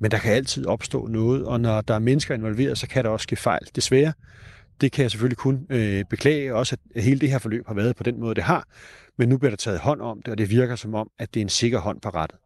Men 0.00 0.10
der 0.10 0.18
kan 0.18 0.32
altid 0.32 0.66
opstå 0.66 1.06
noget, 1.06 1.44
og 1.44 1.60
når 1.60 1.80
der 1.80 1.94
er 1.94 1.98
mennesker 1.98 2.34
involveret, 2.34 2.78
så 2.78 2.88
kan 2.88 3.04
der 3.04 3.10
også 3.10 3.22
ske 3.22 3.36
fejl. 3.36 3.62
Desværre, 3.76 4.12
det 4.80 4.92
kan 4.92 5.02
jeg 5.02 5.10
selvfølgelig 5.10 5.38
kun 5.38 5.66
øh, 5.70 6.04
beklage, 6.04 6.54
også 6.54 6.76
at 6.94 7.02
hele 7.02 7.20
det 7.20 7.30
her 7.30 7.38
forløb 7.38 7.66
har 7.66 7.74
været 7.74 7.96
på 7.96 8.02
den 8.02 8.20
måde, 8.20 8.34
det 8.34 8.44
har. 8.44 8.68
Men 9.18 9.28
nu 9.28 9.38
bliver 9.38 9.50
der 9.50 9.56
taget 9.56 9.80
hånd 9.80 10.00
om 10.00 10.22
det, 10.22 10.28
og 10.28 10.38
det 10.38 10.50
virker 10.50 10.76
som 10.76 10.94
om, 10.94 11.10
at 11.18 11.34
det 11.34 11.40
er 11.40 11.44
en 11.44 11.48
sikker 11.48 11.78
hånd 11.78 12.00
på 12.00 12.08
rettet. 12.08 12.38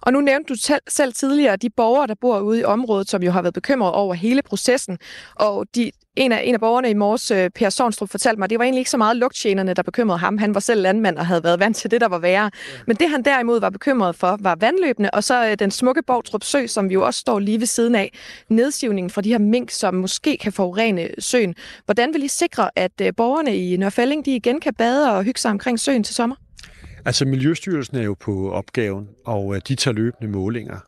Og 0.00 0.12
nu 0.12 0.20
nævnte 0.20 0.54
du 0.54 0.74
selv 0.88 1.12
tidligere 1.12 1.56
de 1.56 1.70
borgere, 1.70 2.06
der 2.06 2.14
bor 2.20 2.40
ude 2.40 2.60
i 2.60 2.64
området, 2.64 3.10
som 3.10 3.22
jo 3.22 3.30
har 3.30 3.42
været 3.42 3.54
bekymret 3.54 3.92
over 3.92 4.14
hele 4.14 4.42
processen. 4.42 4.98
Og 5.34 5.66
de, 5.74 5.90
en, 6.16 6.32
af, 6.32 6.42
en 6.44 6.54
af 6.54 6.60
borgerne 6.60 6.90
i 6.90 6.94
morges, 6.94 7.30
øh, 7.30 7.50
Per 7.50 7.70
Sornstrup, 7.70 8.10
fortalte 8.10 8.38
mig, 8.38 8.44
at 8.44 8.50
det 8.50 8.58
var 8.58 8.64
egentlig 8.64 8.80
ikke 8.80 8.90
så 8.90 8.96
meget 8.96 9.16
lugtgenerne, 9.16 9.74
der 9.74 9.82
bekymrede 9.82 10.18
ham. 10.18 10.38
Han 10.38 10.54
var 10.54 10.60
selv 10.60 10.82
landmand 10.82 11.18
og 11.18 11.26
havde 11.26 11.44
været 11.44 11.60
vant 11.60 11.76
til 11.76 11.90
det, 11.90 12.00
der 12.00 12.08
var 12.08 12.18
værre. 12.18 12.50
Men 12.86 12.96
det 12.96 13.10
han 13.10 13.22
derimod 13.22 13.60
var 13.60 13.70
bekymret 13.70 14.16
for, 14.16 14.38
var 14.40 14.56
vandløbende, 14.60 15.10
og 15.12 15.24
så 15.24 15.46
øh, 15.46 15.58
den 15.58 15.70
smukke 15.70 16.02
Borgtrup 16.02 16.44
Sø, 16.44 16.66
som 16.66 16.88
vi 16.88 16.94
jo 16.94 17.06
også 17.06 17.20
står 17.20 17.38
lige 17.38 17.60
ved 17.60 17.66
siden 17.66 17.94
af. 17.94 18.12
Nedsivningen 18.48 19.10
fra 19.10 19.20
de 19.20 19.28
her 19.28 19.38
mink, 19.38 19.70
som 19.70 19.94
måske 19.94 20.36
kan 20.36 20.52
forurene 20.52 21.08
søen. 21.18 21.54
Hvordan 21.84 22.14
vil 22.14 22.24
I 22.24 22.28
sikre, 22.28 22.70
at 22.76 22.92
øh, 23.02 23.12
borgerne 23.16 23.56
i 23.56 23.76
Nørfælling, 23.76 24.24
de 24.24 24.36
igen 24.36 24.60
kan 24.60 24.74
bade 24.74 25.12
og 25.12 25.24
hygge 25.24 25.40
sig 25.40 25.50
omkring 25.50 25.80
søen 25.80 26.04
til 26.04 26.14
sommer? 26.14 26.36
Altså 27.04 27.24
Miljøstyrelsen 27.24 27.96
er 27.96 28.02
jo 28.02 28.16
på 28.20 28.52
opgaven, 28.52 29.08
og 29.24 29.54
øh, 29.54 29.60
de 29.68 29.74
tager 29.74 29.94
løbende 29.94 30.32
målinger. 30.32 30.78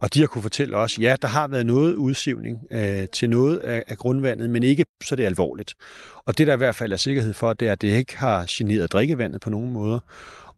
Og 0.00 0.14
de 0.14 0.20
har 0.20 0.26
kunne 0.26 0.42
fortælle 0.42 0.76
os, 0.76 0.98
ja, 0.98 1.16
der 1.22 1.28
har 1.28 1.48
været 1.48 1.66
noget 1.66 1.94
udsivning 1.94 2.58
øh, 2.70 3.08
til 3.12 3.30
noget 3.30 3.58
af, 3.58 3.84
af 3.86 3.98
grundvandet, 3.98 4.50
men 4.50 4.62
ikke 4.62 4.84
så 5.04 5.16
det 5.16 5.22
er 5.22 5.26
alvorligt. 5.26 5.74
Og 6.24 6.38
det 6.38 6.46
der 6.46 6.52
i 6.52 6.56
hvert 6.56 6.74
fald 6.74 6.92
er 6.92 6.96
sikkerhed 6.96 7.34
for, 7.34 7.52
det 7.52 7.68
er, 7.68 7.72
at 7.72 7.82
det 7.82 7.88
ikke 7.88 8.18
har 8.18 8.44
generet 8.48 8.92
drikkevandet 8.92 9.40
på 9.40 9.50
nogen 9.50 9.72
måder. 9.72 10.00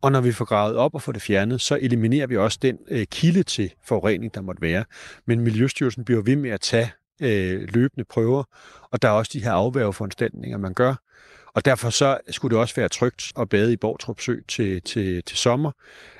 Og 0.03 0.13
når 0.13 0.21
vi 0.21 0.33
får 0.33 0.45
gravet 0.45 0.77
op 0.77 0.95
og 0.95 1.03
får 1.03 1.13
det 1.13 1.23
fjernet, 1.23 1.61
så 1.61 1.79
eliminerer 1.81 2.27
vi 2.27 2.37
også 2.37 2.59
den 2.63 2.79
øh, 2.89 3.07
kilde 3.07 3.43
til 3.43 3.73
forurening, 3.85 4.35
der 4.35 4.41
måtte 4.41 4.63
være. 4.63 4.85
Men 5.27 5.41
Miljøstyrelsen 5.41 6.05
bliver 6.05 6.23
ved 6.23 6.37
med 6.37 6.51
at 6.51 6.61
tage 6.61 6.93
øh, 7.23 7.69
løbende 7.75 8.05
prøver, 8.05 8.45
og 8.91 9.03
der 9.03 9.09
er 9.09 9.13
også 9.13 9.31
de 9.35 9.43
her 9.43 9.53
afværgeforanstaltninger, 9.53 10.59
man 10.59 10.75
gør. 10.75 10.95
Og 11.55 11.65
derfor 11.65 11.91
så 11.91 12.19
skulle 12.31 12.55
det 12.55 12.61
også 12.61 12.75
være 12.75 12.89
trygt 12.89 13.33
at 13.39 13.49
bade 13.49 13.73
i 13.73 13.77
Bortrup 13.77 14.21
Sø 14.21 14.37
til, 14.49 14.83
til, 14.83 15.23
til 15.23 15.37
sommer. 15.37 15.73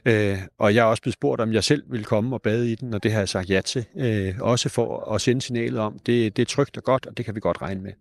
Øh, 0.05 0.39
og 0.59 0.75
jeg 0.75 0.81
er 0.81 0.85
også 0.85 1.03
blevet 1.03 1.15
spurgt, 1.15 1.41
om 1.41 1.53
jeg 1.53 1.65
selv 1.65 1.83
vil 1.87 2.05
komme 2.05 2.37
og 2.37 2.43
bade 2.43 2.73
i 2.73 2.75
den, 2.75 2.95
og 2.95 3.03
det 3.03 3.13
har 3.13 3.19
jeg 3.19 3.29
sagt 3.29 3.51
ja 3.51 3.61
til. 3.61 3.87
Øh, 3.97 4.35
også 4.41 4.69
for 4.69 5.15
at 5.15 5.21
sende 5.21 5.43
signalet 5.43 5.81
om, 5.81 5.99
det, 6.07 6.37
det 6.37 6.43
er 6.43 6.47
trygt 6.47 6.77
og 6.77 6.85
godt, 6.85 7.07
og 7.07 7.17
det 7.17 7.25
kan 7.25 7.35
vi 7.35 7.41
godt 7.41 7.63
regne 7.63 7.81
med. 7.81 7.93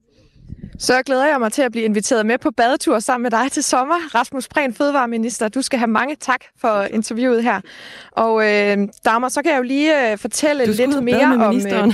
Så 0.79 1.03
glæder 1.03 1.25
jeg 1.25 1.39
mig 1.39 1.51
til 1.51 1.61
at 1.61 1.71
blive 1.71 1.85
inviteret 1.85 2.25
med 2.25 2.37
på 2.37 2.51
badetur 2.51 2.99
sammen 2.99 3.23
med 3.23 3.31
dig 3.31 3.51
til 3.51 3.63
sommer. 3.63 3.95
Rasmus 4.15 4.47
Prehn, 4.47 4.73
fødevareminister, 4.73 5.47
du 5.47 5.61
skal 5.61 5.79
have 5.79 5.87
mange 5.87 6.15
tak 6.15 6.41
for 6.61 6.81
interviewet 6.81 7.43
her. 7.43 7.61
Og 8.11 8.41
øh, 8.41 8.77
Dagmar, 9.05 9.29
så 9.29 9.41
kan 9.41 9.51
jeg 9.51 9.57
jo 9.57 9.63
lige 9.63 10.11
øh, 10.11 10.17
fortælle 10.17 10.65
lidt 10.65 11.03
mere 11.03 11.25
om... 11.25 11.55
Øh, 11.55 11.63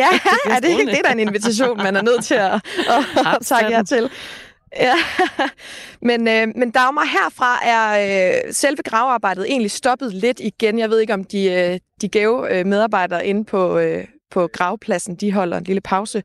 ja, 0.00 0.08
er 0.54 0.60
det, 0.60 0.86
det 0.86 0.98
er 0.98 1.02
da 1.04 1.12
en 1.12 1.18
invitation, 1.18 1.76
man 1.76 1.96
er 1.96 2.02
nødt 2.02 2.24
til 2.24 2.34
at, 2.34 2.52
at, 2.96 3.26
at 3.26 3.38
tage 3.42 3.66
jer 3.70 3.82
til. 3.82 4.10
Ja, 4.80 4.94
men, 6.02 6.28
øh, 6.28 6.48
men 6.56 6.70
Dagmar, 6.70 7.04
herfra 7.04 7.60
er 7.64 8.34
øh, 8.46 8.52
selve 8.52 8.82
gravearbejdet 8.82 9.46
egentlig 9.48 9.70
stoppet 9.70 10.14
lidt 10.14 10.40
igen. 10.40 10.78
Jeg 10.78 10.90
ved 10.90 11.00
ikke, 11.00 11.14
om 11.14 11.24
de, 11.24 11.52
øh, 11.52 11.78
de 12.00 12.08
gave 12.08 12.58
øh, 12.58 12.66
medarbejdere 12.66 13.26
inde 13.26 13.44
på, 13.44 13.78
øh, 13.78 14.04
på 14.34 14.46
gravpladsen, 14.46 15.14
de 15.14 15.32
holder 15.32 15.56
en 15.56 15.64
lille 15.64 15.80
pause. 15.80 16.22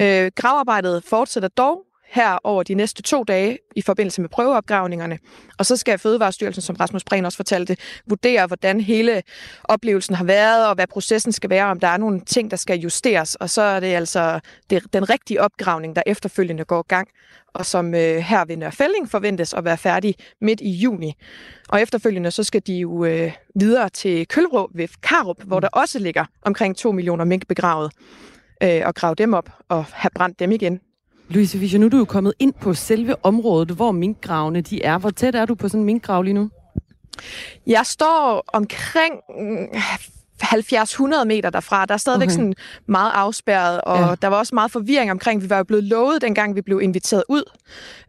Øh, 0.00 0.30
gravarbejdet 0.36 1.04
fortsætter 1.04 1.48
dog 1.48 1.84
her 2.12 2.38
over 2.44 2.62
de 2.62 2.74
næste 2.74 3.02
to 3.02 3.24
dage 3.24 3.58
i 3.76 3.82
forbindelse 3.82 4.20
med 4.20 4.28
prøveopgravningerne. 4.28 5.18
Og 5.58 5.66
så 5.66 5.76
skal 5.76 5.98
Fødevarestyrelsen, 5.98 6.62
som 6.62 6.76
Rasmus 6.76 7.04
Prehn 7.04 7.24
også 7.24 7.36
fortalte, 7.36 7.76
vurdere, 8.06 8.46
hvordan 8.46 8.80
hele 8.80 9.22
oplevelsen 9.64 10.14
har 10.14 10.24
været, 10.24 10.68
og 10.68 10.74
hvad 10.74 10.86
processen 10.86 11.32
skal 11.32 11.50
være, 11.50 11.64
om 11.64 11.80
der 11.80 11.88
er 11.88 11.96
nogle 11.96 12.20
ting, 12.20 12.50
der 12.50 12.56
skal 12.56 12.78
justeres. 12.78 13.34
Og 13.34 13.50
så 13.50 13.62
er 13.62 13.80
det 13.80 13.86
altså 13.86 14.40
det, 14.70 14.82
den 14.92 15.10
rigtige 15.10 15.40
opgravning, 15.40 15.96
der 15.96 16.02
efterfølgende 16.06 16.64
går 16.64 16.80
i 16.80 16.88
gang, 16.88 17.08
og 17.54 17.66
som 17.66 17.94
øh, 17.94 18.16
her 18.16 18.44
ved 18.44 18.56
Nørfælding 18.56 19.10
forventes 19.10 19.54
at 19.54 19.64
være 19.64 19.78
færdig 19.78 20.14
midt 20.40 20.60
i 20.60 20.70
juni. 20.70 21.14
Og 21.68 21.82
efterfølgende 21.82 22.30
så 22.30 22.44
skal 22.44 22.62
de 22.66 22.74
jo 22.74 23.04
øh, 23.04 23.32
videre 23.54 23.88
til 23.88 24.28
Kølrå 24.28 24.70
ved 24.74 24.88
Karup, 25.02 25.42
hvor 25.42 25.60
der 25.60 25.68
også 25.68 25.98
ligger 25.98 26.24
omkring 26.42 26.76
2 26.76 26.92
millioner 26.92 27.24
mink 27.24 27.46
begravet, 27.48 27.92
øh, 28.62 28.82
og 28.84 28.94
grave 28.94 29.14
dem 29.14 29.34
op 29.34 29.50
og 29.68 29.84
have 29.84 30.10
brændt 30.14 30.38
dem 30.38 30.52
igen 30.52 30.80
Louise 31.28 31.58
Fischer, 31.58 31.78
nu 31.78 31.86
er 31.86 31.90
du 31.90 31.98
jo 31.98 32.04
kommet 32.04 32.32
ind 32.38 32.52
på 32.52 32.74
selve 32.74 33.24
området, 33.24 33.70
hvor 33.70 33.92
minkgravene 33.92 34.60
de 34.60 34.82
er. 34.82 34.98
Hvor 34.98 35.10
tæt 35.10 35.34
er 35.34 35.44
du 35.44 35.54
på 35.54 35.68
sådan 35.68 35.80
en 35.80 35.86
minkgrav 35.86 36.22
lige 36.22 36.34
nu? 36.34 36.50
Jeg 37.66 37.86
står 37.86 38.44
omkring 38.52 39.14
70-100 40.42 41.24
meter 41.24 41.50
derfra. 41.50 41.86
Der 41.86 41.94
er 41.94 41.98
stadigvæk 41.98 42.26
okay. 42.26 42.34
sådan 42.34 42.54
meget 42.86 43.10
afspærret, 43.14 43.80
og 43.80 43.98
ja. 43.98 44.14
der 44.22 44.28
var 44.28 44.36
også 44.36 44.54
meget 44.54 44.70
forvirring 44.70 45.10
omkring, 45.10 45.42
vi 45.42 45.50
var 45.50 45.56
jo 45.56 45.64
blevet 45.64 45.84
lovet, 45.84 46.22
dengang 46.22 46.56
vi 46.56 46.60
blev 46.62 46.80
inviteret 46.82 47.24
ud 47.28 47.42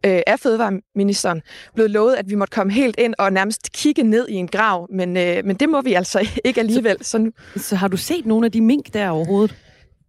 øh, 0.05 0.22
af 0.28 0.39
fødevareministeren, 0.39 1.41
blevet 1.76 1.91
lovet, 1.91 2.16
at 2.16 2.30
vi 2.30 2.36
måtte 2.36 2.51
komme 2.51 2.74
helt 2.74 2.95
ind 2.99 3.14
og 3.18 3.34
nærmest 3.34 3.72
kigge 3.72 4.03
ned 4.03 4.28
i 4.30 4.34
en 4.34 4.47
grav, 4.47 4.88
men, 4.91 5.18
øh, 5.18 5.45
men 5.45 5.55
det 5.55 5.70
må 5.70 5.82
vi 5.82 5.93
altså 5.93 6.28
ikke 6.45 6.59
alligevel. 6.59 6.97
Så, 7.01 7.09
så, 7.09 7.18
nu... 7.18 7.32
så 7.57 7.76
har 7.76 7.88
du 7.88 7.97
set 7.97 8.26
nogle 8.26 8.45
af 8.45 8.51
de 8.51 8.61
mink 8.61 8.93
der 8.93 9.09
overhovedet? 9.09 9.55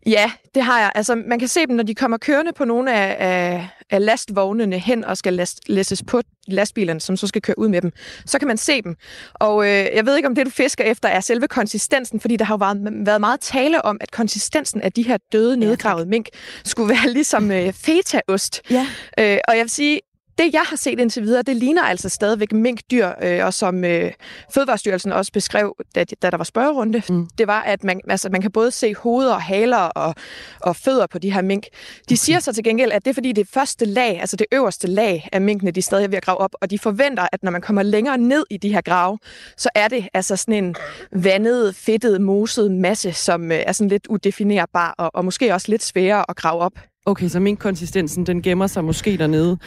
Ja, 0.07 0.33
det 0.55 0.63
har 0.63 0.81
jeg. 0.81 0.93
Altså, 0.95 1.15
man 1.15 1.39
kan 1.39 1.49
se 1.49 1.67
dem, 1.67 1.77
når 1.77 1.83
de 1.83 1.95
kommer 1.95 2.17
kørende 2.17 2.53
på 2.53 2.65
nogle 2.65 2.95
af, 2.95 3.17
af, 3.19 3.69
af 3.91 4.05
lastvognene 4.05 4.79
hen 4.79 5.05
og 5.05 5.17
skal 5.17 5.33
last, 5.33 5.61
læsses 5.67 6.03
på 6.03 6.21
lastbilerne, 6.47 7.01
som 7.01 7.17
så 7.17 7.27
skal 7.27 7.43
køre 7.43 7.59
ud 7.59 7.69
med 7.69 7.83
dem. 7.83 7.93
Så 8.27 8.39
kan 8.39 8.49
man 8.49 8.57
se 8.57 8.83
dem. 8.83 8.97
Og 9.35 9.65
øh, 9.65 9.87
jeg 9.95 10.07
ved 10.07 10.17
ikke, 10.17 10.29
om 10.29 10.35
det, 10.35 10.47
du 10.47 10.51
fisker 10.51 10.85
efter, 10.85 11.09
er 11.09 11.21
selve 11.21 11.49
konsistensen, 11.49 12.21
fordi 12.21 12.37
der 12.37 12.45
har 12.45 12.55
jo 12.55 12.59
været, 12.59 13.07
været 13.07 13.21
meget 13.21 13.41
tale 13.41 13.85
om, 13.85 13.97
at 14.01 14.11
konsistensen 14.11 14.81
af 14.81 14.93
de 14.93 15.03
her 15.03 15.19
døde, 15.33 15.57
nedgravede 15.57 16.07
mink 16.07 16.29
skulle 16.65 16.89
være 16.89 17.13
ligesom 17.19 17.51
øh, 17.51 17.73
fetaost. 17.73 18.63
Ja. 18.71 18.87
Øh, 19.19 19.39
og 19.49 19.57
jeg 19.57 19.63
vil 19.63 19.71
sige, 19.71 20.01
det, 20.39 20.53
jeg 20.53 20.63
har 20.67 20.77
set 20.77 21.01
indtil 21.01 21.23
videre, 21.23 21.43
det 21.43 21.57
ligner 21.57 21.83
altså 21.83 22.09
stadigvæk 22.09 22.53
minkdyr, 22.53 23.09
øh, 23.23 23.45
og 23.45 23.55
som 23.55 23.85
øh, 23.85 24.13
Fødevarestyrelsen 24.55 25.13
også 25.13 25.33
beskrev, 25.33 25.77
da, 25.95 26.05
da 26.05 26.31
der 26.31 26.37
var 26.37 26.45
spørgerunde, 26.45 27.03
mm. 27.09 27.27
det 27.39 27.47
var, 27.47 27.63
at 27.63 27.85
man, 27.85 28.01
altså, 28.09 28.29
man 28.29 28.41
kan 28.41 28.53
både 28.53 28.71
se 28.71 28.95
hoveder 28.95 29.35
og 29.35 29.43
haler 29.43 29.77
og, 29.77 30.15
og 30.61 30.77
fødder 30.77 31.07
på 31.07 31.19
de 31.19 31.33
her 31.33 31.43
mink. 31.43 31.67
De 32.09 32.17
siger 32.17 32.39
så 32.39 32.53
til 32.53 32.65
gengæld, 32.65 32.93
at 32.93 33.05
det 33.05 33.11
er 33.11 33.15
fordi 33.15 33.33
det 33.33 33.49
første 33.49 33.85
lag, 33.85 34.21
altså 34.21 34.37
det 34.37 34.47
øverste 34.53 34.87
lag 34.87 35.29
af 35.33 35.41
minkene, 35.41 35.71
de 35.71 35.83
stadig 35.83 36.05
er 36.05 36.09
ved 36.09 36.17
at 36.17 36.25
grave 36.25 36.39
op, 36.39 36.55
og 36.61 36.71
de 36.71 36.79
forventer, 36.79 37.29
at 37.33 37.43
når 37.43 37.51
man 37.51 37.61
kommer 37.61 37.83
længere 37.83 38.19
ned 38.19 38.45
i 38.51 38.57
de 38.57 38.73
her 38.73 38.81
grave, 38.81 39.19
så 39.57 39.69
er 39.75 39.89
det 39.89 40.09
altså 40.15 40.37
sådan 40.37 40.65
en 40.65 40.75
vandet, 41.13 41.77
fedtet, 41.77 42.21
moset 42.21 42.71
masse, 42.71 43.13
som 43.13 43.53
øh, 43.53 43.59
er 43.67 43.73
sådan 43.73 43.89
lidt 43.89 44.07
udefinerbar, 44.07 44.95
og, 44.99 45.11
og 45.15 45.25
måske 45.25 45.55
også 45.55 45.71
lidt 45.71 45.83
sværere 45.83 46.25
at 46.29 46.37
grave 46.37 46.61
op. 46.61 46.73
Okay, 47.07 47.29
så 47.29 47.41
minkkonsistensen, 47.41 48.27
den 48.27 48.43
gemmer 48.43 48.67
sig 48.67 48.85
måske 48.85 49.19
dernede. 49.19 49.59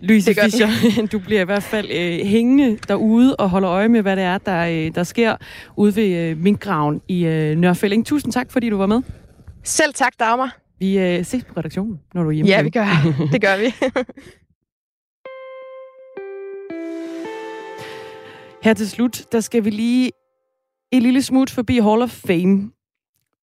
Louise 0.00 0.34
Fischer, 0.34 0.68
du 1.12 1.18
bliver 1.18 1.40
i 1.40 1.44
hvert 1.44 1.62
fald 1.62 1.90
øh, 1.90 2.26
hængende 2.26 2.78
derude 2.88 3.36
og 3.36 3.50
holder 3.50 3.70
øje 3.70 3.88
med, 3.88 4.02
hvad 4.02 4.16
det 4.16 4.24
er, 4.24 4.38
der, 4.38 4.66
øh, 4.66 4.94
der 4.94 5.02
sker 5.02 5.36
ude 5.76 5.96
ved 5.96 6.16
øh, 6.16 6.38
minkgraven 6.38 7.00
i 7.08 7.26
øh, 7.26 7.56
Nørrefælling. 7.56 8.06
Tusind 8.06 8.32
tak, 8.32 8.50
fordi 8.50 8.70
du 8.70 8.76
var 8.76 8.86
med. 8.86 9.02
Selv 9.64 9.94
tak, 9.94 10.12
Dagmar. 10.18 10.58
Vi 10.78 10.98
øh, 10.98 11.24
ses 11.24 11.44
på 11.44 11.52
redaktionen, 11.56 12.00
når 12.14 12.22
du 12.22 12.28
er 12.28 12.32
hjemme. 12.32 12.50
Ja, 12.50 12.62
vi 12.62 12.70
gør. 12.70 12.86
Det 13.32 13.40
gør 13.40 13.56
vi. 13.58 13.74
Her 18.62 18.74
til 18.74 18.90
slut, 18.90 19.22
der 19.32 19.40
skal 19.40 19.64
vi 19.64 19.70
lige 19.70 20.10
et 20.92 21.02
lille 21.02 21.22
smut 21.22 21.50
forbi 21.50 21.78
Hall 21.78 22.02
of 22.02 22.10
Fame, 22.10 22.70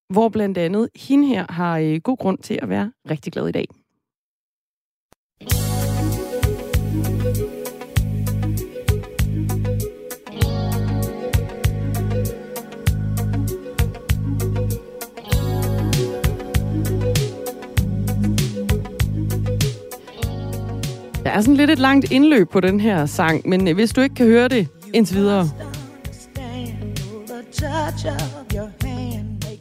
hvor 0.10 0.30
blandt 0.30 0.58
andet 0.58 0.90
hende 0.96 1.28
her 1.28 1.46
har 1.50 1.78
øh, 1.78 2.00
god 2.04 2.18
grund 2.18 2.38
til 2.38 2.60
at 2.62 2.70
være 2.70 2.92
rigtig 3.10 3.34
glad 3.34 3.48
i 3.48 3.52
dag. 3.52 3.66
Der 21.24 21.30
er 21.30 21.42
sådan 21.42 21.56
lidt 21.56 21.70
et 21.70 21.80
langt 21.80 22.12
indløb 22.12 22.50
på 22.50 22.60
den 22.60 22.80
her 22.80 23.06
sang, 23.06 23.50
men 23.50 23.68
øh, 23.68 23.76
hvis 23.76 23.94
du 23.94 24.02
ikke 24.02 24.16
kan 24.16 24.26
høre 24.26 24.48
det 24.48 24.68
indtil 24.94 25.16
videre, 25.16 25.50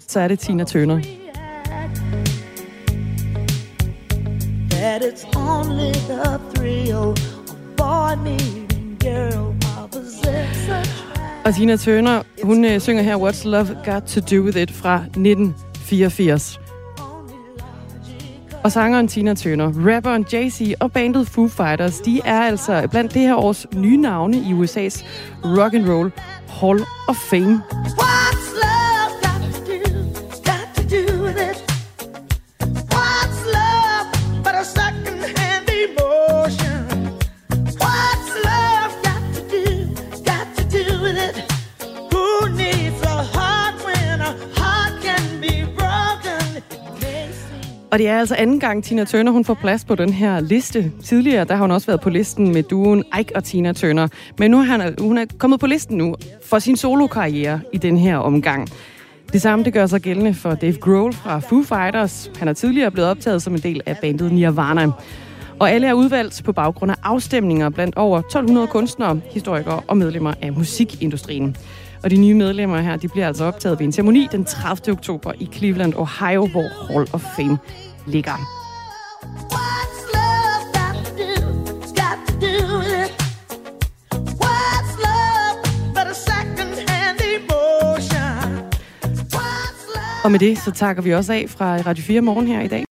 så 0.09 0.21
er 0.21 0.29
det 0.29 0.39
Tina 0.39 0.65
Turner. 0.65 1.01
That 4.71 5.03
it's 5.03 5.37
only 5.37 5.93
the 5.93 6.39
thrill 6.55 6.95
of 6.95 7.17
boy 7.77 8.25
meeting 8.25 8.99
girl 9.01 9.53
og 11.45 11.55
Tina 11.55 11.77
Turner, 11.77 12.23
hun 12.43 12.65
øh, 12.65 12.81
synger 12.81 13.03
her 13.03 13.17
What's 13.17 13.49
Love 13.49 13.69
Got 13.85 14.03
To 14.03 14.21
Do 14.21 14.43
With 14.43 14.59
It 14.59 14.71
fra 14.71 14.95
1984. 14.97 16.61
Og 18.65 18.73
sangeren 18.73 19.09
Tina 19.09 19.35
Turner, 19.35 19.73
rapperen 19.77 20.27
Jay-Z 20.33 20.61
og 20.81 20.93
bandet 20.93 21.29
Foo 21.29 21.49
Fighters, 21.49 22.01
de 22.01 22.21
er 22.25 22.41
altså 22.41 22.89
blandt 22.91 23.15
det 23.15 23.23
her 23.23 23.35
års 23.35 23.67
nye 23.75 23.97
navne 23.97 24.37
i 24.37 24.53
USA's 24.53 25.05
Rock 25.45 25.75
and 25.75 25.91
Roll 25.91 26.13
Hall 26.49 26.81
of 27.09 27.17
Fame. 27.17 27.63
What's 27.73 28.32
Og 47.93 47.99
det 47.99 48.09
er 48.09 48.19
altså 48.19 48.35
anden 48.35 48.61
gang, 48.61 48.85
Tina 48.85 49.05
Turner 49.05 49.33
hun 49.33 49.45
får 49.45 49.55
plads 49.55 49.85
på 49.85 49.95
den 49.95 50.13
her 50.13 50.41
liste. 50.41 50.93
Tidligere 51.05 51.45
der 51.45 51.55
har 51.55 51.63
hun 51.63 51.71
også 51.71 51.87
været 51.87 52.01
på 52.01 52.11
listen 52.11 52.53
med 52.53 52.63
duen 52.63 53.05
Ike 53.21 53.37
og 53.37 53.45
Tina 53.45 53.73
Turner. 53.73 54.09
Men 54.39 54.51
nu 54.51 54.59
er 54.59 54.63
han, 54.63 54.95
hun 55.01 55.19
er 55.19 55.25
kommet 55.39 55.61
på 55.61 55.67
listen 55.67 55.99
nu 55.99 56.15
for 56.45 56.59
sin 56.59 56.77
solokarriere 56.77 57.61
i 57.73 57.79
den 57.79 57.99
her 57.99 58.17
omgang. 58.17 58.69
Det 59.33 59.43
samme 59.43 59.65
det 59.65 59.73
gør 59.73 59.87
sig 59.87 60.01
gældende 60.01 60.35
for 60.35 60.55
Dave 60.55 60.77
Grohl 60.77 61.13
fra 61.13 61.39
Foo 61.39 61.63
Fighters. 61.63 62.31
Han 62.39 62.49
er 62.49 62.53
tidligere 62.53 62.91
blevet 62.91 63.11
optaget 63.11 63.43
som 63.43 63.55
en 63.55 63.61
del 63.61 63.81
af 63.87 63.97
bandet 64.03 64.33
Nirvana. 64.33 64.91
Og 65.59 65.71
alle 65.71 65.87
er 65.87 65.93
udvalgt 65.93 66.43
på 66.45 66.53
baggrund 66.53 66.91
af 66.91 66.97
afstemninger 67.03 67.71
blandt 67.71 67.97
over 67.97 68.19
1200 68.19 68.67
kunstnere, 68.67 69.21
historikere 69.31 69.81
og 69.89 69.97
medlemmer 69.97 70.35
af 70.43 70.53
musikindustrien. 70.53 71.57
Og 72.05 72.11
de 72.11 72.17
nye 72.17 72.35
medlemmer 72.35 72.79
her, 72.81 72.97
de 72.97 73.09
bliver 73.09 73.27
altså 73.27 73.45
optaget 73.45 73.79
ved 73.79 73.87
en 73.87 73.93
ceremoni 73.93 74.29
den 74.33 74.45
30. 74.45 74.93
oktober 74.93 75.33
i 75.41 75.49
Cleveland, 75.53 75.95
Ohio, 75.95 76.47
hvor 76.47 76.93
Hall 76.93 77.09
of 77.13 77.23
Fame 77.37 77.59
ligger. 78.07 78.33
Og 90.25 90.33
med 90.33 90.39
det, 90.39 90.59
så 90.59 90.71
takker 90.71 91.03
vi 91.03 91.15
også 91.15 91.33
af 91.33 91.45
fra 91.49 91.77
Radio 91.77 92.05
4 92.05 92.21
morgen 92.21 92.47
her 92.47 92.61
i 92.61 92.69
dag. 92.69 92.85